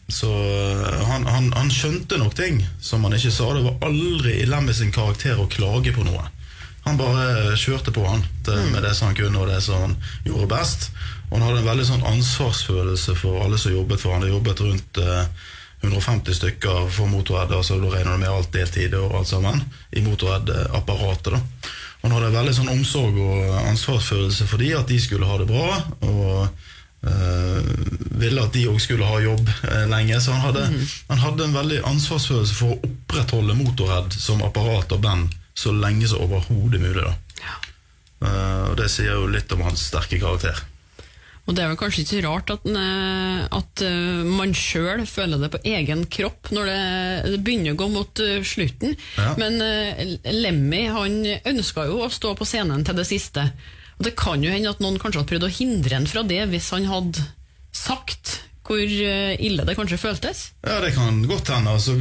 så 0.08 0.32
eh, 0.32 1.04
han, 1.10 1.28
han, 1.28 1.52
han 1.54 1.72
skjønte 1.74 2.20
nok 2.22 2.36
ting 2.38 2.62
som 2.82 3.04
han 3.04 3.16
ikke 3.18 3.34
sa. 3.34 3.52
Det 3.54 3.66
var 3.66 3.90
aldri 3.90 4.38
i 4.42 4.48
Lemmy 4.48 4.76
sin 4.76 4.94
karakter 4.96 5.40
å 5.40 5.50
klage 5.52 5.94
på 5.96 6.06
noe. 6.08 6.30
Han 6.88 7.00
bare 7.00 7.58
kjørte 7.60 7.92
på 7.92 8.06
han 8.08 8.24
til, 8.48 8.62
med 8.72 8.86
det 8.86 8.94
som 8.96 9.10
han 9.10 9.18
kunne 9.18 9.42
og 9.42 9.50
det 9.52 9.60
som 9.66 9.82
han 9.84 9.98
gjorde 10.24 10.48
best. 10.54 10.90
Og 11.28 11.36
han 11.36 11.44
hadde 11.50 11.60
en 11.60 11.68
veldig 11.74 11.88
sånn 11.90 12.06
ansvarsfølelse 12.08 13.18
for 13.20 13.44
alle 13.44 13.60
som 13.60 13.76
jobbet 13.76 14.00
for 14.00 14.16
han. 14.16 14.24
Det 14.24 14.32
jobbet 14.32 14.64
rundt 14.64 15.02
eh, 15.04 15.50
150 15.84 16.40
stykker 16.40 16.88
for 16.90 17.12
Motorhead, 17.12 17.52
altså 17.54 17.76
da 17.82 17.92
regner 17.92 18.16
du 18.16 18.24
med 18.24 18.32
alt 18.32 18.56
deltid 18.56 18.96
og 18.98 19.20
alt 19.20 19.30
sammen, 19.30 19.60
i 19.92 20.02
Motorhead-apparatet. 20.06 21.36
da. 21.36 21.74
Han 22.06 22.16
hadde 22.16 22.32
en 22.32 22.38
veldig 22.40 22.56
sånn 22.56 22.72
omsorg 22.72 23.20
og 23.20 23.60
ansvarsfølelse 23.68 24.48
for 24.48 24.64
de, 24.64 24.72
at 24.78 24.88
de 24.88 24.98
skulle 25.02 25.28
ha 25.28 25.38
det 25.42 25.50
bra. 25.52 25.68
og 26.08 26.26
eh, 26.48 26.67
ville 28.18 28.44
at 28.44 28.56
de 28.56 28.66
òg 28.70 28.80
skulle 28.82 29.08
ha 29.08 29.20
jobb 29.22 29.50
eh, 29.70 29.84
lenge. 29.90 30.20
Så 30.22 30.34
han 30.36 30.46
hadde, 30.48 30.66
han 31.10 31.22
hadde 31.24 31.46
en 31.48 31.58
veldig 31.58 31.82
ansvarsfølelse 31.88 32.58
for 32.58 32.74
å 32.74 32.80
opprettholde 32.90 33.58
Motorhead 33.58 34.18
som 34.18 34.44
apparat 34.46 34.96
og 34.96 35.04
band 35.06 35.36
så 35.58 35.74
lenge 35.74 36.10
som 36.10 36.26
overhodet 36.26 36.82
mulig. 36.82 37.04
da. 37.04 37.14
Eh, 38.26 38.64
og 38.72 38.80
Det 38.80 38.90
sier 38.94 39.14
jo 39.14 39.30
litt 39.32 39.52
om 39.54 39.64
hans 39.68 39.88
sterke 39.92 40.20
karakter. 40.22 40.66
Og 41.48 41.56
det 41.56 41.64
er 41.64 41.70
vel 41.72 41.80
kanskje 41.80 42.02
ikke 42.04 42.18
så 42.18 42.24
rart 42.26 42.50
at, 42.52 42.66
eh, 42.68 43.44
at 43.56 43.84
eh, 43.88 44.24
man 44.28 44.52
sjøl 44.58 45.06
føler 45.08 45.40
det 45.40 45.52
på 45.54 45.62
egen 45.64 46.04
kropp 46.12 46.50
når 46.52 46.68
det, 46.68 46.82
det 47.32 47.40
begynner 47.46 47.78
å 47.78 47.80
gå 47.80 47.88
mot 47.94 48.24
eh, 48.24 48.42
slutten. 48.44 48.98
Ja. 49.16 49.32
Men 49.40 49.62
eh, 49.64 50.18
Lemmy 50.36 50.88
han 50.92 51.22
ønska 51.24 51.88
jo 51.88 52.02
å 52.04 52.12
stå 52.12 52.34
på 52.36 52.48
scenen 52.48 52.84
til 52.84 53.00
det 53.00 53.08
siste. 53.08 53.48
Og 53.98 54.06
det 54.06 54.14
kan 54.20 54.44
jo 54.44 54.52
hende 54.54 54.74
at 54.74 54.82
noen 54.84 55.00
kanskje 55.02 55.24
hadde 55.24 55.32
prøvd 55.32 55.48
å 55.48 55.56
hindre 55.60 55.98
han 55.98 56.10
fra 56.10 56.24
det 56.28 56.44
hvis 56.52 56.70
han 56.76 56.86
hadde 56.90 57.24
sagt 57.76 58.42
hvor 58.68 58.84
eh, 58.84 59.38
ille 59.48 59.64
det 59.64 59.78
kanskje 59.78 60.00
føltes. 60.02 60.42
Ja, 60.68 60.82
det 60.84 60.92
kan 60.96 61.22
godt 61.28 61.48
hende. 61.54 61.72
Altså, 61.78 61.96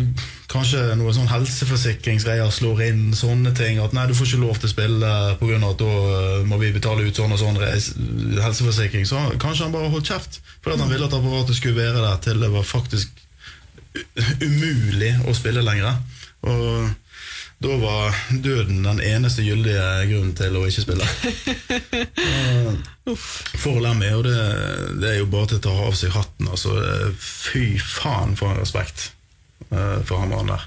kanskje 0.50 0.80
noen 0.98 1.14
sånn 1.14 1.30
helseforsikringsgreier 1.30 2.50
slår 2.50 2.82
inn 2.88 3.04
sånne 3.14 3.52
ting. 3.54 3.78
At 3.82 3.94
nei, 3.94 4.08
du 4.10 4.16
får 4.18 4.32
ikke 4.32 4.42
lov 4.42 4.58
til 4.58 4.70
å 4.70 4.72
spille 4.72 5.12
pga. 5.38 5.60
at 5.60 5.84
da 5.84 5.92
eh, 6.16 6.40
må 6.48 6.58
vi 6.62 6.72
betale 6.74 7.06
ut 7.06 7.20
sånn 7.20 7.36
og 7.36 7.40
sånn 7.42 7.60
helseforsikring. 7.62 9.06
Så 9.06 9.22
kanskje 9.42 9.68
han 9.68 9.76
bare 9.76 9.92
holdt 9.94 10.10
kjeft. 10.10 10.40
Fordi 10.64 10.82
han 10.82 10.90
ville 10.90 11.06
at 11.06 11.14
apparatet 11.14 11.60
skulle 11.60 11.78
være 11.78 12.02
der 12.02 12.18
til 12.26 12.42
det 12.42 12.50
var 12.50 12.66
faktisk 12.66 13.14
umulig 14.42 15.14
å 15.30 15.34
spille 15.38 15.62
lenger. 15.64 16.02
Og 16.50 16.90
da 17.58 17.76
var 17.80 18.14
døden 18.30 18.82
den 18.84 19.00
eneste 19.00 19.42
gyldige 19.42 20.06
grunnen 20.10 20.34
til 20.36 20.56
å 20.58 20.66
ikke 20.68 20.82
spille. 20.84 21.06
For 23.62 23.80
Lemmy, 23.80 24.10
og 24.12 24.24
det, 24.26 24.36
det 25.00 25.08
er 25.12 25.18
jo 25.22 25.30
bare 25.32 25.46
til 25.50 25.58
å 25.62 25.64
ta 25.64 25.74
av 25.86 25.94
seg 25.96 26.10
hatten. 26.12 26.50
Altså, 26.52 26.70
fy 27.16 27.78
faen 27.80 28.36
for 28.36 28.52
en 28.52 28.60
respekt 28.60 29.12
eh, 29.70 30.00
for 30.04 30.20
han 30.20 30.30
mannen 30.34 30.52
der. 30.52 30.62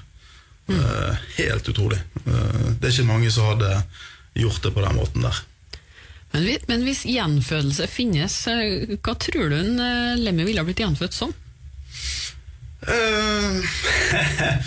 Eh, 0.74 1.14
helt 1.38 1.68
utrolig. 1.70 2.00
Eh, 2.24 2.66
det 2.80 2.86
er 2.88 2.94
ikke 2.96 3.12
mange 3.12 3.30
som 3.30 3.46
hadde 3.52 3.70
gjort 4.40 4.62
det 4.64 4.74
på 4.74 4.82
den 4.82 4.98
måten 4.98 5.22
der. 5.28 5.36
Men, 6.32 6.42
men 6.70 6.80
hvis 6.86 7.04
gjenfødelse 7.06 7.86
finnes, 7.90 8.34
eh, 8.50 8.96
hva 8.98 9.14
tror 9.18 9.50
du 9.50 9.56
en, 9.60 9.78
eh, 9.78 10.18
Lemmy 10.18 10.44
ville 10.48 10.62
ha 10.62 10.66
blitt 10.66 10.82
gjenfødt 10.82 11.14
som? 11.16 11.30
Eh, 12.86 13.54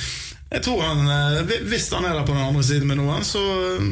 jeg 0.54 0.64
tror 0.64 0.84
han 0.86 1.08
eh, 1.10 1.58
Hvis 1.70 1.89
han 1.93 2.06
er 2.06 2.14
der 2.14 2.26
på 2.28 2.36
den 2.36 2.45
andre 2.45 2.64
siden 2.64 2.88
med 2.88 2.99
noen, 3.01 3.26
så 3.26 3.41
eh, 3.41 3.89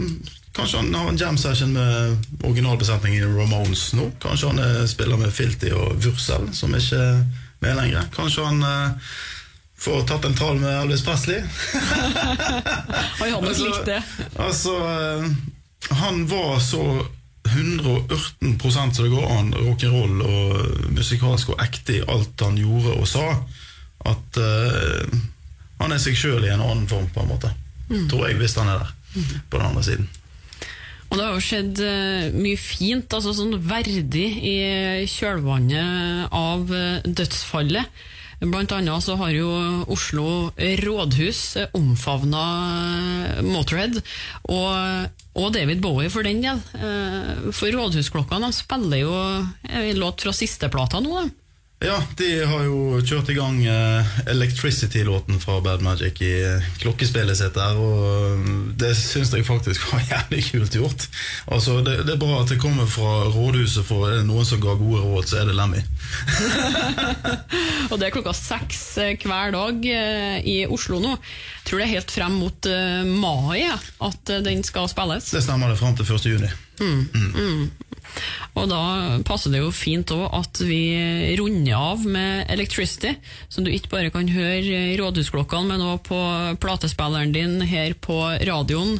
kanskje 0.55 0.83
han 0.83 0.95
har 0.95 1.09
en 1.09 1.19
jam 1.19 1.37
session 1.39 1.73
med 1.73 2.25
originalbesetningen 2.43 3.21
i 3.23 3.35
Ramones 3.39 3.91
nå. 3.97 4.11
Kanskje 4.21 4.53
han 4.53 4.63
eh, 4.63 4.85
spiller 4.89 5.19
med 5.21 5.33
Filty 5.33 5.73
og 5.75 5.97
Wursel, 6.03 6.51
som 6.55 6.75
ikke 6.77 6.99
er 7.01 7.23
med 7.61 7.77
lenger. 7.77 8.09
Kanskje 8.15 8.45
han 8.47 8.63
får 9.81 10.05
tatt 10.09 10.25
en 10.25 10.37
trall 10.37 10.57
med 10.61 10.73
Elvis 10.79 11.03
Presley. 11.05 11.41
Han 13.21 13.31
har 13.31 13.41
nok 13.41 13.59
likt 13.61 13.85
det. 13.85 13.99
Altså, 14.41 14.73
han 15.89 16.23
var 16.29 16.59
så 16.61 16.83
118 17.45 18.71
som 18.71 19.03
det 19.03 19.09
går 19.09 19.25
an 19.37 19.53
rock'n'roll 19.53 20.21
og 20.25 20.91
musikalsk 20.93 21.53
og 21.53 21.63
ekte 21.63 21.97
i 21.97 22.03
alt 22.07 22.41
han 22.45 22.59
gjorde 22.59 22.93
og 22.97 23.07
sa, 23.09 23.25
at 24.09 24.41
eh, 24.41 25.17
han 25.81 25.93
er 25.95 26.01
seg 26.01 26.17
sjøl 26.17 26.45
i 26.45 26.53
en 26.53 26.63
annen 26.63 26.87
form, 26.89 27.09
på 27.13 27.23
en 27.23 27.31
måte. 27.33 27.51
Tror 28.09 28.27
jeg, 28.27 28.39
hvis 28.39 28.55
han 28.59 28.71
er 28.71 28.83
der, 28.83 28.91
på 29.49 29.59
den 29.59 29.67
andre 29.67 29.83
siden. 29.85 30.09
Og 31.11 31.17
det 31.19 31.25
har 31.25 31.33
jo 31.35 31.43
skjedd 31.43 31.79
eh, 31.83 32.31
mye 32.39 32.59
fint, 32.59 33.11
altså 33.11 33.33
sånn 33.35 33.57
verdig 33.67 34.27
i 34.47 34.55
kjølvannet 35.11 36.31
av 36.31 36.71
eh, 36.71 37.03
dødsfallet. 37.03 38.03
Blant 38.41 38.71
annet 38.73 39.03
så 39.05 39.17
har 39.19 39.33
jo 39.35 39.49
Oslo 39.91 40.53
rådhus 40.55 41.41
eh, 41.59 41.75
omfavna 41.77 42.45
Motorhead, 43.43 43.99
og, 44.55 45.11
og 45.35 45.51
David 45.57 45.83
Bowie 45.83 46.13
for 46.13 46.23
den 46.23 46.39
del. 46.45 46.63
For 47.51 47.75
rådhusklokkene 47.75 48.53
spiller 48.55 49.03
jo 49.03 49.13
en 49.67 49.99
låt 49.99 50.23
fra 50.23 50.33
sisteplata 50.35 51.03
nå, 51.03 51.19
da. 51.19 51.40
Ja, 51.81 51.95
de 52.17 52.27
har 52.45 52.67
jo 52.67 52.99
kjørt 53.01 53.31
i 53.33 53.33
gang 53.33 53.55
eh, 53.65 54.09
Electricity-låten 54.29 55.39
fra 55.41 55.55
Bad 55.65 55.81
Magic 55.81 56.19
i 56.21 56.29
eh, 56.45 56.67
klokkespillet 56.77 57.39
sitt 57.39 57.55
der, 57.57 57.79
og 57.81 58.03
eh, 58.05 58.51
det 58.77 58.91
syns 58.99 59.31
jeg 59.33 59.47
faktisk 59.47 59.87
var 59.89 60.03
jævlig 60.11 60.43
kult 60.51 60.77
gjort. 60.77 61.07
Altså, 61.49 61.79
det, 61.81 62.03
det 62.05 62.13
er 62.13 62.21
bra 62.21 62.43
at 62.43 62.53
det 62.53 62.59
kommer 62.61 62.85
fra 62.85 63.25
rådhuset, 63.33 63.81
for 63.87 64.05
er 64.05 64.19
det 64.19 64.27
noen 64.29 64.45
som 64.45 64.61
ga 64.61 64.77
gode 64.77 65.01
råd, 65.01 65.25
så 65.31 65.41
er 65.41 65.49
det 65.49 65.57
Lemmy. 65.57 65.81
Og 67.91 67.97
det 67.97 68.11
er 68.11 68.13
klokka 68.13 68.35
seks 68.37 68.83
hver 69.25 69.57
dag 69.57 69.87
i 70.45 70.59
Oslo 70.69 71.01
nå. 71.01 71.15
Jeg 71.17 71.65
tror 71.65 71.81
det 71.81 71.87
er 71.87 71.95
helt 71.95 72.13
frem 72.13 72.37
mot 72.43 72.69
mai 73.09 73.65
at 73.65 74.33
den 74.45 74.61
skal 74.67 74.89
spilles. 74.91 75.33
Det 75.33 75.41
stemmer 75.43 75.73
det 75.73 75.81
frem 75.81 75.97
til 75.97 76.13
1. 76.13 76.29
juni. 76.35 76.51
Og 78.59 78.67
da 78.71 78.81
passer 79.27 79.53
det 79.53 79.61
jo 79.61 79.71
fint 79.73 80.11
òg 80.13 80.25
at 80.35 80.61
vi 80.65 80.81
runder 81.39 81.75
av 81.77 82.03
med 82.03 82.49
Electricity, 82.51 83.15
som 83.51 83.65
du 83.65 83.71
ikke 83.71 83.93
bare 83.93 84.13
kan 84.13 84.29
høre 84.31 84.81
i 84.91 84.97
rådhusklokkene, 84.99 85.71
men 85.71 85.85
òg 85.85 86.03
på 86.09 86.19
platespilleren 86.63 87.35
din 87.35 87.61
her 87.67 87.95
på 87.95 88.19
radioen. 88.47 88.99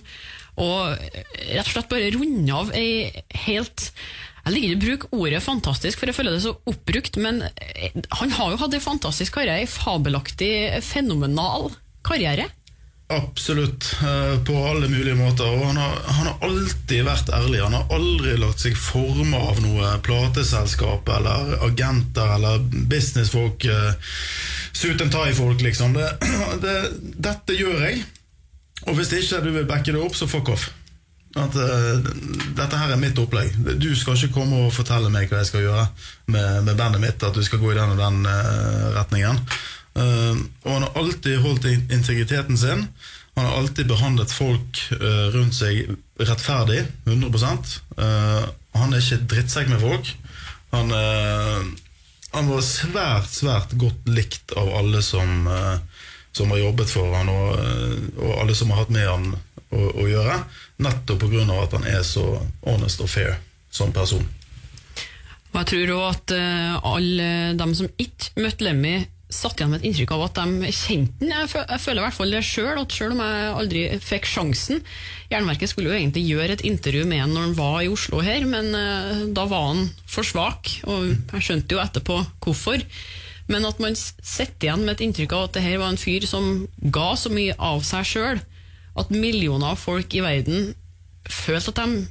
Og 0.61 0.91
rett 0.91 1.67
og 1.67 1.71
slett 1.73 1.91
bare 1.91 2.11
runde 2.15 2.55
av 2.55 2.73
ei 2.75 3.07
helt 3.45 3.91
Jeg 4.41 4.53
liker 4.55 4.71
ikke 4.71 4.77
å 4.77 4.85
bruke 4.85 5.09
ordet 5.21 5.43
fantastisk, 5.45 5.99
for 5.99 6.09
jeg 6.09 6.17
føler 6.17 6.33
det 6.33 6.41
så 6.41 6.55
oppbrukt, 6.65 7.19
men 7.21 7.43
eh, 7.45 7.93
han 8.17 8.31
har 8.33 8.49
jo 8.49 8.57
hatt 8.57 8.73
en 8.73 8.81
fantastisk 8.81 9.35
karriere, 9.37 9.61
en 9.61 9.69
fabelaktig, 9.69 10.81
fenomenal 10.81 11.69
karriere. 12.01 12.47
Absolutt, 13.11 13.95
eh, 14.01 14.43
på 14.43 14.55
alle 14.67 14.87
mulige 14.87 15.15
måter. 15.15 15.45
Og 15.45 15.65
han 15.65 15.77
har, 15.77 15.97
han 16.05 16.27
har 16.29 16.37
alltid 16.47 17.03
vært 17.05 17.31
ærlig. 17.35 17.59
Han 17.63 17.75
har 17.75 17.91
aldri 17.91 18.37
latt 18.39 18.63
seg 18.63 18.77
forme 18.79 19.37
av 19.37 19.59
noe 19.63 19.97
plateselskap 20.05 21.09
eller 21.17 21.57
agenter 21.67 22.35
eller 22.37 22.63
businessfolk. 22.91 23.65
eh, 23.65 23.93
Suit 24.71 25.01
and 25.01 25.11
tie-folk, 25.11 25.61
liksom. 25.61 25.93
Det, 25.93 26.07
det, 26.63 26.77
dette 27.17 27.57
gjør 27.57 27.83
jeg. 27.89 28.05
Og 28.87 28.95
hvis 28.97 29.11
ikke 29.13 29.41
du 29.43 29.51
vil 29.53 29.67
backe 29.69 29.91
det 29.91 30.01
opp, 30.01 30.15
så 30.15 30.29
fuck 30.29 30.49
off. 30.55 30.69
At, 31.35 31.55
uh, 31.55 31.99
dette 32.57 32.79
her 32.79 32.91
er 32.91 32.99
mitt 32.99 33.19
opplegg. 33.21 33.53
Du 33.79 33.91
skal 33.95 34.17
ikke 34.17 34.41
komme 34.41 34.65
og 34.65 34.73
fortelle 34.75 35.11
meg 35.13 35.29
hva 35.31 35.39
jeg 35.39 35.51
skal 35.51 35.63
gjøre 35.63 35.85
med, 36.33 36.63
med 36.65 36.73
bandet 36.79 37.03
mitt. 37.03 37.23
At 37.23 37.37
du 37.37 37.43
skal 37.45 37.61
gå 37.61 37.71
i 37.71 37.77
den 37.77 37.93
og 37.93 38.01
den 38.01 38.25
uh, 38.27 38.89
retningen. 38.97 39.39
Eh, 39.95 40.37
og 40.63 40.71
han 40.71 40.85
har 40.87 41.01
alltid 41.01 41.41
holdt 41.43 41.67
integriteten 41.71 42.57
sin. 42.57 42.87
Han 43.35 43.45
har 43.45 43.57
alltid 43.57 43.87
behandlet 43.87 44.31
folk 44.31 44.79
eh, 44.91 45.27
rundt 45.35 45.55
seg 45.55 45.95
rettferdig. 46.19 46.83
100% 47.05 47.77
Han 48.71 48.93
er 48.93 48.99
ikke 49.01 49.27
drittsekk 49.33 49.71
med 49.71 49.81
folk. 49.83 50.09
Han, 50.71 50.91
eh, 50.95 51.69
han 52.31 52.51
var 52.51 52.61
svært, 52.63 53.31
svært 53.31 53.75
godt 53.79 54.11
likt 54.11 54.53
av 54.59 54.71
alle 54.79 55.01
som, 55.03 55.47
eh, 55.47 56.03
som 56.31 56.51
har 56.51 56.61
jobbet 56.61 56.91
for 56.91 57.15
han, 57.15 57.31
og, 57.31 58.19
og 58.19 58.35
alle 58.43 58.55
som 58.55 58.71
har 58.71 58.83
hatt 58.83 58.93
med 58.95 59.07
han 59.07 59.31
å, 59.35 59.79
å 59.79 60.07
gjøre. 60.07 60.37
Nettopp 60.83 61.25
pga. 61.25 61.47
at 61.63 61.75
han 61.79 61.87
er 61.87 62.03
så 62.07 62.25
honest 62.67 63.03
og 63.03 63.11
fair 63.11 63.39
som 63.71 63.91
person. 63.95 64.23
Og 65.51 65.57
jeg 65.59 65.67
tror 65.71 65.95
òg 65.97 66.05
at 66.13 66.33
alle 66.87 67.27
dem 67.59 67.73
som 67.75 67.89
ikke 67.99 68.39
møtte 68.39 68.63
Lemmy, 68.63 69.01
satt 69.31 69.59
igjen 69.59 69.71
med 69.71 69.81
et 69.81 69.89
inntrykk 69.89 70.13
av 70.15 70.25
at 70.27 70.39
de 70.41 70.71
kjente 70.75 71.23
den. 71.23 71.31
Jeg, 71.31 71.81
føler 71.81 72.01
i 72.01 72.05
hvert 72.05 72.17
fall 72.17 72.35
det 72.35 72.43
sjøl, 72.45 72.81
at 72.81 72.95
sjøl 72.95 73.15
om 73.15 73.23
jeg 73.23 73.55
aldri 73.61 73.83
fikk 74.03 74.29
sjansen 74.29 74.81
Jernverket 75.31 75.71
skulle 75.71 75.91
jo 75.91 75.95
egentlig 75.95 76.25
gjøre 76.27 76.57
et 76.57 76.65
intervju 76.67 77.05
med 77.07 77.23
han 77.23 77.31
når 77.31 77.45
han 77.45 77.55
var 77.55 77.77
i 77.85 77.89
Oslo 77.91 78.19
her, 78.23 78.43
men 78.43 78.73
eh, 78.75 79.21
da 79.31 79.45
var 79.47 79.69
han 79.69 79.85
for 80.03 80.27
svak, 80.27 80.73
og 80.83 81.13
jeg 81.13 81.45
skjønte 81.45 81.77
jo 81.77 81.83
etterpå 81.83 82.17
hvorfor. 82.43 82.83
Men 83.51 83.67
at 83.67 83.79
man 83.83 83.95
sitter 83.95 84.67
igjen 84.67 84.83
med 84.83 84.97
et 84.97 85.05
inntrykk 85.07 85.35
av 85.37 85.47
at 85.47 85.55
det 85.55 85.63
her 85.63 85.79
var 85.79 85.93
en 85.93 86.01
fyr 86.01 86.27
som 86.27 86.65
ga 86.83 87.13
så 87.19 87.31
mye 87.31 87.55
av 87.55 87.79
seg 87.87 88.09
sjøl, 88.11 88.43
at 88.99 89.15
millioner 89.15 89.71
av 89.71 89.79
folk 89.79 90.11
i 90.15 90.23
verden 90.23 90.73
følte 91.31 91.71
at 91.71 91.79
de 91.79 92.03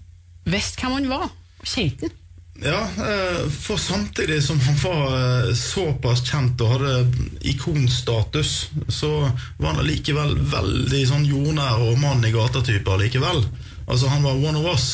visste 0.49 0.81
hvem 0.81 0.97
han 0.97 1.13
var, 1.13 1.29
og 1.61 1.69
kjente 1.69 2.09
han. 2.09 2.20
Ja, 2.63 2.81
eh, 2.83 3.51
for 3.51 3.77
samtidig 3.77 4.43
som 4.43 4.61
han 4.61 4.77
var 4.77 5.07
eh, 5.49 5.55
såpass 5.55 6.21
kjent 6.29 6.61
og 6.61 6.75
hadde 6.75 7.07
ikonstatus, 7.41 8.69
så 8.89 9.31
var 9.57 9.79
han 9.79 9.87
likevel 9.89 10.35
veldig 10.53 11.01
sånn 11.09 11.25
jordnær 11.25 11.81
og 11.81 11.97
mann 12.03 12.25
i 12.27 12.33
gata-type 12.35 12.97
likevel. 13.01 13.47
Altså, 13.87 14.11
han 14.13 14.27
var 14.27 14.37
one 14.37 14.61
of 14.61 14.69
us. 14.69 14.91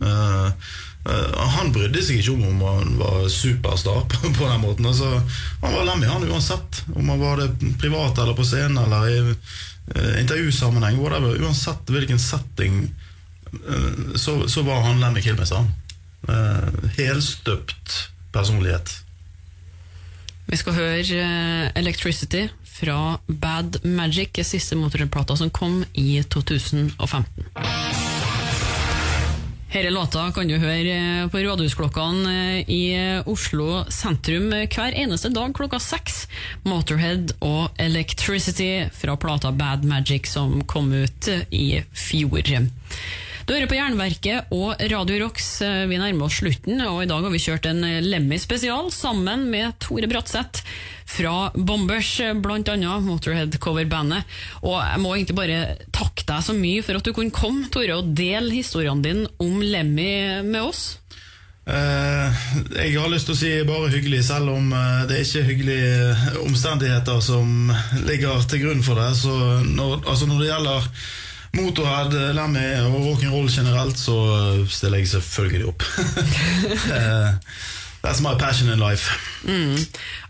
Eh, 0.00 0.70
han 1.56 1.72
brydde 1.72 2.00
seg 2.04 2.20
ikke 2.20 2.38
om 2.38 2.46
om 2.48 2.64
han 2.64 2.96
var 3.00 3.28
superstar 3.32 4.00
på, 4.38 4.46
den 4.46 4.64
måten. 4.64 4.88
Altså, 4.88 5.20
han 5.60 5.76
var 5.76 5.84
Lemmy 5.90 6.08
han 6.08 6.24
uansett, 6.24 6.82
om 6.94 7.12
han 7.12 7.20
var 7.20 7.42
det 7.42 7.74
privat 7.82 8.16
eller 8.16 8.36
på 8.36 8.48
scenen 8.48 8.80
eller 8.86 9.12
i 9.12 9.20
intervjusammenheng. 10.22 11.00
Whatever. 11.02 11.36
Uansett 11.42 11.88
hvilken 11.90 12.20
setting 12.20 12.84
så, 14.14 14.36
så, 14.48 14.62
var 14.62 14.84
han 14.86 15.00
Lemmy 15.02 15.24
Kilmister. 15.24 15.64
Uh, 16.28 16.68
helstøpt 16.98 18.10
personlighet. 18.34 19.00
Vi 20.50 20.58
skal 20.58 20.74
høre 20.74 21.24
Electricity 21.78 22.48
fra 22.66 23.18
Bad 23.26 23.84
Magic, 23.84 24.40
siste 24.42 24.76
motorplata 24.76 25.36
som 25.38 25.50
kom 25.54 25.84
i 25.94 26.22
2015. 26.26 27.46
Denne 29.70 29.90
låta 29.94 30.24
kan 30.34 30.48
du 30.50 30.56
høre 30.58 31.28
på 31.30 31.44
rådhusklokkene 31.44 32.32
eh, 32.32 32.70
i 32.74 32.82
Oslo 33.30 33.84
sentrum 33.86 34.48
hver 34.50 34.96
eneste 34.98 35.30
dag 35.30 35.54
klokka 35.54 35.78
seks. 35.78 36.24
Motorhead 36.66 37.36
og 37.38 37.78
Electricity 37.78 38.88
fra 38.90 39.14
plata 39.14 39.52
Bad 39.54 39.86
Magic 39.86 40.26
som 40.32 40.64
kom 40.66 40.90
ut 40.90 41.30
i 41.54 41.84
fjor. 41.94 42.50
Du 43.50 43.56
hører 43.56 43.66
på 43.66 43.74
Jernverket 43.74 44.52
og 44.54 44.78
Radio 44.92 45.16
Rocks. 45.24 45.46
Vi 45.90 45.96
nærmer 45.98 46.28
oss 46.28 46.36
slutten, 46.38 46.78
og 46.86 47.00
i 47.02 47.06
dag 47.10 47.24
har 47.24 47.32
vi 47.34 47.40
kjørt 47.42 47.64
en 47.66 47.82
Lemmy 48.04 48.36
spesial 48.38 48.92
sammen 48.94 49.48
med 49.50 49.72
Tore 49.82 50.06
Bratseth 50.06 50.60
fra 51.10 51.48
Bombers, 51.56 52.12
bl.a. 52.38 52.92
Motorhead-coverbandet. 53.02 54.36
Og 54.62 54.76
jeg 54.78 55.00
må 55.02 55.14
egentlig 55.16 55.34
bare 55.40 55.56
takke 55.90 56.22
deg 56.28 56.44
så 56.46 56.54
mye 56.54 56.84
for 56.86 57.00
at 57.00 57.08
du 57.08 57.10
kunne 57.16 57.34
komme, 57.34 57.66
Tore, 57.74 57.96
og 57.98 58.12
dele 58.14 58.52
historiene 58.54 59.02
dine 59.02 59.26
om 59.42 59.56
Lemmy 59.58 60.12
med 60.46 60.60
oss. 60.68 60.84
Jeg 61.66 62.92
har 62.94 63.10
lyst 63.10 63.32
til 63.32 63.34
å 63.34 63.40
si 63.40 63.50
bare 63.66 63.90
hyggelig, 63.96 64.28
selv 64.28 64.52
om 64.54 64.70
det 65.10 65.16
er 65.16 65.24
ikke 65.26 65.42
hyggelige 65.48 66.36
omstendigheter 66.44 67.18
som 67.32 67.74
ligger 68.06 68.46
til 68.46 68.62
grunn 68.62 68.86
for 68.86 69.02
det. 69.02 69.10
Så 69.18 69.34
når, 69.72 70.04
altså 70.06 70.30
når 70.30 70.38
det 70.38 70.52
gjelder 70.52 70.88
Motorhead, 71.56 72.14
Lemmy 72.36 72.66
og 72.84 73.00
rock'n'roll 73.08 73.50
generelt, 73.50 73.98
så 73.98 74.16
stiller 74.70 75.02
jeg 75.02 75.08
selvfølgelig 75.16 75.66
opp. 75.72 75.86
uh, 76.94 77.34
That's 78.04 78.22
my 78.22 78.34
passion 78.38 78.70
in 78.70 78.78
life. 78.78 79.10
Mm. 79.44 79.76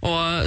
Og 0.01 0.45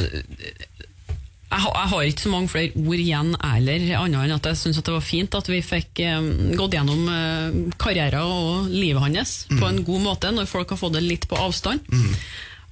jeg, 1.53 1.61
jeg, 1.75 1.89
har 1.89 2.01
ikke 2.01 2.21
så 2.21 2.31
mange 2.33 2.49
flere 2.51 2.71
ord 2.75 2.99
igjen 2.99 3.35
heller, 3.43 3.85
annet 4.01 4.25
enn 4.25 4.35
at 4.35 4.49
jeg 4.49 4.59
syns 4.59 4.81
det 4.81 4.95
var 4.95 5.05
fint 5.05 5.37
at 5.37 5.49
vi 5.51 5.59
fikk 5.63 6.01
um, 6.17 6.31
gått 6.57 6.75
gjennom 6.77 7.05
uh, 7.07 7.75
karrieren 7.79 8.25
og 8.25 8.71
livet 8.73 9.03
hans 9.05 9.35
mm. 9.51 9.59
på 9.61 9.69
en 9.69 9.83
god 9.87 10.03
måte, 10.07 10.33
når 10.33 10.49
folk 10.49 10.73
har 10.73 10.81
fått 10.81 10.97
det 10.97 11.05
litt 11.05 11.29
på 11.29 11.39
avstand. 11.39 11.85
Mm. 11.93 12.17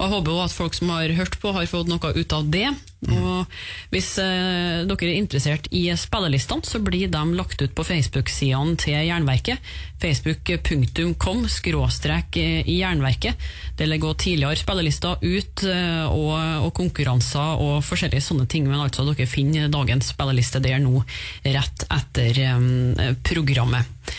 Og 0.02 0.08
Jeg 0.08 0.14
håper 0.16 0.38
at 0.41 0.54
folk 0.56 0.74
som 0.74 0.89
har 0.89 1.12
hørt 1.14 1.36
på, 1.38 1.52
har 1.54 1.68
fått 1.70 1.89
noe 1.91 2.10
ut 2.18 2.34
av 2.34 2.47
det. 2.49 2.72
Og 3.14 3.45
Hvis 3.93 4.08
eh, 4.22 4.82
dere 4.89 5.10
er 5.12 5.20
interessert 5.20 5.68
i 5.70 5.84
spillelistene, 5.93 6.66
så 6.66 6.82
blir 6.82 7.06
de 7.14 7.22
lagt 7.38 7.62
ut 7.62 7.76
på 7.78 7.86
Facebook-sidene 7.86 8.80
til 8.82 8.97
Jernverket. 8.97 9.62
Facebook.com 10.02 11.45
skråstrek 11.54 12.41
eh, 12.41 12.66
i 12.66 12.80
Jernverket. 12.80 13.38
Det 13.78 13.89
ligger 13.91 14.16
også 14.16 14.24
tidligere 14.26 14.62
spillelister 14.64 15.22
ut, 15.22 15.66
eh, 15.70 16.04
og, 16.10 16.34
og, 16.66 16.74
konkurranser 16.82 17.62
og 17.62 17.86
forskjellige 17.86 18.26
sånne 18.26 18.49
ting. 18.49 18.66
Men 18.66 18.82
altså, 18.82 19.06
dere 19.06 19.30
finner 19.30 19.70
dagens 19.70 20.16
spilleliste 20.16 20.66
der 20.66 20.82
nå, 20.82 21.06
rett 21.45 21.89
etter 21.93 22.45
eh, 22.49 23.10
programmet. 23.22 24.10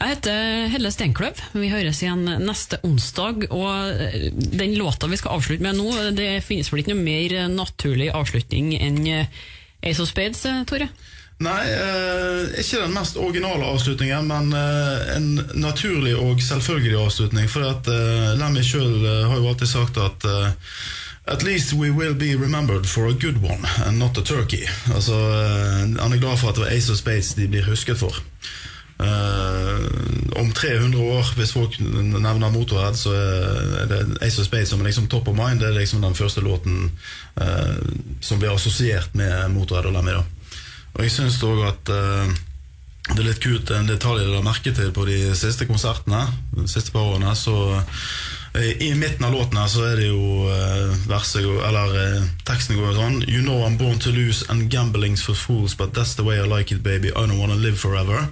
Jeg 0.00 0.14
heter 0.14 0.70
Helle 0.72 0.88
Steinkløv. 0.94 1.40
Vi 1.60 1.68
høres 1.68 1.98
igjen 2.00 2.24
neste 2.40 2.78
onsdag. 2.88 3.44
Og 3.52 4.00
eh, 4.00 4.30
den 4.32 4.72
låta 4.80 5.10
vi 5.10 5.18
skal 5.20 5.36
avslutte 5.36 5.64
med 5.66 5.76
nå, 5.76 5.90
det 6.16 6.38
finnes 6.46 6.70
vel 6.72 6.80
ikke 6.80 6.94
noe 6.94 7.04
mer 7.04 7.34
naturlig 7.52 8.08
avslutning 8.16 8.72
enn 8.80 9.00
eh, 9.04 9.40
Ace 9.84 10.00
of 10.00 10.08
Spades, 10.08 10.40
eh, 10.48 10.62
Tore? 10.68 10.88
Nei, 11.44 11.60
eh, 11.72 12.48
ikke 12.60 12.80
den 12.82 12.96
mest 12.96 13.20
originale 13.20 13.68
avslutningen, 13.74 14.24
men 14.28 14.56
eh, 14.56 15.12
en 15.18 15.28
naturlig 15.60 16.16
og 16.16 16.40
selvfølgelig 16.44 16.96
avslutning. 17.04 17.52
For 17.52 17.68
at 17.68 17.92
eh, 17.92 18.32
Lemmy 18.40 18.64
sjøl 18.64 19.04
har 19.04 19.36
jo 19.36 19.52
alltid 19.52 19.72
sagt 19.74 20.00
at 20.00 20.28
At 21.30 21.44
least 21.44 21.74
we 21.76 21.90
will 21.92 22.14
be 22.14 22.34
remembered 22.34 22.88
for 22.88 23.06
a 23.06 23.12
good 23.12 23.36
one, 23.44 23.68
and 23.84 23.98
not 23.98 24.16
a 24.18 24.22
turkey. 24.22 24.64
Altså, 24.94 25.14
Han 26.00 26.12
er 26.12 26.18
glad 26.18 26.40
for 26.40 26.48
at 26.48 26.56
det 26.56 26.64
var 26.64 26.72
Ace 26.72 26.90
of 26.90 26.98
Spades 26.98 27.34
de 27.34 27.46
blir 27.48 27.68
husket 27.68 28.00
for. 28.00 28.16
Uh, 29.00 30.40
om 30.40 30.52
300 30.52 31.00
år, 31.00 31.28
hvis 31.36 31.52
folk 31.56 31.78
nevner 31.80 32.50
Motorhead, 32.52 32.98
så 33.00 33.14
er 33.16 33.86
det 33.88 34.00
Ace 34.20 34.40
of 34.40 34.48
Spade 34.48 34.68
som 34.68 34.80
er 34.80 34.90
liksom 34.90 35.08
top 35.08 35.28
of 35.28 35.36
mind. 35.36 35.60
Det 35.60 35.70
er 35.70 35.78
liksom 35.78 36.02
den 36.04 36.14
første 36.14 36.44
låten 36.44 36.90
uh, 37.40 37.78
som 38.20 38.38
blir 38.38 38.52
assosiert 38.52 39.14
med 39.16 39.54
Motorhead 39.54 39.88
og 39.88 39.96
Lemmy. 39.96 40.18
Og 40.94 41.00
jeg 41.06 41.14
syns 41.14 41.40
òg 41.46 41.62
at 41.70 41.92
uh, 41.94 42.28
det 43.08 43.22
er 43.22 43.30
litt 43.30 43.40
kult 43.40 43.72
en 43.72 43.88
detalj 43.88 44.20
jeg 44.20 44.34
la 44.34 44.44
merke 44.44 44.74
til 44.76 44.92
på 44.92 45.06
de 45.08 45.32
siste 45.38 45.64
konsertene. 45.70 46.26
De 46.58 46.68
siste 46.68 46.92
par 46.92 47.08
årene 47.14 47.32
Så 47.34 47.56
i 48.80 48.90
midten 48.98 49.24
av 49.24 49.32
låten 49.32 49.58
her 49.58 49.68
så 49.70 49.84
er 49.86 49.96
det 49.98 50.08
jo 50.08 50.46
verset 51.06 51.46
Eller 51.68 52.24
teksten 52.46 52.76
går 52.76 52.88
jo 52.88 52.94
sånn 52.96 53.18
You 53.28 53.44
know 53.46 53.62
I'm 53.62 53.78
born 53.78 53.98
to 54.02 54.10
lose 54.10 54.42
and 54.50 54.66
gambling's 54.70 55.22
for 55.22 55.38
fools, 55.38 55.74
but 55.74 55.94
that's 55.94 56.16
the 56.18 56.26
way 56.26 56.38
I 56.42 56.46
like 56.46 56.74
it, 56.74 56.82
baby. 56.82 57.08
I 57.14 57.26
don't 57.26 57.38
wanna 57.38 57.54
live 57.54 57.78
forever. 57.78 58.28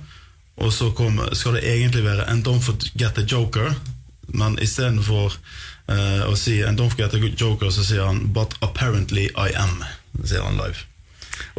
Og 0.58 0.72
så 0.74 0.90
kom, 0.90 1.20
skal 1.32 1.54
det 1.58 1.66
egentlig 1.66 2.04
være 2.04 2.26
And 2.30 2.46
don't 2.46 2.62
forget 2.62 3.14
the 3.14 3.22
joker, 3.22 3.74
men 4.28 4.58
istedenfor 4.62 5.36
uh, 5.88 6.24
å 6.26 6.34
si 6.36 6.60
And 6.62 6.80
don't 6.80 6.90
forget 6.90 7.14
the 7.14 7.32
joker, 7.40 7.70
så 7.70 7.84
sier 7.86 8.06
han 8.06 8.32
But 8.34 8.58
apparently 8.60 9.28
I 9.36 9.54
am, 9.56 9.84
sier 10.24 10.42
han 10.42 10.58
live. 10.58 10.84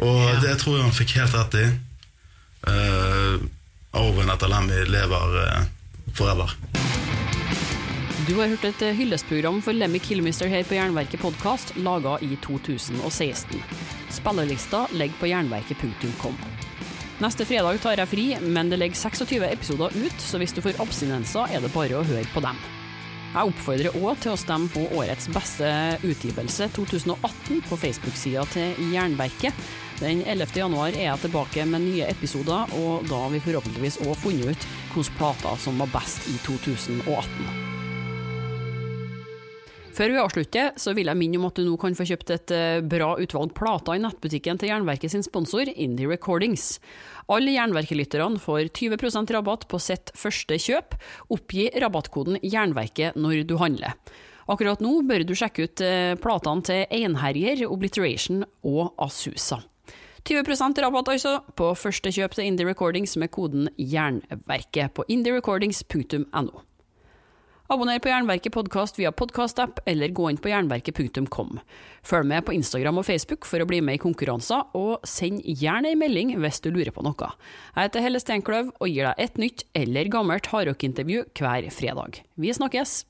Og 0.04 0.20
ja. 0.20 0.36
det 0.44 0.58
tror 0.60 0.76
jeg 0.76 0.84
han 0.84 0.96
fikk 0.96 1.16
helt 1.16 1.36
rett 1.36 1.56
i. 1.60 1.66
Uh, 2.68 3.40
Arven 3.96 4.30
etter 4.30 4.52
Lemmy 4.52 4.84
lever 4.84 5.38
uh, 5.40 5.62
forever. 6.14 6.52
Du 8.28 8.36
har 8.36 8.52
hørt 8.52 8.64
et 8.68 8.82
hyllestprogram 8.94 9.62
for 9.64 9.74
Lemmy 9.74 9.98
Killmister 9.98 10.46
her 10.52 10.62
på 10.68 10.76
Jernverket 10.76 11.22
podkast, 11.24 11.72
laga 11.80 12.18
i 12.22 12.36
2016. 12.44 13.64
Spillerlista 14.12 14.86
ligger 14.92 15.18
på 15.18 15.32
jernverket.com. 15.32 16.59
Neste 17.20 17.44
fredag 17.44 17.82
tar 17.84 18.00
jeg 18.00 18.08
fri, 18.08 18.22
men 18.40 18.70
det 18.72 18.78
ligger 18.80 18.96
26 18.96 19.42
episoder 19.44 19.92
ut, 19.92 20.22
så 20.24 20.38
hvis 20.40 20.54
du 20.56 20.62
får 20.64 20.78
abstinenser, 20.80 21.52
er 21.52 21.60
det 21.60 21.68
bare 21.74 21.98
å 21.98 22.06
høre 22.08 22.24
på 22.32 22.40
dem. 22.40 22.56
Jeg 23.30 23.50
oppfordrer 23.52 23.98
òg 24.00 24.22
til 24.24 24.32
å 24.32 24.38
stemme 24.40 24.72
på 24.72 24.86
årets 24.96 25.28
beste 25.30 25.68
utgivelse 26.00 26.70
2018 26.74 27.60
på 27.68 27.78
Facebook-sida 27.84 28.46
til 28.54 28.80
Jernverket. 28.94 29.68
Den 30.00 30.24
11. 30.24 30.56
januar 30.64 30.96
er 30.96 31.10
jeg 31.10 31.26
tilbake 31.26 31.68
med 31.68 31.84
nye 31.90 32.08
episoder, 32.08 32.72
og 32.80 33.04
da 33.12 33.26
har 33.26 33.34
vi 33.36 33.44
forhåpentligvis 33.44 34.00
òg 34.06 34.16
funnet 34.24 34.56
ut 34.56 34.70
hvilke 34.94 35.20
plater 35.20 35.60
som 35.60 35.76
var 35.84 35.92
best 35.92 36.24
i 36.32 36.40
2018. 36.48 37.69
Før 39.90 40.12
vi 40.12 40.20
avslutter, 40.22 40.70
så 40.78 40.92
vil 40.94 41.10
jeg 41.10 41.18
minne 41.18 41.40
om 41.40 41.48
at 41.48 41.58
du 41.58 41.64
nå 41.66 41.74
kan 41.80 41.96
få 41.98 42.06
kjøpt 42.06 42.30
et 42.32 42.52
eh, 42.54 42.82
bra 42.86 43.10
utvalg 43.20 43.50
plater 43.58 43.98
i 43.98 44.02
nettbutikken 44.04 44.60
til 44.60 44.70
Jernverket 44.70 45.12
sin 45.12 45.24
sponsor, 45.26 45.66
Indie 45.66 46.08
Recordings. 46.08 46.76
Alle 47.30 47.56
Jernverket-lytterne 47.56 48.38
får 48.40 48.70
20% 48.78 49.34
rabatt 49.34 49.66
på 49.70 49.80
sitt 49.82 50.12
første 50.18 50.60
kjøp. 50.62 50.94
Oppgi 51.34 51.66
rabattkoden 51.82 52.38
Jernverket 52.40 53.18
når 53.18 53.42
du 53.50 53.56
handler. 53.60 53.98
Akkurat 54.50 54.80
nå 54.82 54.94
bør 55.06 55.26
du 55.26 55.34
sjekke 55.38 55.66
ut 55.66 55.82
eh, 55.84 56.14
platene 56.22 56.66
til 56.66 56.86
Einherjer, 56.86 57.66
Obliteration 57.66 58.44
og 58.66 58.94
Asusa. 59.02 59.60
20% 60.22 60.80
rabatt 60.84 61.10
altså 61.10 61.38
på 61.58 61.74
første 61.74 62.12
kjøp 62.14 62.38
til 62.38 62.46
Indie 62.46 62.68
Recordings 62.68 63.16
med 63.18 63.32
koden 63.34 63.70
Jernverket 63.78 64.94
på 64.94 65.06
indierecordings.no. 65.10 66.69
Abonner 67.70 68.00
på 68.02 68.08
Jernverket 68.10 68.50
podkast 68.50 68.96
via 68.98 69.12
podkastapp, 69.14 69.76
eller 69.86 70.10
gå 70.10 70.24
inn 70.26 70.40
på 70.42 70.50
jernverket.kom. 70.50 71.60
Følg 72.02 72.26
med 72.26 72.42
på 72.48 72.56
Instagram 72.56 72.98
og 72.98 73.06
Facebook 73.06 73.46
for 73.46 73.62
å 73.62 73.68
bli 73.70 73.78
med 73.78 73.94
i 73.94 74.00
konkurranser, 74.02 74.64
og 74.74 75.06
send 75.06 75.44
gjerne 75.46 75.92
ei 75.92 75.98
melding 76.00 76.32
hvis 76.42 76.58
du 76.64 76.72
lurer 76.74 76.90
på 76.90 77.04
noe. 77.06 77.28
Jeg 77.76 77.86
heter 77.86 78.02
Helle 78.02 78.22
Steinkløv 78.24 78.72
og 78.74 78.90
gir 78.90 79.06
deg 79.06 79.22
et 79.22 79.38
nytt 79.38 79.62
eller 79.78 80.10
gammelt 80.10 80.50
hardrockintervju 80.50 81.28
hver 81.38 81.70
fredag. 81.76 82.24
Vi 82.34 82.50
snakkes! 82.58 83.04